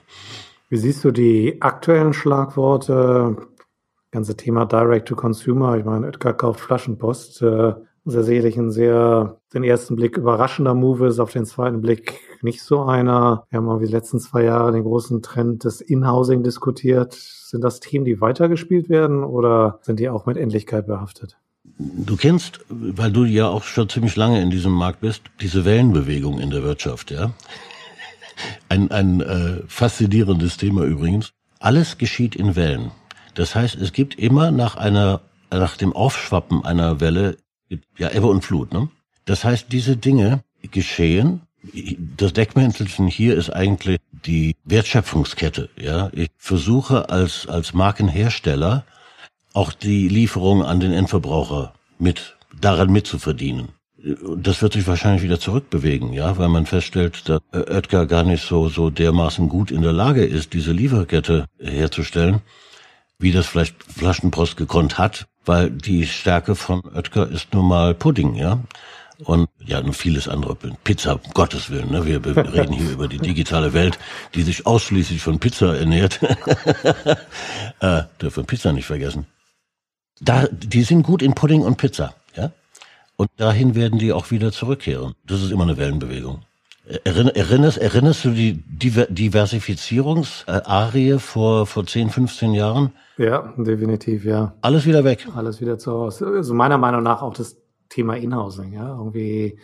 Wie 0.69 0.77
siehst 0.77 1.03
du 1.03 1.09
die 1.09 1.59
aktuellen 1.63 2.13
Schlagworte? 2.13 3.37
Ganze 4.11 4.37
Thema 4.37 4.65
Direct 4.65 5.07
to 5.07 5.15
Consumer. 5.15 5.77
Ich 5.77 5.85
meine, 5.85 6.05
Oetker 6.05 6.33
kauft 6.33 6.59
Flaschenpost. 6.59 7.41
Äh, 7.41 7.73
sehr 8.05 8.23
sicherlich 8.23 8.57
ein 8.57 8.69
sehr, 8.69 9.39
den 9.51 9.63
ersten 9.63 9.95
Blick 9.95 10.15
überraschender 10.15 10.75
Move 10.75 11.07
ist, 11.07 11.17
auf 11.17 11.31
den 11.31 11.47
zweiten 11.47 11.81
Blick 11.81 12.19
nicht 12.43 12.61
so 12.61 12.83
einer. 12.83 13.45
Wir 13.49 13.57
haben 13.57 13.65
mal 13.65 13.81
wie 13.81 13.85
die 13.85 13.91
letzten 13.91 14.19
zwei 14.19 14.43
Jahre 14.43 14.71
den 14.71 14.83
großen 14.83 15.21
Trend 15.21 15.63
des 15.63 15.81
In-Housing 15.81 16.43
diskutiert. 16.43 17.13
Sind 17.13 17.63
das 17.63 17.79
Themen, 17.79 18.05
die 18.05 18.21
weitergespielt 18.21 18.89
werden 18.89 19.23
oder 19.23 19.79
sind 19.81 19.99
die 19.99 20.09
auch 20.09 20.25
mit 20.25 20.37
Endlichkeit 20.37 20.87
behaftet? 20.87 21.37
Du 21.77 22.15
kennst, 22.15 22.59
weil 22.69 23.11
du 23.11 23.25
ja 23.25 23.47
auch 23.47 23.63
schon 23.63 23.89
ziemlich 23.89 24.15
lange 24.15 24.41
in 24.41 24.49
diesem 24.49 24.71
Markt 24.71 25.01
bist, 25.01 25.23
diese 25.39 25.65
Wellenbewegung 25.65 26.39
in 26.39 26.49
der 26.49 26.63
Wirtschaft, 26.63 27.11
ja? 27.11 27.31
Ein, 28.69 28.89
ein 28.91 29.21
äh, 29.21 29.61
faszinierendes 29.67 30.57
Thema 30.57 30.83
übrigens. 30.83 31.33
Alles 31.59 31.97
geschieht 31.97 32.35
in 32.35 32.55
Wellen. 32.55 32.91
Das 33.35 33.55
heißt, 33.55 33.75
es 33.75 33.93
gibt 33.93 34.15
immer 34.17 34.51
nach 34.51 34.75
einer, 34.75 35.21
nach 35.51 35.77
dem 35.77 35.93
Aufschwappen 35.93 36.65
einer 36.65 36.99
Welle, 36.99 37.37
ja, 37.97 38.11
Ebbe 38.11 38.27
und 38.27 38.43
Flut, 38.43 38.73
ne? 38.73 38.89
Das 39.25 39.43
heißt, 39.43 39.71
diese 39.71 39.97
Dinge 39.97 40.43
geschehen 40.71 41.41
das 42.17 42.33
Deckmäntelchen 42.33 43.07
hier 43.07 43.35
ist 43.35 43.51
eigentlich 43.51 43.99
die 44.11 44.55
Wertschöpfungskette. 44.65 45.69
Ja, 45.79 46.09
ich 46.13 46.29
versuche 46.37 47.09
als 47.09 47.47
als 47.47 47.73
Markenhersteller 47.73 48.83
auch 49.53 49.73
die 49.73 50.07
Lieferung 50.07 50.63
an 50.63 50.79
den 50.79 50.93
Endverbraucher 50.93 51.73
mit 51.99 52.35
daran 52.59 52.91
mitzuverdienen. 52.91 53.69
Das 54.37 54.63
wird 54.63 54.73
sich 54.73 54.87
wahrscheinlich 54.87 55.21
wieder 55.21 55.39
zurückbewegen, 55.39 56.11
ja, 56.13 56.37
weil 56.39 56.47
man 56.47 56.65
feststellt, 56.65 57.29
dass 57.29 57.41
Oetker 57.53 58.07
gar 58.07 58.23
nicht 58.23 58.43
so 58.43 58.67
so 58.67 58.89
dermaßen 58.89 59.47
gut 59.47 59.69
in 59.69 59.83
der 59.83 59.93
Lage 59.93 60.25
ist, 60.25 60.53
diese 60.53 60.71
Lieferkette 60.71 61.45
herzustellen, 61.59 62.41
wie 63.19 63.31
das 63.31 63.45
vielleicht 63.45 63.83
Flaschenpost 63.83 64.57
gekonnt 64.57 64.97
hat, 64.97 65.27
weil 65.45 65.69
die 65.69 66.07
Stärke 66.07 66.55
von 66.55 66.81
Oetker 66.95 67.27
ist 67.27 67.53
nun 67.53 67.67
mal 67.67 67.93
Pudding, 67.93 68.33
ja 68.33 68.63
und 69.25 69.49
ja, 69.65 69.79
und 69.79 69.93
vieles 69.93 70.27
andere. 70.27 70.55
Pizza, 70.83 71.15
um 71.15 71.21
Gottes 71.33 71.69
Willen. 71.69 71.91
Ne? 71.91 72.05
Wir, 72.05 72.23
wir 72.23 72.35
reden 72.35 72.73
hier 72.73 72.91
über 72.91 73.07
die 73.07 73.19
digitale 73.19 73.73
Welt, 73.73 73.97
die 74.35 74.43
sich 74.43 74.65
ausschließlich 74.65 75.21
von 75.21 75.39
Pizza 75.39 75.77
ernährt. 75.77 76.19
äh, 77.79 78.03
dürfen 78.21 78.45
Pizza 78.45 78.73
nicht 78.73 78.85
vergessen. 78.85 79.25
Da, 80.19 80.47
die 80.51 80.83
sind 80.83 81.03
gut 81.03 81.21
in 81.21 81.33
Pudding 81.33 81.61
und 81.61 81.77
Pizza, 81.77 82.13
ja. 82.35 82.51
Und 83.15 83.29
dahin 83.37 83.75
werden 83.75 83.99
die 83.99 84.11
auch 84.13 84.31
wieder 84.31 84.51
zurückkehren. 84.51 85.13
Das 85.25 85.43
ist 85.43 85.51
immer 85.51 85.63
eine 85.63 85.77
Wellenbewegung. 85.77 86.41
Erinnerst, 87.03 87.77
erinnerst 87.77 88.25
du 88.25 88.31
die 88.31 88.63
Diversifizierungsarie 88.65 91.19
vor, 91.19 91.67
vor 91.67 91.85
10, 91.85 92.09
15 92.09 92.53
Jahren? 92.53 92.93
Ja, 93.17 93.53
definitiv, 93.57 94.25
ja. 94.25 94.55
Alles 94.61 94.87
wieder 94.87 95.03
weg. 95.03 95.27
Alles 95.35 95.61
wieder 95.61 95.77
zu 95.77 95.91
Hause. 95.91 96.25
Also 96.25 96.55
meiner 96.55 96.79
Meinung 96.79 97.03
nach 97.03 97.21
auch 97.21 97.35
das 97.35 97.61
Thema 97.91 98.15
Inhousing, 98.15 98.73
ja, 98.73 98.89
irgendwie, 98.97 99.59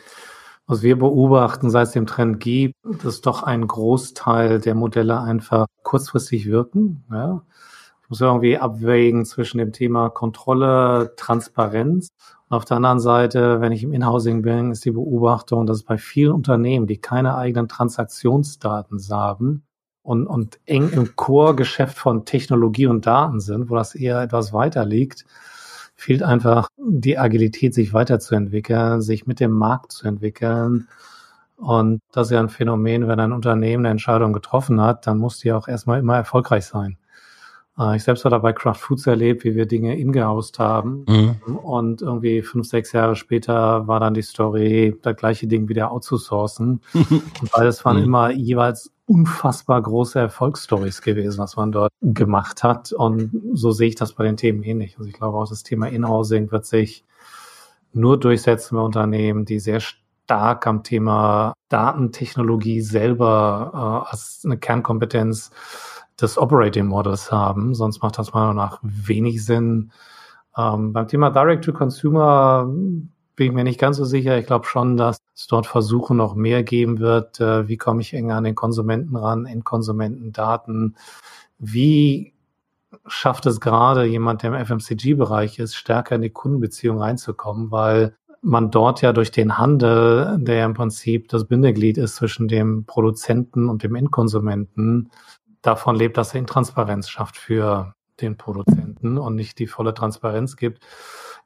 was 0.68 0.84
wir 0.84 1.00
beobachten, 1.00 1.70
seit 1.70 1.88
es 1.88 1.94
den 1.94 2.06
Trend 2.06 2.40
gibt, 2.40 2.76
dass 3.04 3.22
doch 3.22 3.44
ein 3.44 3.68
Großteil 3.68 4.60
der 4.60 4.76
Modelle 4.76 5.20
einfach 5.20 5.66
kurzfristig 5.84 6.46
wirken, 6.46 7.04
ja. 7.12 7.42
Ich 8.04 8.10
muss 8.10 8.22
irgendwie 8.22 8.58
abwägen 8.58 9.26
zwischen 9.26 9.58
dem 9.58 9.74
Thema 9.74 10.10
Kontrolle, 10.10 11.14
Transparenz. 11.18 12.08
Und 12.48 12.56
auf 12.56 12.64
der 12.64 12.78
anderen 12.78 13.02
Seite, 13.02 13.60
wenn 13.60 13.74
ich 13.74 13.84
im 13.84 13.92
Inhousing 13.92 14.44
bin, 14.44 14.72
ist 14.72 14.86
die 14.86 14.92
Beobachtung, 14.92 15.66
dass 15.66 15.84
bei 15.84 15.98
vielen 15.98 16.32
Unternehmen, 16.32 16.88
die 16.88 17.02
keine 17.02 17.36
eigenen 17.36 17.68
Transaktionsdaten 17.68 19.02
haben, 19.10 19.68
und, 20.08 20.26
und 20.26 20.58
eng 20.66 20.90
im 20.92 21.18
Core-Geschäft 21.18 21.98
von 21.98 22.24
Technologie 22.24 22.88
und 22.88 23.06
Daten 23.06 23.42
sind, 23.42 23.70
wo 23.70 23.76
das 23.76 23.94
eher 23.94 24.22
etwas 24.22 24.54
weiter 24.54 24.86
liegt, 24.86 25.26
fehlt 25.98 26.24
einfach 26.24 26.70
die 26.78 27.18
Agilität, 27.18 27.74
sich 27.74 27.92
weiterzuentwickeln, 27.92 29.02
sich 29.02 29.28
mit 29.28 29.40
dem 29.40 29.52
Markt 29.52 29.92
zu 29.92 30.08
entwickeln. 30.08 30.88
Und 31.58 32.02
das 32.12 32.28
ist 32.28 32.32
ja 32.34 32.40
ein 32.40 32.50
Phänomen, 32.50 33.08
wenn 33.08 33.20
ein 33.20 33.34
Unternehmen 33.34 33.86
eine 33.86 33.92
Entscheidung 33.92 34.32
getroffen 34.32 34.80
hat, 34.80 35.08
dann 35.08 35.18
muss 35.18 35.40
die 35.40 35.52
auch 35.52 35.68
erstmal 35.68 36.00
immer 36.00 36.16
erfolgreich 36.16 36.66
sein. 36.66 36.98
Äh, 37.80 37.96
ich 37.96 38.04
selbst 38.04 38.26
habe 38.26 38.40
bei 38.40 38.54
Kraft 38.54 38.82
Foods 38.82 39.08
erlebt, 39.08 39.44
wie 39.44 39.56
wir 39.56 39.66
Dinge 39.66 39.98
ingehaust 39.98 40.60
haben. 40.60 41.06
Mhm. 41.08 41.56
Und 41.58 42.02
irgendwie 42.04 42.44
fünf, 42.44 42.68
sechs 42.68 42.92
Jahre 42.92 43.16
später 43.16 43.88
war 43.88 44.00
dann 44.00 44.14
die 44.14 44.22
Story, 44.22 44.96
das 45.02 45.16
gleiche 45.16 45.48
Ding 45.48 45.68
wieder 45.68 45.92
outzusourcen. 45.92 46.82
Und 46.94 47.52
beides 47.52 47.84
waren 47.86 47.98
mhm. 47.98 48.04
immer 48.04 48.32
jeweils 48.32 48.92
unfassbar 49.08 49.82
große 49.82 50.20
Erfolgsstories 50.20 51.02
gewesen, 51.02 51.40
was 51.40 51.56
man 51.56 51.72
dort 51.72 51.92
gemacht 52.02 52.64
hat. 52.64 52.92
Und 52.92 53.32
so 53.54 53.72
sehe 53.72 53.88
ich 53.88 53.96
das 53.96 54.14
bei 54.14 54.26
den 54.26 54.38
Themen 54.38 54.64
ähnlich. 54.64 54.98
Also 54.98 55.10
ich 55.10 55.16
glaube 55.16 55.38
auch, 55.38 55.48
das 55.48 55.64
Thema 55.64 55.88
Inhousing 55.88 56.52
wird 56.52 56.66
sich 56.66 57.06
nur 57.94 58.20
durchsetzen 58.20 58.76
bei 58.76 58.82
Unternehmen, 58.82 59.46
die 59.46 59.60
sehr 59.60 59.80
stark 59.80 60.68
am 60.68 60.84
Thema 60.84 61.54
Datentechnologie 61.70 62.82
selber 62.82 63.72
äh, 63.74 64.12
als 64.12 64.42
eine 64.44 64.58
Kernkompetenz 64.58 65.52
des 66.20 66.38
Operating 66.38 66.88
Models 66.88 67.32
haben. 67.32 67.76
Sonst 67.76 68.02
macht 68.02 68.18
das 68.18 68.34
meiner 68.34 68.48
Meinung 68.48 68.58
nach 68.58 68.80
wenig 68.82 69.44
Sinn. 69.46 69.92
Ähm, 70.58 70.92
beim 70.92 71.08
Thema 71.08 71.30
Direct 71.30 71.64
to 71.64 71.72
Consumer 71.72 72.68
bin 73.38 73.48
ich 73.48 73.54
mir 73.54 73.64
nicht 73.64 73.80
ganz 73.80 73.98
so 73.98 74.04
sicher. 74.04 74.38
Ich 74.38 74.48
glaube 74.48 74.66
schon, 74.66 74.98
dass 74.98 75.20
es 75.36 75.48
dort 75.48 75.68
Versuche 75.68 76.14
noch 76.16 76.36
mehr 76.36 76.64
geben 76.64 77.00
wird. 77.00 77.40
Äh, 77.40 77.70
wie 77.70 77.78
komme 77.78 78.02
ich 78.02 78.14
enger 78.14 78.36
an 78.36 78.44
den 78.44 78.56
Konsumenten 78.56 79.16
ran, 79.16 79.46
in 79.46 79.64
Konsumentendaten? 79.64 80.98
Wie 81.60 82.34
schafft 83.06 83.46
es 83.46 83.62
gerade 83.62 84.06
jemand, 84.06 84.42
der 84.42 84.54
im 84.54 84.66
FMCG-Bereich 84.66 85.60
ist, 85.60 85.76
stärker 85.76 86.16
in 86.16 86.24
die 86.24 86.32
Kundenbeziehung 86.32 87.00
reinzukommen, 87.00 87.72
weil 87.72 88.16
man 88.42 88.72
dort 88.72 89.02
ja 89.02 89.14
durch 89.14 89.32
den 89.32 89.58
Handel, 89.58 90.38
der 90.40 90.66
im 90.66 90.74
Prinzip 90.74 91.30
das 91.30 91.46
Bindeglied 91.46 91.98
ist 91.98 92.16
zwischen 92.16 92.48
dem 92.48 92.86
Produzenten 92.86 93.70
und 93.70 93.84
dem 93.84 93.94
Endkonsumenten, 93.96 95.12
davon 95.62 95.96
lebt, 95.96 96.18
dass 96.18 96.34
er 96.34 96.40
Intransparenz 96.40 97.08
schafft 97.08 97.38
für 97.38 97.94
den 98.20 98.36
Produzenten 98.36 99.20
und 99.20 99.36
nicht 99.36 99.60
die 99.60 99.68
volle 99.68 99.94
Transparenz 99.94 100.56
gibt. 100.56 100.84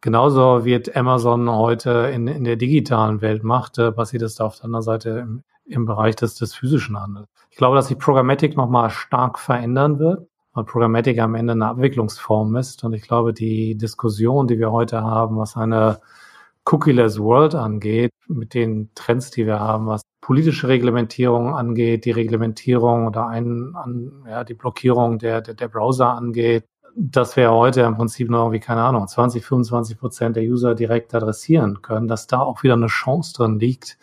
Genauso 0.01 0.65
wird 0.65 0.95
Amazon 0.95 1.47
heute 1.47 2.11
in, 2.11 2.27
in 2.27 2.43
der 2.43 2.55
digitalen 2.55 3.21
Welt 3.21 3.43
macht, 3.43 3.77
äh, 3.77 3.91
passiert 3.91 4.23
es 4.23 4.33
da 4.33 4.45
auf 4.45 4.55
der 4.55 4.65
anderen 4.65 4.83
Seite 4.83 5.09
im, 5.11 5.43
im 5.65 5.85
Bereich 5.85 6.15
des, 6.15 6.33
des 6.35 6.55
physischen 6.55 6.99
Handels. 6.99 7.27
Ich 7.51 7.57
glaube, 7.57 7.75
dass 7.75 7.87
sich 7.87 7.99
Programmatic 7.99 8.57
nochmal 8.57 8.89
stark 8.89 9.37
verändern 9.37 9.99
wird, 9.99 10.27
weil 10.53 10.63
Programmatic 10.63 11.19
am 11.19 11.35
Ende 11.35 11.53
eine 11.53 11.67
Abwicklungsform 11.67 12.55
ist. 12.55 12.83
Und 12.83 12.93
ich 12.93 13.03
glaube, 13.03 13.31
die 13.31 13.77
Diskussion, 13.77 14.47
die 14.47 14.57
wir 14.57 14.71
heute 14.71 15.03
haben, 15.03 15.37
was 15.37 15.55
eine 15.55 15.99
Cookie-less 16.65 17.19
World 17.19 17.53
angeht, 17.53 18.11
mit 18.27 18.55
den 18.55 18.89
Trends, 18.95 19.29
die 19.29 19.45
wir 19.45 19.59
haben, 19.59 19.85
was 19.85 20.01
politische 20.21 20.67
Reglementierung 20.67 21.53
angeht, 21.53 22.05
die 22.05 22.11
Reglementierung 22.11 23.05
oder 23.05 23.27
ein, 23.27 23.75
an, 23.75 24.23
ja, 24.27 24.43
die 24.43 24.53
Blockierung 24.55 25.19
der, 25.19 25.41
der, 25.41 25.53
der 25.53 25.67
Browser 25.67 26.09
angeht, 26.09 26.65
dass 26.95 27.35
wir 27.35 27.51
heute 27.51 27.81
im 27.81 27.95
Prinzip 27.95 28.29
noch 28.29 28.43
irgendwie, 28.43 28.59
keine 28.59 28.83
Ahnung, 28.83 29.07
20, 29.07 29.45
25 29.45 29.99
Prozent 29.99 30.35
der 30.35 30.43
User 30.43 30.75
direkt 30.75 31.13
adressieren 31.13 31.81
können, 31.81 32.07
dass 32.07 32.27
da 32.27 32.39
auch 32.39 32.63
wieder 32.63 32.73
eine 32.73 32.87
Chance 32.87 33.33
drin 33.33 33.59
liegt, 33.59 33.97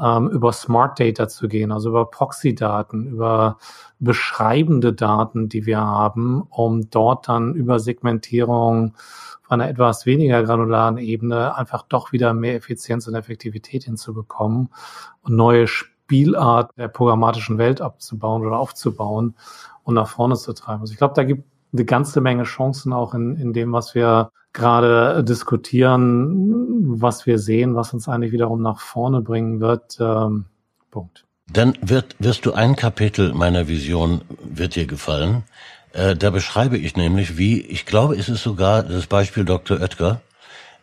ähm, 0.00 0.28
über 0.28 0.52
Smart 0.52 0.98
Data 0.98 1.28
zu 1.28 1.48
gehen, 1.48 1.72
also 1.72 1.90
über 1.90 2.10
Proxy-Daten, 2.10 3.06
über 3.06 3.58
beschreibende 4.00 4.92
Daten, 4.92 5.48
die 5.48 5.66
wir 5.66 5.80
haben, 5.80 6.42
um 6.50 6.90
dort 6.90 7.28
dann 7.28 7.54
über 7.54 7.78
Segmentierung 7.78 8.94
von 9.42 9.60
einer 9.60 9.70
etwas 9.70 10.06
weniger 10.06 10.42
granularen 10.42 10.98
Ebene 10.98 11.54
einfach 11.54 11.82
doch 11.82 12.12
wieder 12.12 12.34
mehr 12.34 12.56
Effizienz 12.56 13.06
und 13.06 13.14
Effektivität 13.14 13.84
hinzubekommen 13.84 14.70
und 15.22 15.36
neue 15.36 15.66
Spielart 15.66 16.76
der 16.76 16.88
programmatischen 16.88 17.58
Welt 17.58 17.80
abzubauen 17.80 18.44
oder 18.44 18.58
aufzubauen 18.58 19.34
und 19.84 19.94
nach 19.94 20.08
vorne 20.08 20.36
zu 20.36 20.52
treiben. 20.54 20.80
Also 20.80 20.92
ich 20.92 20.98
glaube, 20.98 21.14
da 21.14 21.24
gibt 21.24 21.44
eine 21.74 21.84
ganze 21.84 22.20
Menge 22.20 22.44
Chancen 22.44 22.92
auch 22.92 23.14
in, 23.14 23.36
in 23.36 23.52
dem, 23.52 23.72
was 23.72 23.94
wir 23.94 24.30
gerade 24.52 25.24
diskutieren, 25.24 27.00
was 27.00 27.26
wir 27.26 27.38
sehen, 27.38 27.74
was 27.74 27.92
uns 27.92 28.08
eigentlich 28.08 28.32
wiederum 28.32 28.62
nach 28.62 28.80
vorne 28.80 29.20
bringen 29.20 29.60
wird. 29.60 29.98
Ähm, 30.00 30.46
Punkt. 30.90 31.24
Dann 31.52 31.76
wird, 31.82 32.16
wirst 32.20 32.46
du 32.46 32.52
ein 32.52 32.76
Kapitel 32.76 33.34
meiner 33.34 33.68
Vision 33.68 34.22
wird 34.42 34.76
dir 34.76 34.86
gefallen. 34.86 35.42
Äh, 35.92 36.16
da 36.16 36.30
beschreibe 36.30 36.78
ich 36.78 36.96
nämlich, 36.96 37.36
wie, 37.36 37.60
ich 37.60 37.84
glaube, 37.84 38.16
es 38.16 38.28
ist 38.28 38.42
sogar 38.42 38.82
das 38.82 39.06
Beispiel 39.06 39.44
Dr. 39.44 39.80
Oetker, 39.80 40.20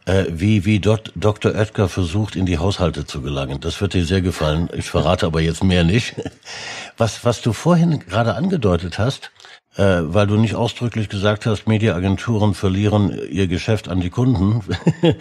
äh, 0.06 0.26
wie, 0.30 0.66
wie 0.66 0.80
dort 0.80 1.14
Dr. 1.16 1.54
Oetker 1.54 1.88
versucht, 1.88 2.36
in 2.36 2.46
die 2.46 2.58
Haushalte 2.58 3.06
zu 3.06 3.22
gelangen. 3.22 3.60
Das 3.62 3.80
wird 3.82 3.94
dir 3.94 4.06
sehr 4.06 4.22
gefallen. 4.22 4.70
Ich 4.74 4.90
verrate 4.90 5.26
aber 5.26 5.42
jetzt 5.42 5.64
mehr 5.64 5.84
nicht. 5.84 6.16
Was, 6.98 7.26
was 7.26 7.42
du 7.42 7.52
vorhin 7.52 8.00
gerade 8.00 8.36
angedeutet 8.36 9.00
hast, 9.00 9.32
äh, 9.78 10.02
weil 10.02 10.28
du 10.28 10.38
nicht 10.38 10.56
ausdrücklich 10.56 11.10
gesagt 11.10 11.46
hast, 11.46 11.68
Mediaagenturen 11.68 12.54
verlieren 12.54 13.18
ihr 13.30 13.48
Geschäft 13.48 13.90
an 13.90 14.02
die 14.02 14.10
Kunden. 14.10 14.64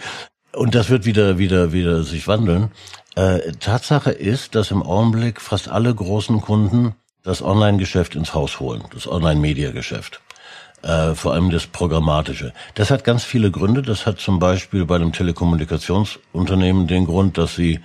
Und 0.53 0.75
das 0.75 0.89
wird 0.89 1.05
wieder, 1.05 1.37
wieder, 1.37 1.71
wieder 1.71 2.03
sich 2.03 2.27
wandeln. 2.27 2.71
Äh, 3.15 3.53
Tatsache 3.59 4.11
ist, 4.11 4.55
dass 4.55 4.71
im 4.71 4.83
Augenblick 4.83 5.39
fast 5.39 5.69
alle 5.69 5.93
großen 5.93 6.41
Kunden 6.41 6.95
das 7.23 7.41
Online-Geschäft 7.41 8.15
ins 8.15 8.33
Haus 8.33 8.59
holen, 8.59 8.83
das 8.93 9.07
Online-Media-Geschäft. 9.07 10.21
Äh, 10.81 11.13
vor 11.13 11.33
allem 11.33 11.51
das 11.51 11.67
Programmatische. 11.67 12.53
Das 12.73 12.89
hat 12.89 13.03
ganz 13.03 13.23
viele 13.23 13.51
Gründe. 13.51 13.83
Das 13.83 14.07
hat 14.07 14.19
zum 14.19 14.39
Beispiel 14.39 14.85
bei 14.85 14.95
einem 14.95 15.13
Telekommunikationsunternehmen 15.13 16.87
den 16.87 17.05
Grund, 17.05 17.37
dass 17.37 17.55
sie 17.55 17.81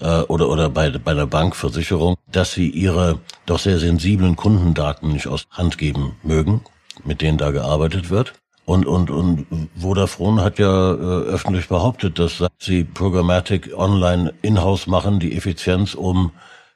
äh, 0.00 0.20
oder 0.22 0.48
oder 0.48 0.68
bei 0.68 0.90
bei 0.90 1.14
der 1.14 1.26
Bankversicherung, 1.26 2.16
dass 2.30 2.52
sie 2.52 2.68
ihre 2.68 3.20
doch 3.46 3.58
sehr 3.58 3.78
sensiblen 3.78 4.36
Kundendaten 4.36 5.12
nicht 5.12 5.26
aus 5.26 5.46
Hand 5.50 5.78
geben 5.78 6.16
mögen, 6.22 6.62
mit 7.04 7.20
denen 7.20 7.38
da 7.38 7.50
gearbeitet 7.50 8.10
wird. 8.10 8.34
Und, 8.66 8.86
und, 8.86 9.10
und 9.10 9.68
Vodafone 9.76 10.42
hat 10.44 10.60
ja 10.60 10.92
äh, 10.92 10.96
öffentlich 10.96 11.66
behauptet, 11.66 12.20
dass 12.20 12.44
sie 12.60 12.84
Programmatic 12.84 13.76
online 13.76 14.32
in-house 14.42 14.86
machen, 14.86 15.18
die 15.18 15.36
Effizienz 15.36 15.94
um 15.94 16.30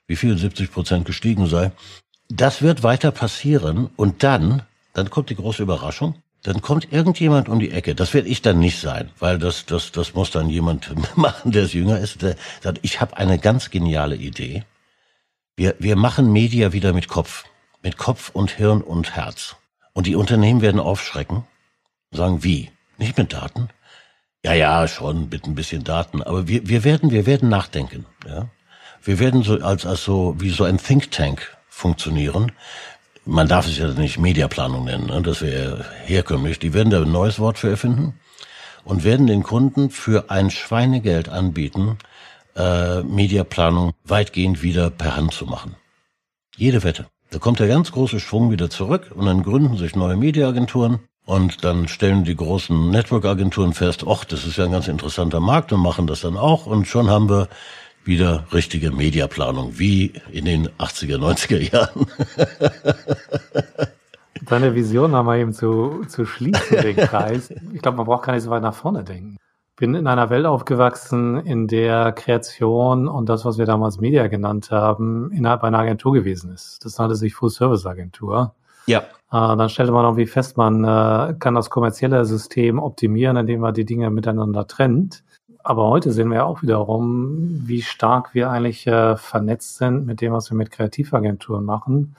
wie 0.08 0.16
viel 0.16 0.36
70 0.36 0.72
Prozent 0.72 1.04
gestiegen 1.04 1.46
sei. 1.46 1.70
Das 2.28 2.62
wird 2.62 2.82
weiter 2.82 3.12
passieren 3.12 3.90
und 3.94 4.24
dann, 4.24 4.62
dann 4.92 5.08
kommt 5.08 5.30
die 5.30 5.36
große 5.36 5.62
Überraschung. 5.62 6.16
Dann 6.44 6.60
kommt 6.60 6.92
irgendjemand 6.92 7.48
um 7.48 7.58
die 7.58 7.70
Ecke. 7.70 7.94
Das 7.94 8.12
werde 8.12 8.28
ich 8.28 8.42
dann 8.42 8.58
nicht 8.58 8.78
sein, 8.78 9.10
weil 9.18 9.38
das, 9.38 9.64
das, 9.64 9.92
das 9.92 10.12
muss 10.12 10.30
dann 10.30 10.50
jemand 10.50 10.94
machen, 11.16 11.50
der 11.52 11.64
jünger 11.64 11.98
ist. 11.98 12.22
Der 12.22 12.36
sagt, 12.60 12.78
ich 12.82 13.00
habe 13.00 13.16
eine 13.16 13.38
ganz 13.38 13.70
geniale 13.70 14.14
Idee. 14.14 14.64
Wir, 15.56 15.74
wir 15.78 15.96
machen 15.96 16.32
Media 16.32 16.72
wieder 16.72 16.92
mit 16.92 17.08
Kopf, 17.08 17.44
mit 17.82 17.96
Kopf 17.96 18.28
und 18.28 18.50
Hirn 18.50 18.82
und 18.82 19.16
Herz. 19.16 19.56
Und 19.94 20.06
die 20.06 20.16
Unternehmen 20.16 20.60
werden 20.60 20.80
aufschrecken, 20.80 21.44
sagen 22.10 22.44
wie? 22.44 22.70
Nicht 22.98 23.16
mit 23.16 23.32
Daten? 23.32 23.70
Ja, 24.44 24.52
ja, 24.52 24.86
schon 24.86 25.30
mit 25.30 25.46
ein 25.46 25.54
bisschen 25.54 25.82
Daten, 25.82 26.22
aber 26.22 26.46
wir, 26.46 26.68
wir 26.68 26.84
werden, 26.84 27.10
wir 27.10 27.24
werden 27.24 27.48
nachdenken. 27.48 28.04
Ja, 28.26 28.48
wir 29.02 29.18
werden 29.18 29.42
so 29.42 29.54
als, 29.60 29.86
als 29.86 30.04
so 30.04 30.34
wie 30.38 30.50
so 30.50 30.64
ein 30.64 30.76
Think 30.76 31.10
Tank 31.10 31.56
funktionieren. 31.68 32.52
Man 33.26 33.48
darf 33.48 33.66
es 33.66 33.78
ja 33.78 33.88
nicht 33.88 34.18
Mediaplanung 34.18 34.84
nennen, 34.84 35.06
ne? 35.06 35.22
das 35.22 35.40
wäre 35.40 35.84
herkömmlich. 36.04 36.58
Die 36.58 36.74
werden 36.74 36.90
da 36.90 37.00
ein 37.00 37.10
neues 37.10 37.38
Wort 37.38 37.58
für 37.58 37.70
erfinden 37.70 38.20
und 38.84 39.02
werden 39.02 39.26
den 39.26 39.42
Kunden 39.42 39.88
für 39.88 40.30
ein 40.30 40.50
Schweinegeld 40.50 41.30
anbieten, 41.30 41.96
äh, 42.54 43.02
Mediaplanung 43.02 43.92
weitgehend 44.04 44.62
wieder 44.62 44.90
per 44.90 45.16
Hand 45.16 45.32
zu 45.32 45.46
machen. 45.46 45.74
Jede 46.56 46.84
Wette. 46.84 47.06
Da 47.30 47.38
kommt 47.38 47.60
der 47.60 47.68
ganz 47.68 47.92
große 47.92 48.20
Schwung 48.20 48.50
wieder 48.50 48.68
zurück 48.68 49.10
und 49.14 49.24
dann 49.24 49.42
gründen 49.42 49.76
sich 49.76 49.96
neue 49.96 50.16
Mediaagenturen 50.16 51.00
und 51.24 51.64
dann 51.64 51.88
stellen 51.88 52.24
die 52.24 52.36
großen 52.36 52.90
Network-Agenturen 52.90 53.72
fest, 53.72 54.04
ach, 54.06 54.24
das 54.24 54.46
ist 54.46 54.58
ja 54.58 54.66
ein 54.66 54.72
ganz 54.72 54.86
interessanter 54.86 55.40
Markt 55.40 55.72
und 55.72 55.80
machen 55.80 56.06
das 56.06 56.20
dann 56.20 56.36
auch 56.36 56.66
und 56.66 56.86
schon 56.86 57.08
haben 57.08 57.30
wir 57.30 57.48
wieder 58.06 58.44
richtige 58.52 58.90
Mediaplanung, 58.90 59.78
wie 59.78 60.12
in 60.30 60.44
den 60.44 60.68
80er, 60.78 61.18
90er 61.18 61.72
Jahren. 61.72 62.06
Deine 64.46 64.74
Vision 64.74 65.14
haben 65.14 65.26
wir 65.26 65.36
eben 65.36 65.52
zu, 65.52 66.04
zu 66.08 66.26
schließen, 66.26 66.82
den 66.82 66.96
Kreis. 66.96 67.50
Ich 67.72 67.80
glaube, 67.80 67.96
man 67.96 68.06
braucht 68.06 68.24
gar 68.24 68.34
nicht 68.34 68.42
so 68.42 68.50
weit 68.50 68.62
nach 68.62 68.74
vorne 68.74 69.04
denken. 69.04 69.36
Bin 69.76 69.94
in 69.94 70.06
einer 70.06 70.30
Welt 70.30 70.46
aufgewachsen, 70.46 71.38
in 71.38 71.66
der 71.66 72.12
Kreation 72.12 73.08
und 73.08 73.28
das, 73.28 73.44
was 73.44 73.58
wir 73.58 73.66
damals 73.66 73.98
Media 73.98 74.28
genannt 74.28 74.70
haben, 74.70 75.32
innerhalb 75.32 75.64
einer 75.64 75.78
Agentur 75.78 76.12
gewesen 76.12 76.52
ist. 76.52 76.84
Das 76.84 76.98
nannte 76.98 77.16
sich 77.16 77.34
Full-Service-Agentur. 77.34 78.54
Ja. 78.86 78.98
Äh, 78.98 79.02
dann 79.30 79.68
stellte 79.68 79.92
man 79.92 80.04
irgendwie 80.04 80.26
fest, 80.26 80.56
man 80.56 80.84
äh, 80.84 81.34
kann 81.38 81.54
das 81.54 81.70
kommerzielle 81.70 82.24
System 82.24 82.78
optimieren, 82.78 83.36
indem 83.36 83.60
man 83.60 83.74
die 83.74 83.84
Dinge 83.84 84.10
miteinander 84.10 84.66
trennt. 84.66 85.24
Aber 85.64 85.88
heute 85.88 86.12
sehen 86.12 86.30
wir 86.30 86.44
auch 86.44 86.62
wiederum, 86.62 87.62
wie 87.66 87.80
stark 87.80 88.34
wir 88.34 88.50
eigentlich 88.50 88.86
äh, 88.86 89.16
vernetzt 89.16 89.78
sind 89.78 90.04
mit 90.04 90.20
dem, 90.20 90.34
was 90.34 90.50
wir 90.50 90.58
mit 90.58 90.70
Kreativagenturen 90.70 91.64
machen, 91.64 92.16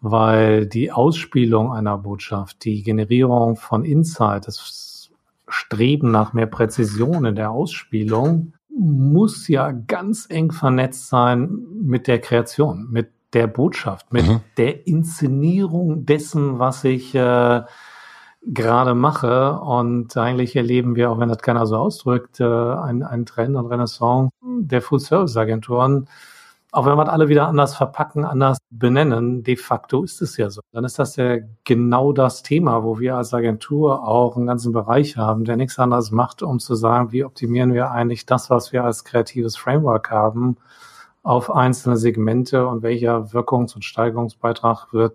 weil 0.00 0.66
die 0.66 0.90
Ausspielung 0.90 1.74
einer 1.74 1.98
Botschaft, 1.98 2.64
die 2.64 2.82
Generierung 2.82 3.56
von 3.56 3.84
Insight, 3.84 4.46
das 4.46 5.10
Streben 5.46 6.10
nach 6.10 6.32
mehr 6.32 6.46
Präzision 6.46 7.26
in 7.26 7.36
der 7.36 7.50
Ausspielung, 7.50 8.54
muss 8.70 9.46
ja 9.46 9.70
ganz 9.70 10.26
eng 10.30 10.50
vernetzt 10.50 11.08
sein 11.08 11.66
mit 11.82 12.06
der 12.06 12.18
Kreation, 12.18 12.88
mit 12.90 13.10
der 13.34 13.46
Botschaft, 13.46 14.10
mit 14.10 14.26
mhm. 14.26 14.40
der 14.56 14.86
Inszenierung 14.86 16.06
dessen, 16.06 16.58
was 16.58 16.82
ich 16.84 17.14
äh, 17.14 17.62
gerade 18.46 18.94
mache. 18.94 19.58
Und 19.60 20.16
eigentlich 20.16 20.56
erleben 20.56 20.96
wir, 20.96 21.10
auch 21.10 21.18
wenn 21.18 21.28
das 21.28 21.38
keiner 21.38 21.66
so 21.66 21.76
ausdrückt, 21.76 22.40
äh, 22.40 22.44
einen, 22.44 23.26
Trend 23.26 23.56
und 23.56 23.66
Renaissance 23.66 24.30
der 24.42 24.82
Full-Service-Agenturen. 24.82 26.08
Auch 26.72 26.86
wenn 26.86 26.96
wir 26.96 27.12
alle 27.12 27.28
wieder 27.28 27.46
anders 27.46 27.76
verpacken, 27.76 28.24
anders 28.24 28.58
benennen, 28.68 29.44
de 29.44 29.54
facto 29.56 30.02
ist 30.02 30.20
es 30.22 30.36
ja 30.36 30.50
so. 30.50 30.60
Dann 30.72 30.84
ist 30.84 30.98
das 30.98 31.14
ja 31.14 31.36
genau 31.62 32.12
das 32.12 32.42
Thema, 32.42 32.82
wo 32.82 32.98
wir 32.98 33.16
als 33.16 33.32
Agentur 33.32 34.06
auch 34.08 34.36
einen 34.36 34.46
ganzen 34.46 34.72
Bereich 34.72 35.16
haben, 35.16 35.44
der 35.44 35.56
nichts 35.56 35.78
anderes 35.78 36.10
macht, 36.10 36.42
um 36.42 36.58
zu 36.58 36.74
sagen, 36.74 37.12
wie 37.12 37.24
optimieren 37.24 37.72
wir 37.74 37.92
eigentlich 37.92 38.26
das, 38.26 38.50
was 38.50 38.72
wir 38.72 38.82
als 38.82 39.04
kreatives 39.04 39.56
Framework 39.56 40.10
haben, 40.10 40.56
auf 41.22 41.48
einzelne 41.48 41.96
Segmente 41.96 42.66
und 42.66 42.82
welcher 42.82 43.32
Wirkungs- 43.32 43.76
und 43.76 43.84
Steigerungsbeitrag 43.84 44.92
wird 44.92 45.14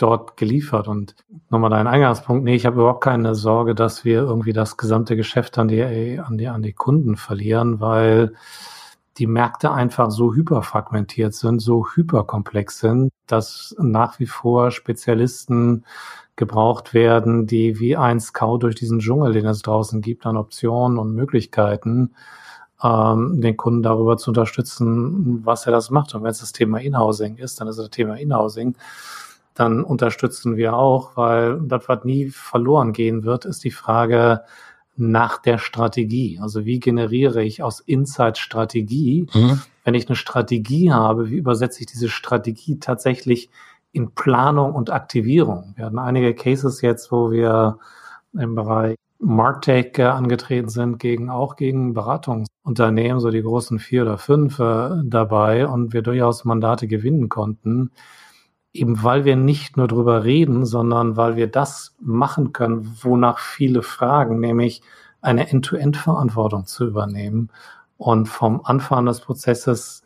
dort 0.00 0.36
geliefert. 0.36 0.88
Und 0.88 1.14
nochmal 1.50 1.70
dein 1.70 1.86
Eingangspunkt, 1.86 2.44
nee, 2.44 2.54
ich 2.54 2.66
habe 2.66 2.80
überhaupt 2.80 3.04
keine 3.04 3.34
Sorge, 3.34 3.74
dass 3.74 4.04
wir 4.04 4.20
irgendwie 4.20 4.52
das 4.52 4.76
gesamte 4.76 5.16
Geschäft 5.16 5.58
an 5.58 5.68
die, 5.68 5.82
an 6.18 6.38
die, 6.38 6.48
an 6.48 6.62
die 6.62 6.72
Kunden 6.72 7.16
verlieren, 7.16 7.80
weil 7.80 8.34
die 9.18 9.26
Märkte 9.26 9.72
einfach 9.72 10.10
so 10.10 10.34
hyperfragmentiert 10.34 11.34
sind, 11.34 11.60
so 11.60 11.86
hyperkomplex 11.94 12.78
sind, 12.78 13.10
dass 13.26 13.74
nach 13.78 14.18
wie 14.18 14.26
vor 14.26 14.70
Spezialisten 14.70 15.84
gebraucht 16.36 16.94
werden, 16.94 17.46
die 17.46 17.78
wie 17.78 17.96
ein 17.96 18.18
Scout 18.18 18.58
durch 18.58 18.74
diesen 18.74 19.00
Dschungel, 19.00 19.32
den 19.32 19.44
es 19.46 19.60
draußen 19.60 20.00
gibt, 20.00 20.24
an 20.24 20.38
Optionen 20.38 20.98
und 20.98 21.14
Möglichkeiten, 21.14 22.14
ähm, 22.82 23.40
den 23.42 23.58
Kunden 23.58 23.82
darüber 23.82 24.16
zu 24.16 24.30
unterstützen, 24.30 25.44
was 25.44 25.66
er 25.66 25.72
das 25.72 25.90
macht. 25.90 26.14
Und 26.14 26.22
wenn 26.22 26.30
es 26.30 26.40
das 26.40 26.52
Thema 26.52 26.78
Inhousing 26.78 27.36
ist, 27.36 27.60
dann 27.60 27.68
ist 27.68 27.76
es 27.76 27.84
das 27.84 27.90
Thema 27.90 28.14
Inhousing. 28.14 28.74
Dann 29.54 29.82
unterstützen 29.82 30.56
wir 30.56 30.74
auch, 30.74 31.16
weil 31.16 31.60
das, 31.62 31.88
was 31.88 32.04
nie 32.04 32.30
verloren 32.30 32.92
gehen 32.92 33.24
wird, 33.24 33.44
ist 33.44 33.64
die 33.64 33.70
Frage, 33.70 34.42
nach 35.00 35.38
der 35.38 35.58
Strategie. 35.58 36.38
Also 36.40 36.66
wie 36.66 36.78
generiere 36.78 37.42
ich 37.42 37.62
aus 37.62 37.80
Insight 37.80 38.38
Strategie? 38.38 39.26
Mhm. 39.32 39.60
Wenn 39.82 39.94
ich 39.94 40.08
eine 40.08 40.16
Strategie 40.16 40.92
habe, 40.92 41.30
wie 41.30 41.36
übersetze 41.36 41.80
ich 41.80 41.86
diese 41.86 42.10
Strategie 42.10 42.78
tatsächlich 42.78 43.48
in 43.92 44.10
Planung 44.10 44.74
und 44.74 44.90
Aktivierung? 44.90 45.72
Wir 45.76 45.86
hatten 45.86 45.98
einige 45.98 46.34
Cases 46.34 46.82
jetzt, 46.82 47.10
wo 47.10 47.30
wir 47.30 47.78
im 48.38 48.54
Bereich 48.54 48.96
Martech 49.18 49.98
äh, 49.98 50.04
angetreten 50.04 50.68
sind, 50.68 50.98
gegen 50.98 51.30
auch 51.30 51.56
gegen 51.56 51.94
Beratungsunternehmen, 51.94 53.20
so 53.20 53.30
die 53.30 53.42
großen 53.42 53.78
vier 53.78 54.02
oder 54.02 54.18
fünf 54.18 54.58
äh, 54.58 54.90
dabei 55.04 55.66
und 55.66 55.92
wir 55.92 56.02
durchaus 56.02 56.44
Mandate 56.44 56.86
gewinnen 56.88 57.28
konnten, 57.28 57.90
eben 58.72 59.02
weil 59.02 59.24
wir 59.24 59.36
nicht 59.36 59.76
nur 59.76 59.88
drüber 59.88 60.24
reden, 60.24 60.64
sondern 60.64 61.16
weil 61.16 61.36
wir 61.36 61.48
das 61.48 61.96
machen 62.00 62.52
können, 62.52 62.96
wonach 63.02 63.38
viele 63.38 63.82
fragen, 63.82 64.40
nämlich 64.40 64.82
eine 65.20 65.48
End-to-End-Verantwortung 65.48 66.66
zu 66.66 66.86
übernehmen 66.86 67.50
und 67.98 68.26
vom 68.26 68.62
Anfang 68.64 69.06
des 69.06 69.20
Prozesses 69.20 70.02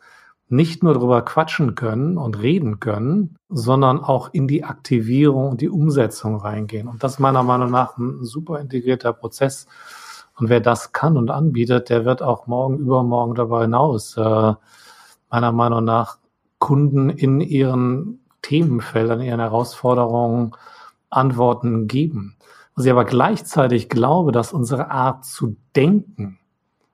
nicht 0.49 0.83
nur 0.83 0.95
drüber 0.95 1.23
quatschen 1.23 1.75
können 1.75 2.19
und 2.19 2.41
reden 2.41 2.81
können, 2.81 3.37
sondern 3.49 4.01
auch 4.01 4.31
in 4.33 4.47
die 4.47 4.65
Aktivierung 4.65 5.51
und 5.51 5.61
die 5.61 5.69
Umsetzung 5.71 6.37
reingehen. 6.37 6.89
Und 6.89 7.03
das 7.03 7.15
ist 7.15 7.19
meiner 7.19 7.43
Meinung 7.43 7.71
nach 7.71 7.97
ein 7.97 8.25
super 8.25 8.61
integrierter 8.61 9.13
Prozess. 9.13 9.67
Und 10.37 10.49
wer 10.49 10.61
das 10.61 10.93
kann 10.93 11.17
und 11.17 11.31
anbietet, 11.31 11.89
der 11.89 12.05
wird 12.05 12.23
auch 12.23 12.47
morgen, 12.47 12.79
übermorgen 12.79 13.35
darüber 13.35 13.63
hinaus 13.63 14.17
äh, 14.17 14.53
meiner 15.31 15.53
Meinung 15.53 15.85
nach 15.85 16.19
Kunden 16.59 17.11
in 17.11 17.41
ihren 17.41 18.24
Themenfeldern, 18.45 19.23
ihren 19.23 19.41
Herausforderungen 19.41 20.53
Antworten 21.11 21.89
geben. 21.89 22.37
Was 22.75 22.85
ich 22.85 22.91
aber 22.91 23.05
gleichzeitig 23.05 23.89
glaube, 23.89 24.33
dass 24.33 24.53
unsere 24.53 24.91
Art 24.91 25.25
zu 25.25 25.57
denken, 25.77 26.39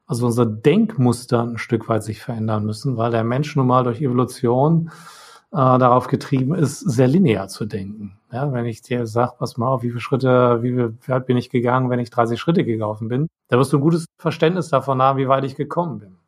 also 0.06 0.26
unser 0.26 0.46
Denkmuster 0.46 1.42
ein 1.42 1.58
Stück 1.58 1.88
weit 1.88 2.04
sich 2.04 2.20
verändern 2.20 2.64
müssen, 2.64 2.96
weil 2.96 3.10
der 3.10 3.24
Mensch 3.24 3.56
nun 3.56 3.66
mal 3.66 3.84
durch 3.84 4.00
Evolution 4.00 4.90
äh, 5.52 5.56
darauf 5.56 6.06
getrieben 6.06 6.54
ist, 6.54 6.80
sehr 6.80 7.08
linear 7.08 7.48
zu 7.48 7.64
denken. 7.64 8.18
Ja, 8.30 8.52
wenn 8.52 8.66
ich 8.66 8.82
dir 8.82 9.06
sage, 9.06 9.32
pass 9.38 9.56
mal 9.56 9.68
auf, 9.68 9.82
wie 9.82 9.88
viele 9.88 10.00
Schritte, 10.00 10.62
wie, 10.62 10.92
weit 11.08 11.26
bin 11.26 11.36
ich 11.36 11.50
gegangen, 11.50 11.90
wenn 11.90 11.98
ich 11.98 12.10
30 12.10 12.38
Schritte 12.38 12.64
gelaufen 12.64 13.08
bin, 13.08 13.26
da 13.48 13.58
wirst 13.58 13.72
du 13.72 13.78
ein 13.78 13.82
gutes 13.82 14.04
Verständnis 14.20 14.68
davon 14.68 15.02
haben, 15.02 15.18
wie 15.18 15.28
weit 15.28 15.44
ich 15.44 15.56
gekommen 15.56 15.98
bin 15.98 16.19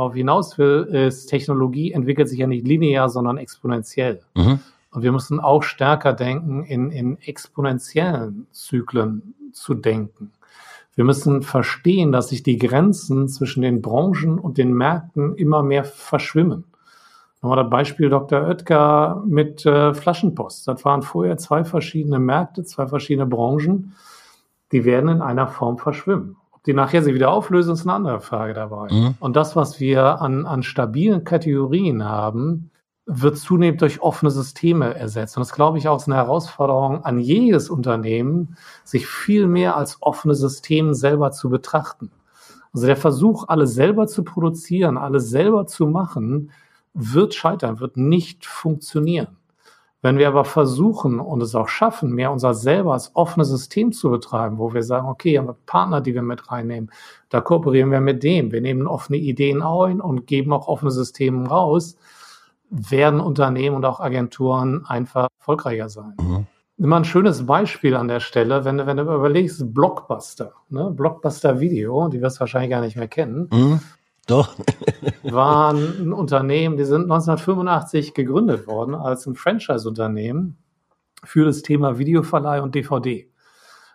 worauf 0.00 0.14
hinaus 0.14 0.56
will, 0.56 0.88
ist, 0.90 1.26
Technologie 1.26 1.92
entwickelt 1.92 2.26
sich 2.26 2.38
ja 2.38 2.46
nicht 2.46 2.66
linear, 2.66 3.10
sondern 3.10 3.36
exponentiell. 3.36 4.22
Mhm. 4.34 4.60
Und 4.92 5.02
wir 5.02 5.12
müssen 5.12 5.40
auch 5.40 5.62
stärker 5.62 6.14
denken, 6.14 6.64
in, 6.64 6.90
in 6.90 7.18
exponentiellen 7.20 8.46
Zyklen 8.50 9.34
zu 9.52 9.74
denken. 9.74 10.32
Wir 10.94 11.04
müssen 11.04 11.42
verstehen, 11.42 12.12
dass 12.12 12.30
sich 12.30 12.42
die 12.42 12.56
Grenzen 12.56 13.28
zwischen 13.28 13.60
den 13.60 13.82
Branchen 13.82 14.38
und 14.38 14.56
den 14.56 14.72
Märkten 14.72 15.34
immer 15.36 15.62
mehr 15.62 15.84
verschwimmen. 15.84 16.64
Nochmal 17.42 17.62
das 17.62 17.70
Beispiel 17.70 18.08
Dr. 18.08 18.48
Oetker 18.48 19.22
mit 19.26 19.66
äh, 19.66 19.92
Flaschenpost. 19.92 20.66
Das 20.66 20.84
waren 20.86 21.02
vorher 21.02 21.36
zwei 21.36 21.64
verschiedene 21.64 22.18
Märkte, 22.18 22.64
zwei 22.64 22.86
verschiedene 22.86 23.26
Branchen. 23.26 23.94
Die 24.72 24.84
werden 24.86 25.10
in 25.10 25.20
einer 25.20 25.46
Form 25.46 25.76
verschwimmen 25.76 26.36
die 26.66 26.74
nachher 26.74 27.02
sie 27.02 27.14
wieder 27.14 27.30
auflösen, 27.30 27.72
ist 27.72 27.82
eine 27.82 27.94
andere 27.94 28.20
Frage 28.20 28.54
dabei. 28.54 28.88
Mhm. 28.90 29.14
Und 29.20 29.36
das, 29.36 29.56
was 29.56 29.80
wir 29.80 30.20
an, 30.20 30.46
an 30.46 30.62
stabilen 30.62 31.24
Kategorien 31.24 32.04
haben, 32.04 32.70
wird 33.06 33.38
zunehmend 33.38 33.80
durch 33.80 34.00
offene 34.02 34.30
Systeme 34.30 34.94
ersetzt. 34.94 35.36
Und 35.36 35.40
das 35.40 35.52
glaube 35.52 35.78
ich 35.78 35.88
auch 35.88 35.96
ist 35.96 36.06
eine 36.06 36.16
Herausforderung 36.16 37.04
an 37.04 37.18
jedes 37.18 37.68
Unternehmen, 37.70 38.56
sich 38.84 39.06
viel 39.06 39.46
mehr 39.46 39.76
als 39.76 39.98
offene 40.00 40.34
Systeme 40.34 40.94
selber 40.94 41.32
zu 41.32 41.50
betrachten. 41.50 42.10
Also 42.72 42.86
der 42.86 42.96
Versuch, 42.96 43.48
alles 43.48 43.74
selber 43.74 44.06
zu 44.06 44.22
produzieren, 44.22 44.96
alles 44.96 45.28
selber 45.28 45.66
zu 45.66 45.86
machen, 45.86 46.52
wird 46.94 47.34
scheitern, 47.34 47.80
wird 47.80 47.96
nicht 47.96 48.46
funktionieren. 48.46 49.36
Wenn 50.02 50.16
wir 50.16 50.28
aber 50.28 50.46
versuchen 50.46 51.20
und 51.20 51.42
es 51.42 51.54
auch 51.54 51.68
schaffen, 51.68 52.12
mehr 52.12 52.32
unser 52.32 52.54
selber 52.54 52.94
als 52.94 53.14
offenes 53.14 53.48
System 53.48 53.92
zu 53.92 54.10
betreiben, 54.10 54.58
wo 54.58 54.72
wir 54.72 54.82
sagen, 54.82 55.08
okay, 55.08 55.36
haben 55.36 55.48
wir 55.48 55.56
Partner, 55.66 56.00
die 56.00 56.14
wir 56.14 56.22
mit 56.22 56.50
reinnehmen, 56.50 56.90
da 57.28 57.42
kooperieren 57.42 57.90
wir 57.90 58.00
mit 58.00 58.22
dem, 58.22 58.50
wir 58.50 58.62
nehmen 58.62 58.86
offene 58.86 59.18
Ideen 59.18 59.62
ein 59.62 60.00
und 60.00 60.26
geben 60.26 60.52
auch 60.54 60.68
offene 60.68 60.90
Systeme 60.90 61.46
raus, 61.46 61.96
werden 62.70 63.20
Unternehmen 63.20 63.76
und 63.76 63.84
auch 63.84 64.00
Agenturen 64.00 64.86
einfach 64.86 65.28
erfolgreicher 65.38 65.88
sein. 65.90 66.14
Mhm. 66.18 66.46
Immer 66.78 66.96
ein 66.96 67.04
schönes 67.04 67.44
Beispiel 67.44 67.94
an 67.94 68.08
der 68.08 68.20
Stelle, 68.20 68.64
wenn 68.64 68.78
du, 68.78 68.86
wenn 68.86 68.96
du 68.96 69.02
überlegst, 69.02 69.74
Blockbuster, 69.74 70.54
ne? 70.70 70.90
Blockbuster 70.90 71.60
Video, 71.60 72.08
die 72.08 72.22
wirst 72.22 72.38
du 72.38 72.40
wahrscheinlich 72.40 72.70
gar 72.70 72.80
nicht 72.80 72.96
mehr 72.96 73.08
kennen. 73.08 73.50
Mhm. 73.52 73.80
Doch. 74.30 74.54
waren 75.22 75.76
ein 75.76 76.12
Unternehmen, 76.12 76.76
die 76.76 76.84
sind 76.84 77.02
1985 77.02 78.14
gegründet 78.14 78.68
worden 78.68 78.94
als 78.94 79.26
ein 79.26 79.34
Franchise-Unternehmen 79.34 80.56
für 81.24 81.44
das 81.44 81.62
Thema 81.62 81.98
Videoverleih 81.98 82.62
und 82.62 82.74
DVD. 82.74 83.28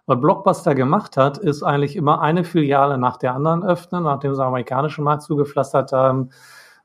Was 0.07 0.19
Blockbuster 0.19 0.75
gemacht 0.75 1.15
hat, 1.17 1.37
ist 1.37 1.63
eigentlich 1.63 1.95
immer 1.95 2.21
eine 2.21 2.43
Filiale 2.43 2.97
nach 2.97 3.17
der 3.17 3.33
anderen 3.33 3.63
öffnen. 3.63 4.03
Nachdem 4.03 4.33
sie 4.33 4.41
den 4.41 4.47
amerikanischen 4.47 5.03
Markt 5.05 5.23
zugepflastert 5.23 5.93
haben, 5.93 6.29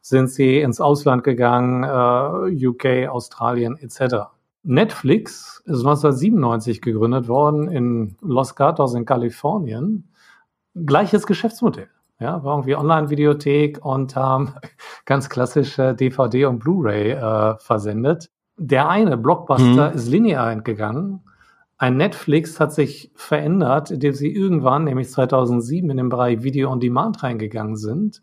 sind 0.01 0.31
sie 0.31 0.61
ins 0.61 0.81
Ausland 0.81 1.25
gegangen, 1.25 1.83
äh, 1.85 2.67
UK, 2.67 3.09
Australien 3.11 3.77
etc. 3.77 4.31
Netflix 4.63 5.63
ist 5.67 5.81
1997 5.81 6.81
gegründet 6.81 7.29
worden 7.29 7.69
in 7.69 8.17
Los 8.21 8.55
Gatos 8.55 8.95
in 8.95 9.05
Kalifornien. 9.05 10.09
Gleiches 10.75 11.27
Geschäftsmodell. 11.27 11.89
Ja, 12.21 12.45
war 12.45 12.57
irgendwie 12.57 12.77
Online-Videothek 12.77 13.83
und 13.83 14.14
haben 14.14 14.55
ganz 15.07 15.31
klassische 15.31 15.95
DVD 15.95 16.45
und 16.45 16.59
Blu-ray 16.59 17.12
äh, 17.12 17.57
versendet. 17.59 18.31
Der 18.59 18.91
eine 18.91 19.16
Blockbuster 19.16 19.89
mhm. 19.89 19.97
ist 19.97 20.07
linear 20.09 20.53
entgegangen. 20.53 21.25
Ein 21.79 21.97
Netflix 21.97 22.61
hat 22.61 22.75
sich 22.75 23.11
verändert, 23.14 23.91
indem 23.91 24.12
sie 24.12 24.31
irgendwann, 24.31 24.85
nämlich 24.85 25.09
2007, 25.09 25.89
in 25.89 25.97
den 25.97 26.09
Bereich 26.11 26.43
Video 26.43 26.71
on 26.71 26.79
Demand 26.79 27.23
reingegangen 27.23 27.77
sind. 27.77 28.23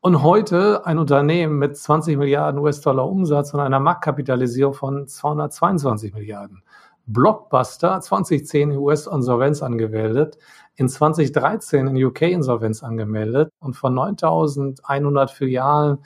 Und 0.00 0.22
heute 0.22 0.86
ein 0.86 0.98
Unternehmen 0.98 1.58
mit 1.58 1.76
20 1.76 2.16
Milliarden 2.16 2.58
US-Dollar 2.58 3.06
Umsatz 3.06 3.52
und 3.52 3.60
einer 3.60 3.78
Marktkapitalisierung 3.78 4.72
von 4.72 5.06
222 5.06 6.14
Milliarden. 6.14 6.62
Blockbuster 7.06 8.00
2010 8.00 8.70
in 8.70 8.78
US-Insolvenz 8.78 9.62
angemeldet, 9.62 10.38
in 10.76 10.88
2013 10.88 11.86
in 11.86 12.04
UK 12.04 12.22
Insolvenz 12.22 12.82
angemeldet 12.82 13.50
und 13.58 13.74
von 13.74 13.94
9100 13.94 15.30
Filialen 15.30 15.98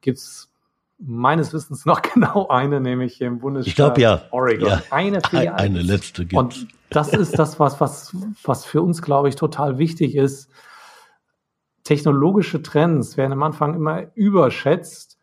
gibt's 0.00 0.52
meines 0.98 1.52
Wissens 1.52 1.84
noch 1.86 2.02
genau 2.14 2.48
eine, 2.48 2.80
nämlich 2.80 3.16
hier 3.16 3.26
im 3.26 3.40
Bundesstaat 3.40 3.68
ich 3.68 3.74
glaub, 3.74 3.98
ja. 3.98 4.22
Oregon. 4.30 4.68
Ja. 4.68 4.82
Eine 4.90 5.20
Filiale. 5.20 5.58
Eine 5.58 5.82
letzte 5.82 6.24
gibt's. 6.24 6.36
Und 6.36 6.68
das 6.90 7.12
ist 7.12 7.38
das, 7.38 7.58
was, 7.58 7.80
was, 7.80 8.14
was 8.44 8.64
für 8.64 8.82
uns, 8.82 9.02
glaube 9.02 9.28
ich, 9.28 9.36
total 9.36 9.78
wichtig 9.78 10.14
ist. 10.14 10.50
Technologische 11.84 12.62
Trends 12.62 13.16
werden 13.16 13.32
am 13.32 13.42
Anfang 13.42 13.74
immer 13.74 14.14
überschätzt 14.14 15.18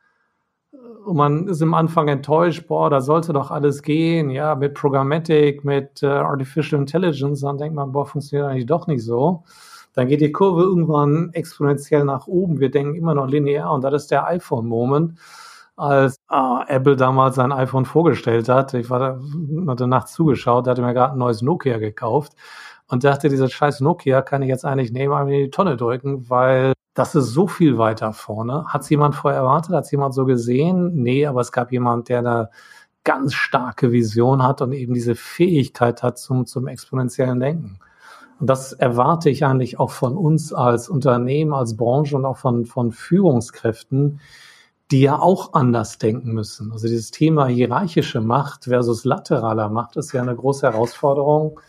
und 1.10 1.18
man 1.18 1.48
ist 1.48 1.62
am 1.64 1.74
Anfang 1.74 2.08
enttäuscht, 2.08 2.68
boah, 2.68 2.90
da 2.90 3.02
sollte 3.02 3.34
doch 3.34 3.50
alles 3.50 3.82
gehen, 3.82 4.30
ja, 4.30 4.54
mit 4.54 4.76
Programmatic, 4.76 5.66
mit 5.66 6.04
äh, 6.04 6.08
Artificial 6.08 6.80
Intelligence, 6.80 7.42
dann 7.42 7.58
denkt 7.58 7.76
man, 7.76 7.92
boah, 7.92 8.06
funktioniert 8.06 8.48
eigentlich 8.48 8.68
doch 8.68 8.86
nicht 8.86 9.04
so. 9.04 9.44
Dann 9.96 10.08
geht 10.08 10.22
die 10.22 10.32
Kurve 10.32 10.62
irgendwann 10.62 11.32
exponentiell 11.34 12.06
nach 12.06 12.28
oben. 12.28 12.60
Wir 12.60 12.70
denken 12.70 12.94
immer 12.94 13.16
noch 13.16 13.28
linear 13.28 13.74
und 13.74 13.84
das 13.84 14.04
ist 14.04 14.12
der 14.12 14.28
iPhone-Moment, 14.28 15.18
als 15.78 16.18
äh, 16.30 16.76
Apple 16.76 16.96
damals 16.96 17.38
sein 17.38 17.52
iPhone 17.52 17.86
vorgestellt 17.86 18.48
hat. 18.48 18.76
Ich 18.76 18.92
war 18.92 19.00
da, 19.00 19.20
hatte 19.68 19.88
nachts 19.88 20.14
zugeschaut, 20.14 20.68
hatte 20.68 20.84
mir 20.84 20.94
gerade 20.94 21.14
ein 21.14 21.20
neues 21.20 21.42
Nokia 21.42 21.80
gekauft 21.80 22.36
und 22.90 23.04
dachte, 23.04 23.30
dieser 23.30 23.50
scheiß 23.50 23.82
Nokia 23.82 24.22
kann 24.22 24.42
ich 24.42 24.50
jetzt 24.50 24.66
eigentlich 24.66 24.92
nehmen, 24.92 25.14
einfach 25.14 25.32
in 25.32 25.46
die 25.46 25.50
Tonne 25.52 25.78
drücken, 25.78 26.30
weil 26.30 26.74
das 26.96 27.16
ist 27.16 27.28
so 27.28 27.48
viel 27.48 27.78
weiter 27.78 28.14
vorne. 28.14 28.66
Hat 28.68 28.82
es 28.82 28.90
jemand 28.90 29.16
vorher 29.16 29.40
erwartet? 29.40 29.74
Hat 29.74 29.86
es 29.86 29.92
jemand 29.92 30.14
so 30.14 30.26
gesehen? 30.26 30.92
Nee, 30.96 31.28
aber 31.28 31.42
es 31.42 31.52
gab 31.52 31.72
jemand, 31.72 32.10
der 32.10 32.20
eine 32.20 32.50
ganz 33.04 33.34
starke 33.34 33.92
Vision 33.92 34.44
hat 34.44 34.62
und 34.62 34.74
eben 34.74 34.94
diese 34.94 35.16
Fähigkeit 35.16 36.04
hat 36.04 36.18
zum, 36.18 36.46
zum 36.46 36.68
exponentiellen 36.68 37.40
Denken. 37.40 37.80
Und 38.40 38.50
das 38.50 38.74
erwarte 38.74 39.30
ich 39.30 39.46
eigentlich 39.46 39.80
auch 39.80 39.92
von 39.92 40.18
uns 40.18 40.52
als 40.52 40.90
Unternehmen, 40.90 41.54
als 41.54 41.78
Branche 41.78 42.16
und 42.16 42.26
auch 42.26 42.38
von, 42.38 42.66
von 42.66 42.92
Führungskräften, 42.92 44.20
die 44.92 45.02
ja 45.02 45.20
auch 45.20 45.54
anders 45.54 46.00
denken 46.00 46.34
müssen. 46.34 46.72
Also 46.72 46.88
dieses 46.88 47.12
Thema 47.12 47.46
hierarchische 47.48 48.22
Macht 48.22 48.66
versus 48.66 49.06
lateraler 49.06 49.70
Macht 49.70 49.98
ist 49.98 50.14
ja 50.14 50.22
eine 50.22 50.36
große 50.36 50.72
Herausforderung. 50.72 51.60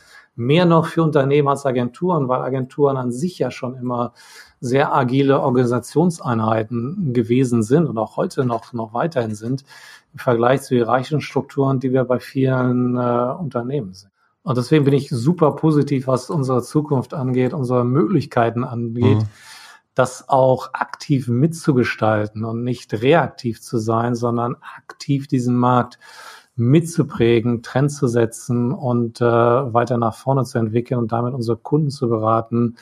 Mehr 0.40 0.64
noch 0.64 0.86
für 0.86 1.02
Unternehmen 1.02 1.48
als 1.48 1.66
Agenturen, 1.66 2.28
weil 2.28 2.40
Agenturen 2.40 2.96
an 2.96 3.12
sich 3.12 3.38
ja 3.38 3.50
schon 3.50 3.74
immer 3.74 4.14
sehr 4.58 4.94
agile 4.94 5.40
Organisationseinheiten 5.40 7.12
gewesen 7.12 7.62
sind 7.62 7.86
und 7.86 7.98
auch 7.98 8.16
heute 8.16 8.46
noch, 8.46 8.72
noch 8.72 8.94
weiterhin 8.94 9.34
sind 9.34 9.64
im 10.14 10.18
Vergleich 10.18 10.62
zu 10.62 10.74
hierarchischen 10.74 11.20
Strukturen, 11.20 11.78
die 11.78 11.92
wir 11.92 12.04
bei 12.04 12.20
vielen 12.20 12.96
äh, 12.96 13.34
Unternehmen 13.38 13.92
sehen. 13.92 14.10
Und 14.42 14.56
deswegen 14.56 14.84
bin 14.84 14.94
ich 14.94 15.10
super 15.10 15.52
positiv, 15.56 16.06
was 16.06 16.30
unsere 16.30 16.62
Zukunft 16.62 17.12
angeht, 17.12 17.52
unsere 17.52 17.84
Möglichkeiten 17.84 18.64
angeht, 18.64 19.18
mhm. 19.18 19.28
das 19.94 20.30
auch 20.30 20.72
aktiv 20.72 21.28
mitzugestalten 21.28 22.46
und 22.46 22.64
nicht 22.64 22.94
reaktiv 23.02 23.60
zu 23.60 23.76
sein, 23.76 24.14
sondern 24.14 24.56
aktiv 24.78 25.28
diesen 25.28 25.54
Markt 25.54 25.98
mitzuprägen, 26.60 27.62
Trends 27.62 27.96
zu 27.96 28.06
setzen 28.06 28.72
und 28.72 29.20
äh, 29.20 29.24
weiter 29.24 29.96
nach 29.96 30.14
vorne 30.14 30.44
zu 30.44 30.58
entwickeln 30.58 30.98
und 30.98 31.12
damit 31.12 31.34
unsere 31.34 31.56
Kunden 31.56 31.90
zu 31.90 32.08
beraten, 32.08 32.76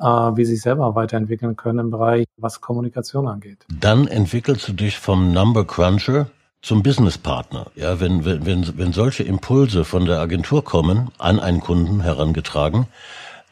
äh, 0.00 0.04
wie 0.04 0.44
sie 0.44 0.54
sich 0.54 0.62
selber 0.62 0.94
weiterentwickeln 0.94 1.54
können 1.56 1.78
im 1.78 1.90
Bereich, 1.90 2.26
was 2.36 2.60
Kommunikation 2.60 3.28
angeht. 3.28 3.58
Dann 3.68 4.06
entwickelst 4.06 4.66
du 4.68 4.72
dich 4.72 4.98
vom 4.98 5.32
Number 5.32 5.64
Cruncher 5.64 6.30
zum 6.62 6.82
Businesspartner. 6.82 7.66
Ja, 7.76 8.00
wenn, 8.00 8.24
wenn, 8.24 8.44
wenn, 8.46 8.78
wenn 8.78 8.92
solche 8.92 9.22
Impulse 9.22 9.84
von 9.84 10.06
der 10.06 10.20
Agentur 10.20 10.64
kommen, 10.64 11.10
an 11.18 11.38
einen 11.38 11.60
Kunden 11.60 12.00
herangetragen, 12.00 12.86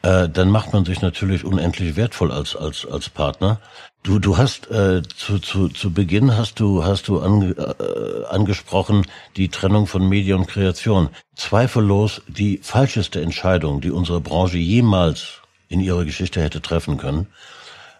äh, 0.01 0.27
dann 0.29 0.49
macht 0.49 0.73
man 0.73 0.85
sich 0.85 1.01
natürlich 1.01 1.45
unendlich 1.45 1.95
wertvoll 1.95 2.31
als, 2.31 2.55
als, 2.55 2.85
als 2.85 3.09
Partner. 3.09 3.59
Du, 4.07 4.19
du 4.19 4.37
hast 4.37 4.71
äh, 4.71 5.01
zu, 5.03 5.37
zu, 5.37 5.67
zu 5.67 5.91
Beginn 5.91 6.37
hast 6.37 6.61
du, 6.61 6.85
hast 6.85 7.09
du 7.09 7.19
ange, 7.19 7.49
äh, 7.57 8.25
angesprochen 8.33 9.05
die 9.35 9.49
Trennung 9.49 9.85
von 9.85 10.07
Media 10.07 10.37
und 10.37 10.47
Kreation. 10.47 11.09
Zweifellos 11.35 12.21
die 12.25 12.61
falscheste 12.63 13.19
Entscheidung, 13.19 13.81
die 13.81 13.91
unsere 13.91 14.21
Branche 14.21 14.59
jemals 14.59 15.41
in 15.67 15.81
ihrer 15.81 16.05
Geschichte 16.05 16.41
hätte 16.41 16.61
treffen 16.61 16.95
können. 16.95 17.27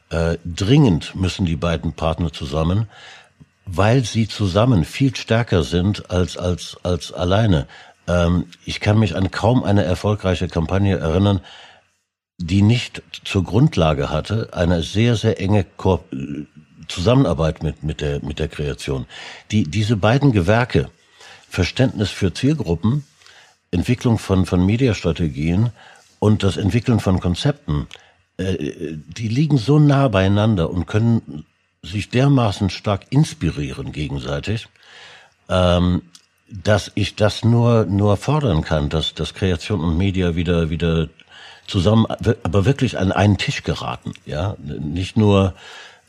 Äh, 0.09 0.37
dringend 0.45 1.13
müssen 1.13 1.45
die 1.45 1.57
beiden 1.57 1.91
Partner 1.91 2.31
zusammen 2.31 2.87
weil 3.69 4.05
sie 4.05 4.29
zusammen 4.29 4.85
viel 4.85 5.13
stärker 5.13 5.61
sind 5.61 6.09
als, 6.09 6.37
als, 6.37 6.77
als 6.83 7.11
alleine. 7.11 7.67
Ähm, 8.07 8.45
ich 8.63 8.79
kann 8.79 8.97
mich 8.97 9.17
an 9.17 9.29
kaum 9.29 9.61
eine 9.65 9.83
erfolgreiche 9.83 10.47
Kampagne 10.47 10.97
erinnern, 10.97 11.41
die 12.37 12.61
nicht 12.61 13.01
zur 13.25 13.43
Grundlage 13.43 14.09
hatte 14.09 14.49
eine 14.53 14.83
sehr, 14.83 15.15
sehr 15.15 15.39
enge 15.39 15.63
Ko 15.63 16.03
Zusammenarbeit 16.87 17.63
mit, 17.63 17.83
mit, 17.83 17.99
der, 17.99 18.23
mit 18.23 18.39
der 18.39 18.47
Kreation. 18.47 19.07
Die, 19.51 19.63
diese 19.63 19.97
beiden 19.97 20.31
Gewerke, 20.31 20.89
Verständnis 21.49 22.11
für 22.11 22.33
Zielgruppen, 22.33 23.03
Entwicklung 23.71 24.17
von, 24.17 24.45
von 24.45 24.65
Mediastrategien 24.65 25.71
und 26.19 26.43
das 26.43 26.55
Entwickeln 26.55 27.01
von 27.01 27.19
Konzepten, 27.19 27.87
äh, 28.37 28.95
die 29.07 29.27
liegen 29.27 29.57
so 29.57 29.79
nah 29.79 30.07
beieinander 30.07 30.69
und 30.69 30.85
können 30.85 31.45
sich 31.81 32.09
dermaßen 32.09 32.69
stark 32.69 33.07
inspirieren 33.09 33.91
gegenseitig, 33.91 34.67
ähm, 35.49 36.03
dass 36.49 36.91
ich 36.95 37.15
das 37.15 37.43
nur 37.43 37.85
nur 37.85 38.15
fordern 38.15 38.61
kann, 38.61 38.87
dass 38.89 39.13
dass 39.13 39.33
Kreation 39.33 39.81
und 39.81 39.97
Media 39.97 40.35
wieder 40.35 40.69
wieder 40.69 41.09
zusammen, 41.67 42.05
aber 42.07 42.65
wirklich 42.65 42.97
an 42.97 43.11
einen 43.11 43.37
Tisch 43.37 43.63
geraten, 43.63 44.13
ja, 44.25 44.55
nicht 44.59 45.17
nur 45.17 45.53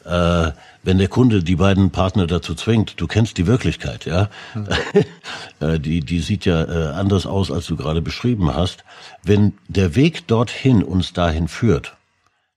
äh, 0.05 0.53
wenn 0.83 0.99
der 0.99 1.09
Kunde 1.09 1.43
die 1.43 1.57
beiden 1.57 1.91
Partner 1.91 2.27
dazu 2.27 2.55
zwingt, 2.55 3.01
du 3.01 3.07
kennst 3.07 3.37
die 3.37 3.47
Wirklichkeit, 3.47 4.07
ja, 4.07 4.31
mhm. 4.55 5.81
die 5.83 6.01
die 6.01 6.21
sieht 6.21 6.45
ja 6.45 6.65
äh, 6.65 6.95
anders 6.95 7.27
aus, 7.27 7.51
als 7.51 7.67
du 7.67 7.77
gerade 7.77 8.01
beschrieben 8.01 8.55
hast. 8.55 8.85
Wenn 9.23 9.55
der 9.69 9.95
Weg 9.97 10.27
dorthin 10.27 10.83
uns 10.83 11.13
dahin 11.13 11.49
führt, 11.49 11.97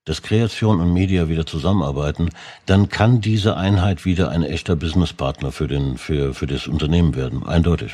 dass 0.06 0.22
Kreation 0.22 0.80
und 0.80 0.94
Media 0.94 1.28
wieder 1.28 1.46
zusammenarbeiten, 1.46 2.30
dann 2.66 2.90
kann 2.90 3.22
diese 3.22 3.58
Einheit 3.58 4.06
wieder 4.06 4.30
ein 4.30 4.44
echter 4.44 4.76
Businesspartner 4.76 5.52
für, 5.52 5.68
den, 5.68 5.98
für, 5.98 6.34
für 6.34 6.48
das 6.48 6.68
Unternehmen 6.68 7.16
werden. 7.16 7.46
Eindeutig. 7.46 7.94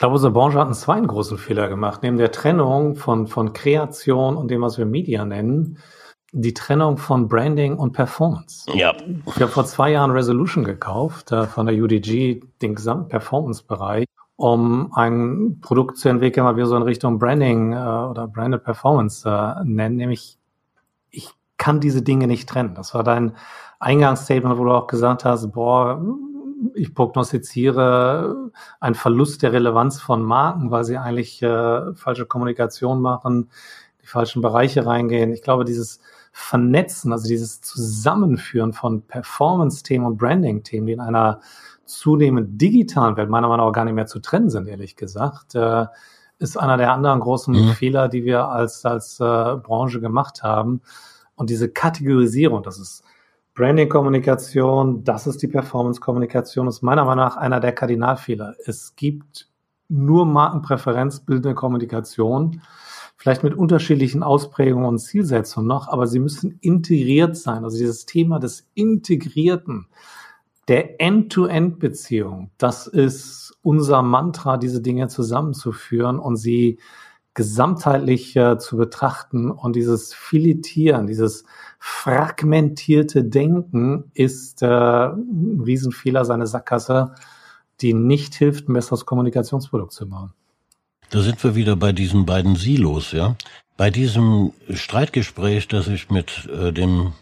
Ich 0.00 0.02
glaube, 0.02 0.14
unsere 0.14 0.32
Branche 0.32 0.58
hat 0.58 0.64
einen 0.64 0.72
zweiten 0.72 1.06
großen 1.06 1.36
Fehler 1.36 1.68
gemacht. 1.68 2.02
Neben 2.02 2.16
der 2.16 2.32
Trennung 2.32 2.96
von, 2.96 3.26
von 3.26 3.52
Kreation 3.52 4.34
und 4.34 4.50
dem, 4.50 4.62
was 4.62 4.78
wir 4.78 4.86
Media 4.86 5.26
nennen, 5.26 5.76
die 6.32 6.54
Trennung 6.54 6.96
von 6.96 7.28
Branding 7.28 7.76
und 7.76 7.92
Performance. 7.92 8.64
Ja. 8.72 8.94
Ich 9.26 9.42
habe 9.42 9.48
vor 9.48 9.66
zwei 9.66 9.90
Jahren 9.90 10.10
Resolution 10.12 10.64
gekauft 10.64 11.32
äh, 11.32 11.44
von 11.44 11.66
der 11.66 11.74
UDG, 11.74 12.40
den 12.62 12.74
gesamten 12.76 13.08
Performance-Bereich, 13.08 14.06
um 14.36 14.90
ein 14.94 15.58
Produkt 15.60 15.98
zu 15.98 16.08
entwickeln, 16.08 16.46
was 16.46 16.56
wir 16.56 16.64
so 16.64 16.76
in 16.76 16.82
Richtung 16.82 17.18
Branding 17.18 17.74
äh, 17.74 17.76
oder 17.76 18.26
Branded 18.26 18.64
Performance 18.64 19.28
äh, 19.28 19.62
nennen, 19.66 19.96
nämlich 19.96 20.38
ich 21.10 21.28
kann 21.58 21.78
diese 21.78 22.00
Dinge 22.00 22.26
nicht 22.26 22.48
trennen. 22.48 22.74
Das 22.74 22.94
war 22.94 23.04
dein 23.04 23.36
Eingangsstatement, 23.80 24.56
wo 24.56 24.64
du 24.64 24.70
auch 24.70 24.86
gesagt 24.86 25.26
hast, 25.26 25.52
boah, 25.52 26.00
ich 26.74 26.94
prognostiziere 26.94 28.50
einen 28.80 28.94
Verlust 28.94 29.42
der 29.42 29.52
Relevanz 29.52 30.00
von 30.00 30.22
Marken, 30.22 30.70
weil 30.70 30.84
sie 30.84 30.98
eigentlich 30.98 31.42
äh, 31.42 31.94
falsche 31.94 32.26
Kommunikation 32.26 33.00
machen, 33.00 33.50
die 34.02 34.06
falschen 34.06 34.42
Bereiche 34.42 34.86
reingehen. 34.86 35.32
Ich 35.32 35.42
glaube, 35.42 35.64
dieses 35.64 36.00
Vernetzen, 36.32 37.12
also 37.12 37.26
dieses 37.26 37.60
Zusammenführen 37.60 38.72
von 38.72 39.02
Performance-Themen 39.02 40.06
und 40.06 40.18
Branding-Themen, 40.18 40.86
die 40.86 40.92
in 40.92 41.00
einer 41.00 41.40
zunehmend 41.84 42.60
digitalen 42.60 43.16
Welt 43.16 43.30
meiner 43.30 43.48
Meinung 43.48 43.64
nach 43.64 43.70
auch 43.70 43.74
gar 43.74 43.84
nicht 43.84 43.94
mehr 43.94 44.06
zu 44.06 44.20
trennen 44.20 44.48
sind, 44.48 44.68
ehrlich 44.68 44.96
gesagt, 44.96 45.54
äh, 45.54 45.86
ist 46.38 46.56
einer 46.56 46.76
der 46.76 46.92
anderen 46.92 47.20
großen 47.20 47.54
mhm. 47.54 47.72
Fehler, 47.72 48.08
die 48.08 48.24
wir 48.24 48.48
als, 48.48 48.84
als 48.84 49.20
äh, 49.20 49.56
Branche 49.56 50.00
gemacht 50.00 50.42
haben. 50.42 50.80
Und 51.34 51.50
diese 51.50 51.68
Kategorisierung, 51.68 52.62
das 52.62 52.78
ist 52.78 53.04
Branding-Kommunikation, 53.54 55.04
das 55.04 55.26
ist 55.26 55.42
die 55.42 55.48
Performance-Kommunikation, 55.48 56.68
ist 56.68 56.82
meiner 56.82 57.04
Meinung 57.04 57.24
nach 57.24 57.36
einer 57.36 57.60
der 57.60 57.72
Kardinalfehler. 57.72 58.54
Es 58.64 58.94
gibt 58.96 59.48
nur 59.88 60.24
markenpräferenzbildende 60.24 61.54
Kommunikation, 61.54 62.62
vielleicht 63.16 63.42
mit 63.42 63.54
unterschiedlichen 63.54 64.22
Ausprägungen 64.22 64.86
und 64.86 64.98
Zielsetzungen 64.98 65.66
noch, 65.66 65.88
aber 65.88 66.06
sie 66.06 66.20
müssen 66.20 66.58
integriert 66.60 67.36
sein. 67.36 67.64
Also 67.64 67.76
dieses 67.76 68.06
Thema 68.06 68.38
des 68.38 68.68
Integrierten, 68.74 69.88
der 70.68 71.00
End-to-End-Beziehung, 71.00 72.50
das 72.56 72.86
ist 72.86 73.58
unser 73.62 74.02
Mantra, 74.02 74.56
diese 74.56 74.80
Dinge 74.80 75.08
zusammenzuführen 75.08 76.18
und 76.18 76.36
sie 76.36 76.78
gesamtheitlich 77.40 78.36
äh, 78.36 78.58
zu 78.58 78.76
betrachten 78.76 79.50
und 79.50 79.74
dieses 79.74 80.12
Filetieren, 80.12 81.06
dieses 81.06 81.44
fragmentierte 81.78 83.24
Denken 83.24 84.10
ist 84.12 84.60
äh, 84.60 84.66
ein 84.66 85.62
Riesenfehler, 85.64 86.26
seine 86.26 86.46
Sackgasse, 86.46 87.14
die 87.80 87.94
nicht 87.94 88.34
hilft, 88.34 88.68
ein 88.68 88.74
besseres 88.74 89.06
Kommunikationsprodukt 89.06 89.92
zu 89.92 90.06
bauen. 90.06 90.34
Da 91.08 91.22
sind 91.22 91.42
wir 91.42 91.54
wieder 91.54 91.76
bei 91.76 91.92
diesen 91.92 92.26
beiden 92.26 92.56
Silos, 92.56 93.12
ja. 93.12 93.36
Bei 93.78 93.88
diesem 93.88 94.52
Streitgespräch, 94.68 95.66
das 95.66 95.88
ich 95.88 96.10
mit 96.10 96.46
äh, 96.54 96.72
dem 96.74 97.14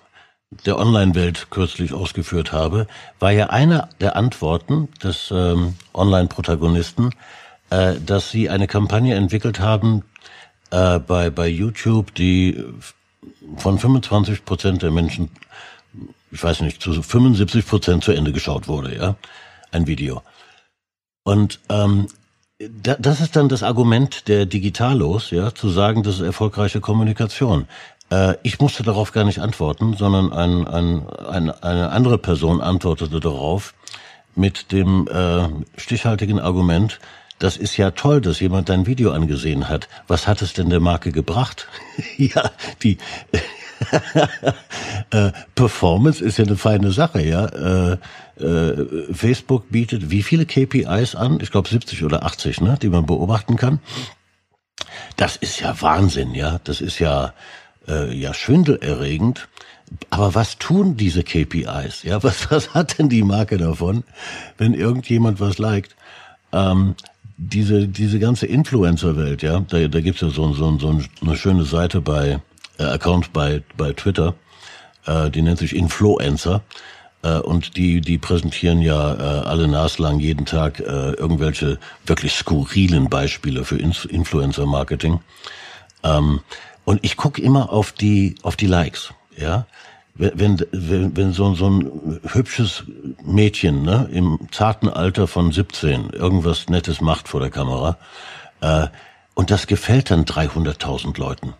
der 0.66 0.80
Online-Welt 0.80 1.46
kürzlich 1.50 1.92
ausgeführt 1.92 2.50
habe, 2.50 2.88
war 3.20 3.30
ja 3.30 3.50
eine 3.50 3.88
der 4.00 4.16
Antworten 4.16 4.88
des 5.00 5.30
ähm, 5.32 5.74
Online-Protagonisten, 5.94 7.10
äh, 7.70 7.94
dass 8.04 8.30
sie 8.30 8.48
eine 8.48 8.66
Kampagne 8.66 9.14
entwickelt 9.14 9.60
haben 9.60 10.04
äh, 10.70 10.98
bei, 10.98 11.30
bei 11.30 11.48
YouTube, 11.48 12.14
die 12.14 12.64
von 13.56 13.78
25 13.78 14.44
Prozent 14.44 14.82
der 14.82 14.90
Menschen, 14.90 15.30
ich 16.30 16.42
weiß 16.42 16.60
nicht, 16.60 16.82
zu 16.82 17.02
75 17.02 17.66
Prozent 17.66 18.04
zu 18.04 18.12
Ende 18.12 18.32
geschaut 18.32 18.68
wurde, 18.68 18.94
ja, 18.96 19.16
ein 19.70 19.86
Video. 19.86 20.22
Und 21.24 21.60
ähm, 21.68 22.08
da, 22.58 22.96
das 22.98 23.20
ist 23.20 23.36
dann 23.36 23.48
das 23.48 23.62
Argument 23.62 24.28
der 24.28 24.46
Digitalos, 24.46 25.30
ja, 25.30 25.54
zu 25.54 25.68
sagen, 25.68 26.02
das 26.02 26.16
ist 26.16 26.22
erfolgreiche 26.22 26.80
Kommunikation. 26.80 27.66
Äh, 28.10 28.34
ich 28.42 28.60
musste 28.60 28.82
darauf 28.82 29.12
gar 29.12 29.24
nicht 29.24 29.38
antworten, 29.38 29.94
sondern 29.94 30.32
ein, 30.32 30.66
ein, 30.66 31.08
ein, 31.08 31.50
eine 31.50 31.90
andere 31.90 32.18
Person 32.18 32.60
antwortete 32.60 33.20
darauf 33.20 33.74
mit 34.34 34.72
dem 34.72 35.08
äh, 35.08 35.48
stichhaltigen 35.78 36.38
Argument, 36.38 37.00
das 37.38 37.56
ist 37.56 37.76
ja 37.76 37.92
toll, 37.92 38.20
dass 38.20 38.40
jemand 38.40 38.68
dein 38.68 38.86
Video 38.86 39.12
angesehen 39.12 39.68
hat. 39.68 39.88
Was 40.06 40.26
hat 40.26 40.42
es 40.42 40.52
denn 40.52 40.70
der 40.70 40.80
Marke 40.80 41.12
gebracht? 41.12 41.68
ja, 42.16 42.50
die 42.82 42.98
äh, 45.10 45.32
Performance 45.54 46.24
ist 46.24 46.38
ja 46.38 46.44
eine 46.44 46.56
feine 46.56 46.90
Sache, 46.90 47.22
ja. 47.22 47.46
Äh, 47.46 47.98
äh, 48.40 49.12
Facebook 49.12 49.70
bietet 49.70 50.10
wie 50.10 50.22
viele 50.22 50.46
KPIs 50.46 51.14
an? 51.14 51.38
Ich 51.40 51.50
glaube 51.50 51.68
70 51.68 52.04
oder 52.04 52.24
80, 52.24 52.60
ne, 52.60 52.78
die 52.80 52.88
man 52.88 53.06
beobachten 53.06 53.56
kann. 53.56 53.80
Das 55.16 55.36
ist 55.36 55.60
ja 55.60 55.80
Wahnsinn, 55.80 56.34
ja. 56.34 56.60
Das 56.64 56.80
ist 56.80 56.98
ja, 56.98 57.34
äh, 57.86 58.12
ja 58.14 58.34
schwindelerregend. 58.34 59.48
Aber 60.10 60.34
was 60.34 60.58
tun 60.58 60.96
diese 60.96 61.22
KPIs? 61.22 62.02
Ja, 62.02 62.22
was, 62.22 62.50
was 62.50 62.74
hat 62.74 62.98
denn 62.98 63.08
die 63.08 63.22
Marke 63.22 63.58
davon, 63.58 64.04
wenn 64.58 64.74
irgendjemand 64.74 65.40
was 65.40 65.58
liked? 65.58 65.96
Ähm, 66.52 66.94
diese, 67.38 67.86
diese 67.86 68.18
ganze 68.18 68.46
Influencer-Welt, 68.46 69.42
ja, 69.42 69.60
da, 69.60 69.86
da 69.86 70.00
gibt's 70.00 70.20
ja 70.20 70.28
so, 70.28 70.52
so, 70.52 70.78
so 70.78 71.00
eine 71.22 71.36
schöne 71.36 71.64
Seite 71.64 72.00
bei, 72.00 72.40
äh, 72.78 72.82
Account 72.82 73.32
bei, 73.32 73.62
bei 73.76 73.92
Twitter, 73.92 74.34
äh, 75.06 75.30
die 75.30 75.42
nennt 75.42 75.58
sich 75.58 75.74
Influencer. 75.74 76.62
Äh, 77.22 77.38
und 77.38 77.76
die, 77.76 78.00
die 78.00 78.18
präsentieren 78.18 78.82
ja 78.82 79.14
äh, 79.14 79.46
alle 79.46 79.68
naslang 79.68 80.18
jeden 80.18 80.46
Tag 80.46 80.80
äh, 80.80 81.12
irgendwelche 81.12 81.78
wirklich 82.06 82.34
skurrilen 82.34 83.08
Beispiele 83.08 83.64
für 83.64 83.78
Influencer-Marketing. 83.78 85.20
Ähm, 86.02 86.40
und 86.84 87.04
ich 87.04 87.16
gucke 87.16 87.40
immer 87.40 87.70
auf 87.70 87.92
die, 87.92 88.34
auf 88.42 88.56
die 88.56 88.66
Likes, 88.66 89.12
ja 89.36 89.66
wenn, 90.18 90.58
wenn, 90.72 91.16
wenn 91.16 91.32
so, 91.32 91.54
so 91.54 91.70
ein 91.70 92.20
hübsches 92.24 92.84
Mädchen 93.24 93.82
ne, 93.82 94.08
im 94.12 94.38
zarten 94.50 94.88
Alter 94.88 95.28
von 95.28 95.52
17 95.52 96.10
irgendwas 96.10 96.68
Nettes 96.68 97.00
macht 97.00 97.28
vor 97.28 97.40
der 97.40 97.50
Kamera 97.50 97.96
äh, 98.60 98.88
und 99.34 99.52
das 99.52 99.68
gefällt 99.68 100.10
dann 100.10 100.24
300.000 100.24 101.18
Leuten, 101.18 101.54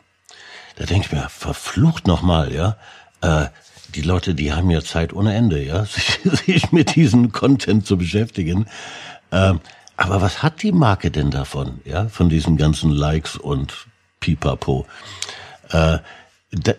da 0.77 0.85
denke 0.85 1.07
ich 1.07 1.13
mir, 1.13 1.29
verflucht 1.29 2.09
nochmal, 2.09 2.53
ja, 2.53 2.77
äh, 3.21 3.47
die 3.95 4.03
Leute, 4.03 4.35
die 4.35 4.53
haben 4.53 4.71
ja 4.71 4.83
Zeit 4.83 5.13
ohne 5.13 5.35
Ende, 5.35 5.63
ja, 5.63 5.85
sich, 5.85 6.19
sich 6.25 6.73
mit 6.73 6.97
diesem 6.97 7.33
Content 7.33 7.87
zu 7.87 7.97
beschäftigen. 7.97 8.67
Äh, 9.31 9.55
aber 9.97 10.21
was 10.21 10.43
hat 10.43 10.63
die 10.63 10.73
Marke 10.73 11.11
denn 11.11 11.31
davon, 11.31 11.81
ja, 11.85 12.09
von 12.09 12.29
diesen 12.29 12.57
ganzen 12.57 12.91
Likes 12.91 13.37
und 13.37 13.87
Pipapo? 14.21 14.87
Äh, 15.71 15.99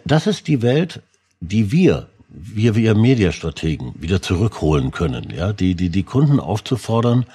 das 0.05 0.27
ist 0.27 0.47
die 0.47 0.61
Welt, 0.61 1.01
die 1.39 1.71
wir, 1.71 2.07
wir, 2.29 2.75
wir 2.75 2.95
Mediastrategen 2.95 3.93
wieder 3.97 4.21
zurückholen 4.21 4.91
können, 4.91 5.29
ja, 5.35 5.53
die, 5.53 5.75
die, 5.75 5.89
die 5.89 6.03
Kunden 6.03 6.39
aufzufordern, 6.39 7.25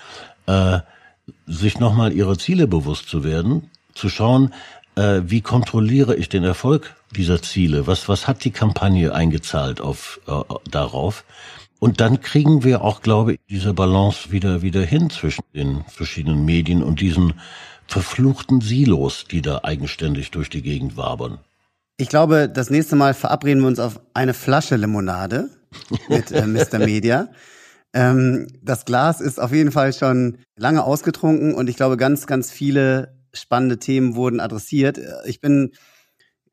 äh, 0.47 0.81
sich 1.47 1.79
nochmal 1.79 2.13
ihrer 2.13 2.39
Ziele 2.39 2.67
bewusst 2.67 3.09
zu 3.09 3.25
werden, 3.25 3.71
zu 3.95 4.09
schauen, 4.09 4.53
äh, 4.97 5.23
wie 5.25 5.41
kontrolliere 5.41 6.17
ich 6.17 6.29
den 6.29 6.45
Erfolg 6.45 6.95
dieser 7.11 7.43
Ziele? 7.43 7.87
Was, 7.87 8.09
was 8.09 8.29
hat 8.29 8.45
die 8.45 8.51
Kampagne 8.51 9.15
eingezahlt 9.15 9.81
auf, 9.81 10.21
äh, 10.27 10.41
darauf? 10.71 11.25
Und 11.81 12.01
dann 12.01 12.21
kriegen 12.21 12.65
wir 12.65 12.83
auch, 12.83 13.03
glaube 13.03 13.35
ich, 13.35 13.41
diese 13.51 13.75
Balance 13.75 14.31
wieder, 14.31 14.63
wieder 14.63 14.83
hin 14.83 15.11
zwischen 15.11 15.45
den 15.55 15.85
verschiedenen 15.85 16.45
Medien 16.45 16.83
und 16.83 17.01
diesen 17.01 17.35
verfluchten 17.87 18.61
Silos, 18.61 19.27
die 19.31 19.43
da 19.43 19.61
eigenständig 19.63 20.31
durch 20.31 20.49
die 20.49 20.63
Gegend 20.63 20.97
wabern. 20.97 21.39
Ich 21.97 22.09
glaube, 22.09 22.49
das 22.49 22.71
nächste 22.71 22.97
Mal 22.97 23.15
verabreden 23.15 23.63
wir 23.63 23.69
uns 23.69 23.79
auf 23.79 24.01
eine 24.15 24.35
Flasche 24.35 24.75
Limonade 24.75 25.51
mit 26.09 26.33
äh, 26.33 26.45
Mr. 26.45 26.81
Media. 26.81 27.31
Ähm, 27.93 28.49
das 28.61 28.85
Glas 28.85 29.21
ist 29.21 29.41
auf 29.41 29.53
jeden 29.53 29.71
Fall 29.71 29.93
schon 29.93 30.39
lange 30.57 30.83
ausgetrunken 30.83 31.55
und 31.55 31.69
ich 31.69 31.77
glaube, 31.77 31.97
ganz, 31.97 32.27
ganz 32.27 32.51
viele 32.51 33.21
spannende 33.33 33.79
Themen 33.79 34.17
wurden 34.17 34.41
adressiert. 34.41 34.99
Ich 35.27 35.41
bin 35.41 35.71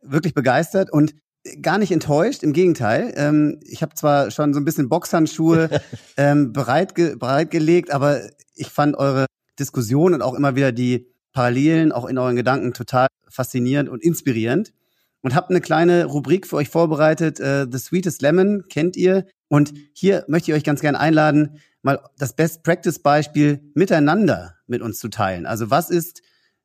wirklich 0.04 0.36
begeistert 0.36 0.94
und 0.94 1.16
gar 1.64 1.80
nicht 1.80 1.92
enttäuscht, 1.92 2.44
im 2.44 2.54
Gegenteil. 2.54 3.12
Ähm, 3.16 3.60
ich 3.64 3.82
habe 3.82 3.96
zwar 3.96 4.30
schon 4.30 4.54
so 4.54 4.60
ein 4.60 4.66
bisschen 4.66 4.90
Boxhandschuhe 4.90 5.82
ähm, 6.18 6.54
bereit, 6.54 6.94
ge 6.94 7.16
bereitgelegt, 7.16 7.90
aber 7.90 8.22
ich 8.54 8.68
fand 8.68 8.96
eure 8.96 9.26
Diskussion 9.58 10.14
und 10.14 10.22
auch 10.22 10.36
immer 10.36 10.56
wieder 10.56 10.72
die 10.72 11.08
Parallelen 11.34 11.92
auch 11.92 12.06
in 12.06 12.20
euren 12.20 12.36
Gedanken 12.36 12.74
total 12.74 13.08
faszinierend 13.28 13.90
und 13.90 14.04
inspirierend 14.04 14.74
und 15.22 15.36
habe 15.36 15.50
eine 15.50 15.62
kleine 15.62 16.06
Rubrik 16.06 16.48
für 16.48 16.58
euch 16.58 16.70
vorbereitet. 16.70 17.40
Äh, 17.40 17.68
The 17.72 17.78
Sweetest 17.78 18.22
Lemon 18.22 18.66
kennt 18.70 18.96
ihr. 18.96 19.26
Und 19.48 19.74
hier 19.94 20.26
möchte 20.28 20.52
ich 20.52 20.58
euch 20.58 20.64
ganz 20.64 20.82
gerne 20.82 21.00
einladen, 21.00 21.60
mal 21.82 22.00
das 22.18 22.34
Best 22.36 22.64
Practice 22.64 23.00
Beispiel 23.00 23.72
miteinander 23.74 24.56
mit 24.68 24.82
uns 24.82 25.00
zu 25.00 25.10
teilen. 25.10 25.46
Also 25.46 25.70
was 25.70 25.90
ist 25.90 26.22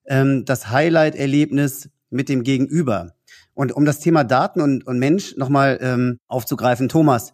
ähm, 0.07 0.45
das 0.45 0.71
Highlight-Erlebnis 0.71 1.91
mit 2.11 2.29
dem 2.29 2.43
Gegenüber? 2.43 3.15
Und 3.55 3.73
um 3.73 3.85
das 3.85 4.01
Thema 4.01 4.23
Daten 4.23 4.61
und, 4.61 4.87
und 4.87 4.99
Mensch 4.99 5.37
nochmal 5.37 5.79
ähm, 5.81 6.19
aufzugreifen, 6.29 6.89
Thomas, 6.89 7.33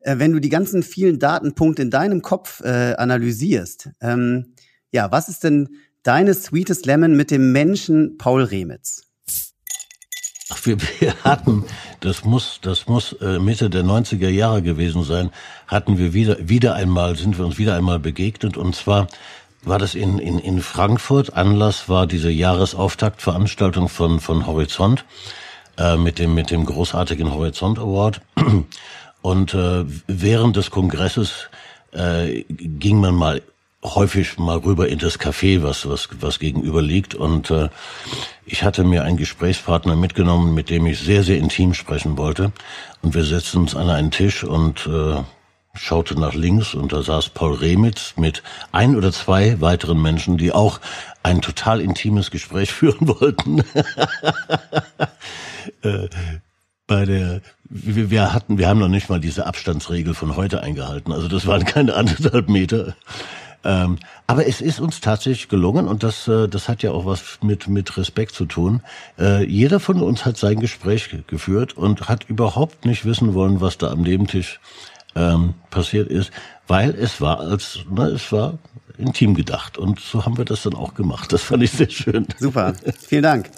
äh, 0.00 0.18
wenn 0.18 0.32
du 0.32 0.40
die 0.40 0.48
ganzen 0.48 0.82
vielen 0.82 1.18
Datenpunkte 1.18 1.82
in 1.82 1.90
deinem 1.90 2.22
Kopf 2.22 2.60
äh, 2.60 2.94
analysierst, 2.96 3.90
ähm, 4.00 4.54
ja, 4.90 5.12
was 5.12 5.28
ist 5.28 5.44
denn 5.44 5.68
deine 6.02 6.32
Sweetest 6.32 6.86
Lemon 6.86 7.14
mit 7.14 7.30
dem 7.30 7.52
Menschen 7.52 8.16
Paul 8.16 8.42
Remitz? 8.42 9.07
Wir 10.64 11.14
hatten, 11.24 11.64
das 12.00 12.24
muss, 12.24 12.60
das 12.62 12.86
muss 12.86 13.12
äh, 13.20 13.38
Mitte 13.38 13.68
der 13.70 13.84
90er 13.84 14.28
Jahre 14.28 14.62
gewesen 14.62 15.02
sein, 15.02 15.30
hatten 15.66 15.98
wir 15.98 16.14
wieder, 16.14 16.36
wieder 16.48 16.74
einmal, 16.74 17.16
sind 17.16 17.36
wir 17.38 17.44
uns 17.44 17.58
wieder 17.58 17.76
einmal 17.76 17.98
begegnet 17.98 18.56
und 18.56 18.74
zwar 18.74 19.08
war 19.62 19.78
das 19.78 19.94
in, 19.94 20.18
in, 20.18 20.38
in 20.38 20.62
Frankfurt. 20.62 21.34
Anlass 21.34 21.88
war 21.88 22.06
diese 22.06 22.30
Jahresauftaktveranstaltung 22.30 23.88
von, 23.88 24.20
von 24.20 24.46
Horizont 24.46 25.04
äh, 25.76 25.96
mit, 25.96 26.18
dem, 26.18 26.34
mit 26.34 26.50
dem 26.50 26.64
großartigen 26.64 27.32
Horizont 27.32 27.78
Award. 27.78 28.20
Und 29.20 29.52
äh, 29.52 29.84
während 30.06 30.56
des 30.56 30.70
Kongresses 30.70 31.48
äh, 31.92 32.44
ging 32.48 33.00
man 33.00 33.14
mal 33.14 33.42
häufig 33.94 34.38
mal 34.38 34.58
rüber 34.58 34.88
in 34.88 34.98
das 34.98 35.18
Café, 35.18 35.62
was, 35.62 35.88
was, 35.88 36.08
was 36.20 36.38
gegenüber 36.38 36.82
liegt. 36.82 37.14
Und 37.14 37.50
äh, 37.50 37.68
ich 38.44 38.62
hatte 38.62 38.84
mir 38.84 39.04
einen 39.04 39.16
Gesprächspartner 39.16 39.96
mitgenommen, 39.96 40.54
mit 40.54 40.70
dem 40.70 40.86
ich 40.86 41.00
sehr, 41.00 41.22
sehr 41.22 41.38
intim 41.38 41.74
sprechen 41.74 42.16
wollte. 42.16 42.52
Und 43.02 43.14
wir 43.14 43.24
setzten 43.24 43.58
uns 43.58 43.74
an 43.74 43.90
einen 43.90 44.10
Tisch 44.10 44.44
und 44.44 44.86
äh, 44.86 45.22
schaute 45.74 46.18
nach 46.18 46.34
links 46.34 46.74
und 46.74 46.92
da 46.92 47.02
saß 47.02 47.30
Paul 47.30 47.54
Remitz 47.54 48.14
mit 48.16 48.42
ein 48.72 48.96
oder 48.96 49.12
zwei 49.12 49.60
weiteren 49.60 50.00
Menschen, 50.00 50.36
die 50.38 50.52
auch 50.52 50.80
ein 51.22 51.40
total 51.40 51.80
intimes 51.80 52.30
Gespräch 52.30 52.72
führen 52.74 53.08
wollten. 53.08 53.60
äh, 55.82 56.08
bei 56.86 57.04
der, 57.04 57.42
wir, 57.68 58.32
hatten, 58.32 58.56
wir 58.58 58.66
haben 58.66 58.80
noch 58.80 58.88
nicht 58.88 59.10
mal 59.10 59.20
diese 59.20 59.46
Abstandsregel 59.46 60.14
von 60.14 60.36
heute 60.36 60.62
eingehalten. 60.62 61.12
Also 61.12 61.28
das 61.28 61.46
waren 61.46 61.64
keine 61.64 61.94
anderthalb 61.94 62.48
Meter. 62.48 62.96
Ähm, 63.64 63.98
aber 64.26 64.46
es 64.46 64.60
ist 64.60 64.80
uns 64.80 65.00
tatsächlich 65.00 65.48
gelungen 65.48 65.88
und 65.88 66.02
das, 66.02 66.28
äh, 66.28 66.48
das 66.48 66.68
hat 66.68 66.82
ja 66.82 66.92
auch 66.92 67.06
was 67.06 67.38
mit, 67.42 67.68
mit 67.68 67.96
Respekt 67.96 68.34
zu 68.34 68.46
tun. 68.46 68.82
Äh, 69.18 69.44
jeder 69.44 69.80
von 69.80 70.00
uns 70.00 70.24
hat 70.24 70.36
sein 70.36 70.60
Gespräch 70.60 71.10
geführt 71.26 71.76
und 71.76 72.08
hat 72.08 72.24
überhaupt 72.28 72.84
nicht 72.84 73.04
wissen 73.04 73.34
wollen, 73.34 73.60
was 73.60 73.78
da 73.78 73.90
am 73.90 74.02
Nebentisch 74.02 74.60
ähm, 75.16 75.54
passiert 75.70 76.08
ist, 76.08 76.30
weil 76.66 76.90
es 76.90 77.20
war 77.20 77.40
als, 77.40 77.80
na, 77.90 78.06
es 78.08 78.30
war 78.30 78.58
intim 78.96 79.34
gedacht 79.34 79.78
und 79.78 80.00
so 80.00 80.24
haben 80.24 80.38
wir 80.38 80.44
das 80.44 80.62
dann 80.62 80.74
auch 80.74 80.94
gemacht. 80.94 81.32
Das 81.32 81.42
fand 81.42 81.62
ich 81.62 81.72
sehr 81.72 81.90
schön. 81.90 82.26
Super, 82.38 82.74
vielen 83.06 83.22
Dank. 83.22 83.50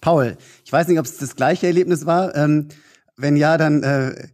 Paul, 0.00 0.36
ich 0.64 0.72
weiß 0.72 0.88
nicht, 0.88 0.98
ob 0.98 1.06
es 1.06 1.16
das 1.18 1.34
gleiche 1.36 1.66
Erlebnis 1.66 2.04
war. 2.04 2.34
Ähm, 2.36 2.68
wenn 3.16 3.36
ja, 3.36 3.56
dann 3.56 3.82
äh, 3.82 4.28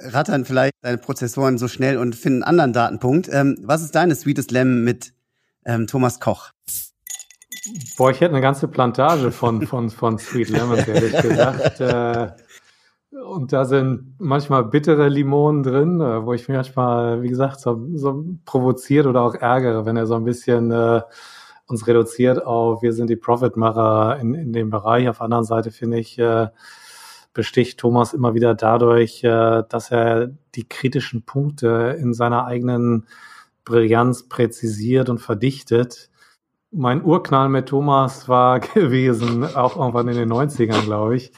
rattern 0.00 0.44
vielleicht 0.44 0.74
deine 0.82 0.98
Prozessoren 0.98 1.58
so 1.58 1.68
schnell 1.68 1.98
und 1.98 2.14
finden 2.14 2.42
einen 2.42 2.60
anderen 2.60 2.72
Datenpunkt. 2.72 3.28
Ähm, 3.32 3.58
was 3.62 3.82
ist 3.82 3.94
deine 3.94 4.14
Sweetest 4.14 4.50
Lamb 4.50 4.84
mit 4.84 5.12
ähm, 5.64 5.86
Thomas 5.86 6.20
Koch? 6.20 6.50
Boah, 7.96 8.10
ich 8.10 8.20
hätte 8.20 8.32
eine 8.32 8.40
ganze 8.40 8.68
Plantage 8.68 9.30
von, 9.30 9.66
von, 9.66 9.90
von 9.90 10.18
Sweet 10.18 10.48
Lemons, 10.50 10.86
ehrlich 10.86 11.20
gesagt. 11.20 11.80
Äh, 11.80 12.30
und 13.10 13.52
da 13.52 13.64
sind 13.64 14.14
manchmal 14.18 14.64
bittere 14.64 15.08
Limonen 15.08 15.62
drin, 15.62 16.00
äh, 16.00 16.24
wo 16.24 16.32
ich 16.32 16.48
mich 16.48 16.56
manchmal, 16.56 17.22
wie 17.22 17.28
gesagt, 17.28 17.60
so, 17.60 17.88
so 17.94 18.24
provoziert 18.44 19.06
oder 19.06 19.22
auch 19.22 19.34
ärgere, 19.34 19.86
wenn 19.86 19.96
er 19.96 20.06
so 20.06 20.14
ein 20.14 20.24
bisschen 20.24 20.70
äh, 20.70 21.02
uns 21.66 21.86
reduziert 21.86 22.44
auf, 22.44 22.82
wir 22.82 22.92
sind 22.92 23.10
die 23.10 23.16
Profitmacher 23.16 24.18
in, 24.20 24.34
in 24.34 24.52
dem 24.52 24.70
Bereich. 24.70 25.08
Auf 25.08 25.18
der 25.18 25.24
anderen 25.24 25.44
Seite 25.44 25.70
finde 25.70 25.98
ich, 25.98 26.18
äh, 26.18 26.48
besticht 27.32 27.78
Thomas 27.78 28.14
immer 28.14 28.34
wieder 28.34 28.54
dadurch, 28.54 29.22
äh, 29.24 29.62
dass 29.68 29.90
er 29.90 30.28
die 30.54 30.68
kritischen 30.68 31.22
Punkte 31.24 31.96
in 32.00 32.14
seiner 32.14 32.46
eigenen 32.46 33.06
Brillanz 33.64 34.28
präzisiert 34.28 35.08
und 35.08 35.18
verdichtet. 35.18 36.10
Mein 36.70 37.04
Urknall 37.04 37.48
mit 37.48 37.68
Thomas 37.68 38.28
war 38.28 38.60
gewesen, 38.74 39.44
auch 39.44 39.76
irgendwann 39.76 40.08
in 40.08 40.16
den 40.16 40.32
90ern, 40.32 40.84
glaube 40.84 41.16
ich. 41.16 41.32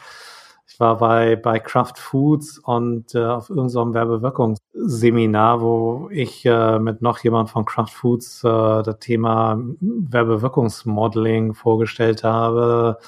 Ich 0.66 0.80
war 0.80 0.96
bei, 0.96 1.36
bei 1.36 1.58
Kraft 1.58 1.98
Foods 1.98 2.58
und 2.58 3.14
äh, 3.14 3.24
auf 3.24 3.50
irgendeinem 3.50 3.92
Werbewirkungsseminar, 3.92 5.60
wo 5.60 6.08
ich 6.10 6.46
äh, 6.46 6.78
mit 6.78 7.02
noch 7.02 7.18
jemand 7.18 7.50
von 7.50 7.64
Kraft 7.66 7.92
Foods 7.92 8.42
äh, 8.44 8.48
das 8.82 8.98
Thema 9.00 9.60
Werbewirkungsmodeling 9.80 11.52
vorgestellt 11.54 12.24
habe 12.24 12.98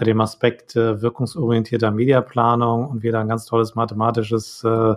unter 0.00 0.10
dem 0.10 0.20
Aspekt 0.22 0.76
äh, 0.76 1.02
wirkungsorientierter 1.02 1.90
Mediaplanung 1.90 2.88
und 2.88 3.02
wir 3.02 3.12
da 3.12 3.20
ein 3.20 3.28
ganz 3.28 3.44
tolles 3.44 3.74
mathematisches 3.74 4.64
äh, 4.64 4.94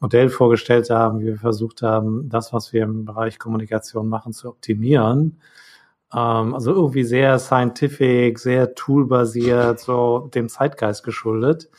Modell 0.00 0.30
vorgestellt 0.30 0.90
haben, 0.90 1.20
wie 1.20 1.26
wir 1.26 1.36
versucht 1.36 1.82
haben, 1.82 2.28
das, 2.28 2.52
was 2.52 2.72
wir 2.72 2.82
im 2.82 3.04
Bereich 3.04 3.38
Kommunikation 3.38 4.08
machen, 4.08 4.32
zu 4.32 4.48
optimieren. 4.48 5.40
Ähm, 6.12 6.54
also 6.54 6.72
irgendwie 6.72 7.04
sehr 7.04 7.38
scientific, 7.38 8.40
sehr 8.40 8.74
toolbasiert, 8.74 9.78
so 9.78 10.28
dem 10.34 10.48
Zeitgeist 10.48 11.04
geschuldet. 11.04 11.70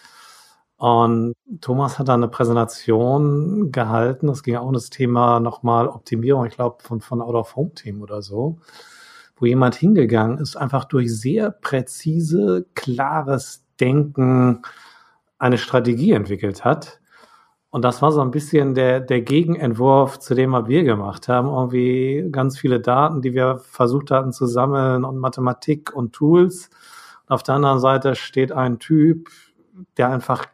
Und 0.77 1.33
Thomas 1.59 1.99
hat 1.99 2.07
da 2.07 2.13
eine 2.13 2.29
Präsentation 2.29 3.73
gehalten. 3.73 4.29
Es 4.29 4.41
ging 4.41 4.55
auch 4.55 4.67
um 4.67 4.73
das 4.73 4.89
Thema 4.89 5.41
nochmal 5.41 5.89
Optimierung, 5.89 6.45
ich 6.45 6.53
glaube, 6.55 6.77
von, 6.81 7.01
von 7.01 7.21
Out-of-Home-Team 7.21 8.01
oder 8.01 8.21
so, 8.21 8.59
wo 9.39 9.45
jemand 9.45 9.75
hingegangen 9.75 10.39
ist, 10.39 10.55
einfach 10.55 10.85
durch 10.85 11.15
sehr 11.15 11.51
präzise, 11.51 12.65
klares 12.75 13.63
Denken 13.79 14.61
eine 15.37 15.57
Strategie 15.57 16.11
entwickelt 16.11 16.65
hat. 16.65 16.99
Und 17.69 17.83
das 17.83 18.01
war 18.01 18.11
so 18.11 18.21
ein 18.21 18.31
bisschen 18.31 18.73
der, 18.73 18.99
der 19.01 19.21
Gegenentwurf 19.21 20.19
zu 20.19 20.33
dem, 20.33 20.53
was 20.53 20.67
wir 20.67 20.83
gemacht 20.83 21.27
haben. 21.27 21.47
Irgendwie 21.47 22.27
ganz 22.31 22.57
viele 22.57 22.79
Daten, 22.79 23.21
die 23.21 23.33
wir 23.33 23.59
versucht 23.59 24.09
hatten 24.09 24.31
zu 24.31 24.47
sammeln 24.47 25.03
und 25.03 25.17
Mathematik 25.17 25.93
und 25.93 26.13
Tools. 26.13 26.69
Und 27.27 27.35
auf 27.35 27.43
der 27.43 27.55
anderen 27.55 27.79
Seite 27.79 28.15
steht 28.15 28.51
ein 28.51 28.79
Typ, 28.79 29.29
der 29.97 30.09
einfach 30.09 30.45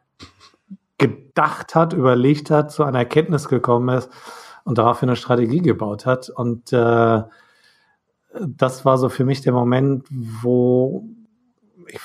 gedacht 0.98 1.76
hat, 1.76 1.94
überlegt 1.94 2.50
hat, 2.50 2.72
zu 2.72 2.84
einer 2.84 3.00
Erkenntnis 3.00 3.48
gekommen 3.48 3.96
ist 3.96 4.10
und 4.64 4.78
daraufhin 4.78 5.10
eine 5.10 5.16
Strategie 5.16 5.62
gebaut 5.62 6.06
hat. 6.06 6.30
Und 6.30 6.74
äh, 6.74 7.22
das 8.40 8.86
war 8.86 8.98
so 8.98 9.10
für 9.10 9.26
mich 9.26 9.42
der 9.42 9.54
Moment, 9.54 10.06
wo 10.10 11.06
ich 11.88 12.00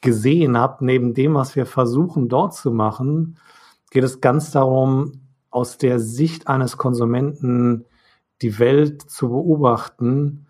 gesehen 0.00 0.56
habe, 0.56 0.84
neben 0.84 1.14
dem, 1.14 1.34
was 1.34 1.56
wir 1.56 1.66
versuchen 1.66 2.28
dort 2.28 2.54
zu 2.54 2.70
machen, 2.70 3.38
geht 3.90 4.04
es 4.04 4.20
ganz 4.20 4.50
darum, 4.50 5.12
aus 5.50 5.78
der 5.78 5.98
Sicht 5.98 6.48
eines 6.48 6.76
Konsumenten 6.76 7.84
die 8.40 8.58
Welt 8.58 9.02
zu 9.02 9.28
beobachten, 9.28 10.46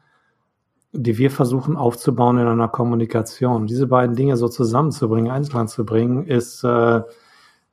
die 0.92 1.18
wir 1.18 1.30
versuchen 1.30 1.76
aufzubauen 1.76 2.38
in 2.38 2.46
einer 2.46 2.68
Kommunikation. 2.68 3.66
Diese 3.66 3.86
beiden 3.86 4.16
Dinge 4.16 4.36
so 4.36 4.48
zusammenzubringen, 4.48 5.30
einzeln 5.30 5.68
zu 5.68 5.84
bringen, 5.84 6.26
ist 6.26 6.64
äh, 6.64 7.02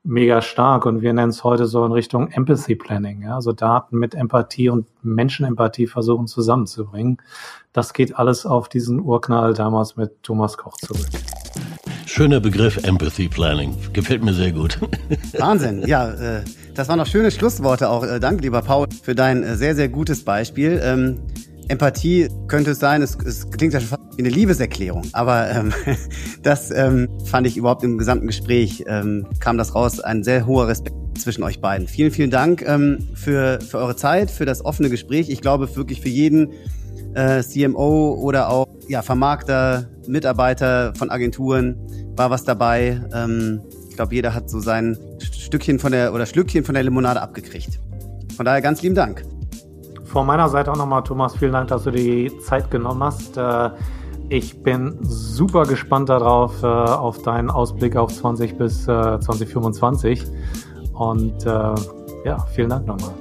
mega 0.08 0.42
stark 0.42 0.86
und 0.86 1.02
wir 1.02 1.14
nennen 1.14 1.30
es 1.30 1.44
heute 1.44 1.66
so 1.66 1.86
in 1.86 1.92
Richtung 1.92 2.30
Empathy 2.32 2.76
Planning, 2.76 3.24
ja? 3.24 3.36
also 3.36 3.52
Daten 3.52 4.00
mit 4.00 4.16
Empathie 4.16 4.70
und 4.70 4.88
Menschenempathie 5.04 5.88
versuchen 5.88 6.28
zusammenzubringen. 6.28 7.18
Das 7.74 7.94
geht 7.94 8.18
alles 8.18 8.46
auf 8.46 8.70
diesen 8.70 9.02
Urknall 9.02 9.54
damals 9.54 9.98
mit 9.98 10.24
Thomas 10.24 10.58
Koch 10.58 10.78
zurück. 10.78 11.08
Schöner 12.06 12.40
Begriff 12.40 12.78
Empathy 12.84 13.28
Planning. 13.28 13.76
Gefällt 13.92 14.24
mir 14.24 14.34
sehr 14.34 14.54
gut. 14.54 14.80
Wahnsinn. 15.38 15.86
Ja, 15.86 16.10
äh, 16.10 16.44
das 16.74 16.88
waren 16.88 17.00
noch 17.00 17.06
schöne 17.06 17.30
Schlussworte 17.30 17.90
auch. 17.90 18.04
Äh, 18.04 18.20
danke, 18.20 18.44
lieber 18.44 18.62
Paul, 18.62 18.88
für 19.04 19.14
dein 19.14 19.44
äh, 19.44 19.56
sehr, 19.56 19.76
sehr 19.76 19.90
gutes 19.90 20.24
Beispiel. 20.24 20.80
Ähm, 20.82 21.20
Empathie 21.70 22.30
könnte 22.48 22.72
es 22.72 22.80
sein, 22.80 23.02
es, 23.02 23.18
es 23.26 23.50
klingt 23.50 23.74
ja 23.74 23.80
schon 23.80 23.90
fast 23.90 24.18
wie 24.18 24.22
eine 24.22 24.30
Liebeserklärung, 24.30 25.04
aber 25.14 25.50
ähm, 25.50 25.74
das 26.44 26.72
ähm, 26.72 27.10
fand 27.26 27.46
ich 27.48 27.58
überhaupt 27.58 27.84
im 27.84 27.98
gesamten 27.98 28.28
Gespräch, 28.28 28.86
ähm, 28.88 29.28
kam 29.40 29.58
das 29.58 29.76
raus, 29.76 30.00
ein 30.00 30.24
sehr 30.24 30.46
hoher 30.46 30.68
Respekt 30.68 30.96
zwischen 31.18 31.44
euch 31.44 31.60
beiden. 31.60 31.88
Vielen, 31.88 32.12
vielen 32.12 32.32
Dank 32.32 32.64
ähm, 32.68 33.10
für, 33.14 33.60
für 33.62 33.80
eure 33.80 33.96
Zeit, 33.96 34.32
für 34.32 34.46
das 34.46 34.64
offene 34.64 34.90
Gespräch. 34.90 35.30
Ich 35.30 35.42
glaube 35.42 35.76
wirklich 35.76 36.02
für 36.02 36.10
jeden 36.10 36.54
äh, 37.16 37.42
CMO 37.42 38.14
oder 38.14 38.50
auch 38.50 38.68
ja, 38.88 39.02
Vermarkter, 39.02 39.90
Mitarbeiter 40.08 40.94
von 40.96 41.10
Agenturen 41.10 41.76
war 42.16 42.30
was 42.30 42.44
dabei. 42.44 43.02
Ähm, 43.14 43.62
ich 43.90 43.96
glaube, 43.96 44.14
jeder 44.14 44.34
hat 44.34 44.50
so 44.50 44.60
sein 44.60 44.98
Stückchen 45.20 45.80
von 45.80 45.92
der 45.92 46.14
oder 46.14 46.26
Schlückchen 46.26 46.64
von 46.64 46.76
der 46.76 46.84
Limonade 46.84 47.22
abgekriegt. 47.22 47.80
Von 48.36 48.46
daher 48.46 48.62
ganz 48.62 48.82
lieben 48.82 48.96
Dank. 48.96 49.24
Von 50.08 50.26
meiner 50.26 50.48
Seite 50.48 50.72
auch 50.72 50.78
nochmal, 50.78 51.04
Thomas, 51.04 51.36
vielen 51.36 51.52
Dank, 51.52 51.68
dass 51.68 51.84
du 51.84 51.92
die 51.92 52.32
Zeit 52.40 52.72
genommen 52.72 53.04
hast. 53.04 53.38
Äh, 53.38 53.72
ich 54.30 54.64
bin 54.64 54.98
super 55.02 55.66
gespannt 55.66 56.10
darauf, 56.10 56.64
äh, 56.64 56.66
auf 56.66 57.22
deinen 57.22 57.50
Ausblick 57.50 57.96
auf 57.98 58.14
20 58.14 58.58
bis 58.58 58.84
2025. 58.86 60.24
Äh, 60.24 60.28
Und 60.94 61.46
ja, 62.26 62.40
vielen 62.54 62.70
Dank 62.70 62.88
nochmal. 62.88 63.12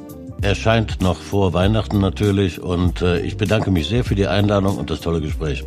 Erscheint 0.42 1.02
noch 1.02 1.16
vor 1.16 1.52
Weihnachten 1.52 2.00
natürlich 2.00 2.62
und 2.62 3.02
ich 3.02 3.36
bedanke 3.36 3.70
mich 3.70 3.88
sehr 3.88 4.04
für 4.04 4.14
die 4.14 4.26
Einladung 4.26 4.76
und 4.78 4.90
das 4.90 5.00
tolle 5.00 5.20
Gespräch. 5.20 5.64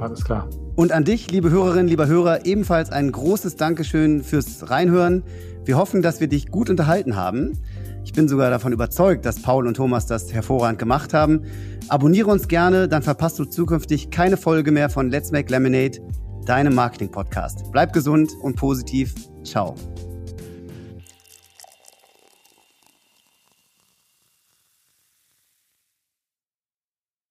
Alles 0.00 0.24
klar. 0.24 0.48
Und 0.76 0.92
an 0.92 1.04
dich, 1.04 1.30
liebe 1.30 1.50
Hörerinnen, 1.50 1.88
lieber 1.88 2.06
Hörer, 2.06 2.46
ebenfalls 2.46 2.90
ein 2.90 3.12
großes 3.12 3.56
Dankeschön 3.56 4.24
fürs 4.24 4.70
Reinhören. 4.70 5.22
Wir 5.64 5.76
hoffen, 5.76 6.02
dass 6.02 6.20
wir 6.20 6.28
dich 6.28 6.50
gut 6.50 6.68
unterhalten 6.68 7.16
haben. 7.16 7.58
Ich 8.04 8.12
bin 8.12 8.28
sogar 8.28 8.50
davon 8.50 8.72
überzeugt, 8.72 9.24
dass 9.24 9.40
Paul 9.40 9.66
und 9.66 9.74
Thomas 9.74 10.06
das 10.06 10.32
hervorragend 10.32 10.78
gemacht 10.78 11.14
haben. 11.14 11.42
Abonniere 11.88 12.30
uns 12.30 12.48
gerne, 12.48 12.86
dann 12.86 13.02
verpasst 13.02 13.38
du 13.38 13.44
zukünftig 13.44 14.10
keine 14.10 14.36
Folge 14.36 14.70
mehr 14.70 14.90
von 14.90 15.10
Let's 15.10 15.32
Make 15.32 15.50
Lemonade, 15.50 15.98
deinem 16.44 16.74
Marketing-Podcast. 16.74 17.72
Bleib 17.72 17.92
gesund 17.92 18.30
und 18.42 18.56
positiv. 18.56 19.14
Ciao. 19.42 19.74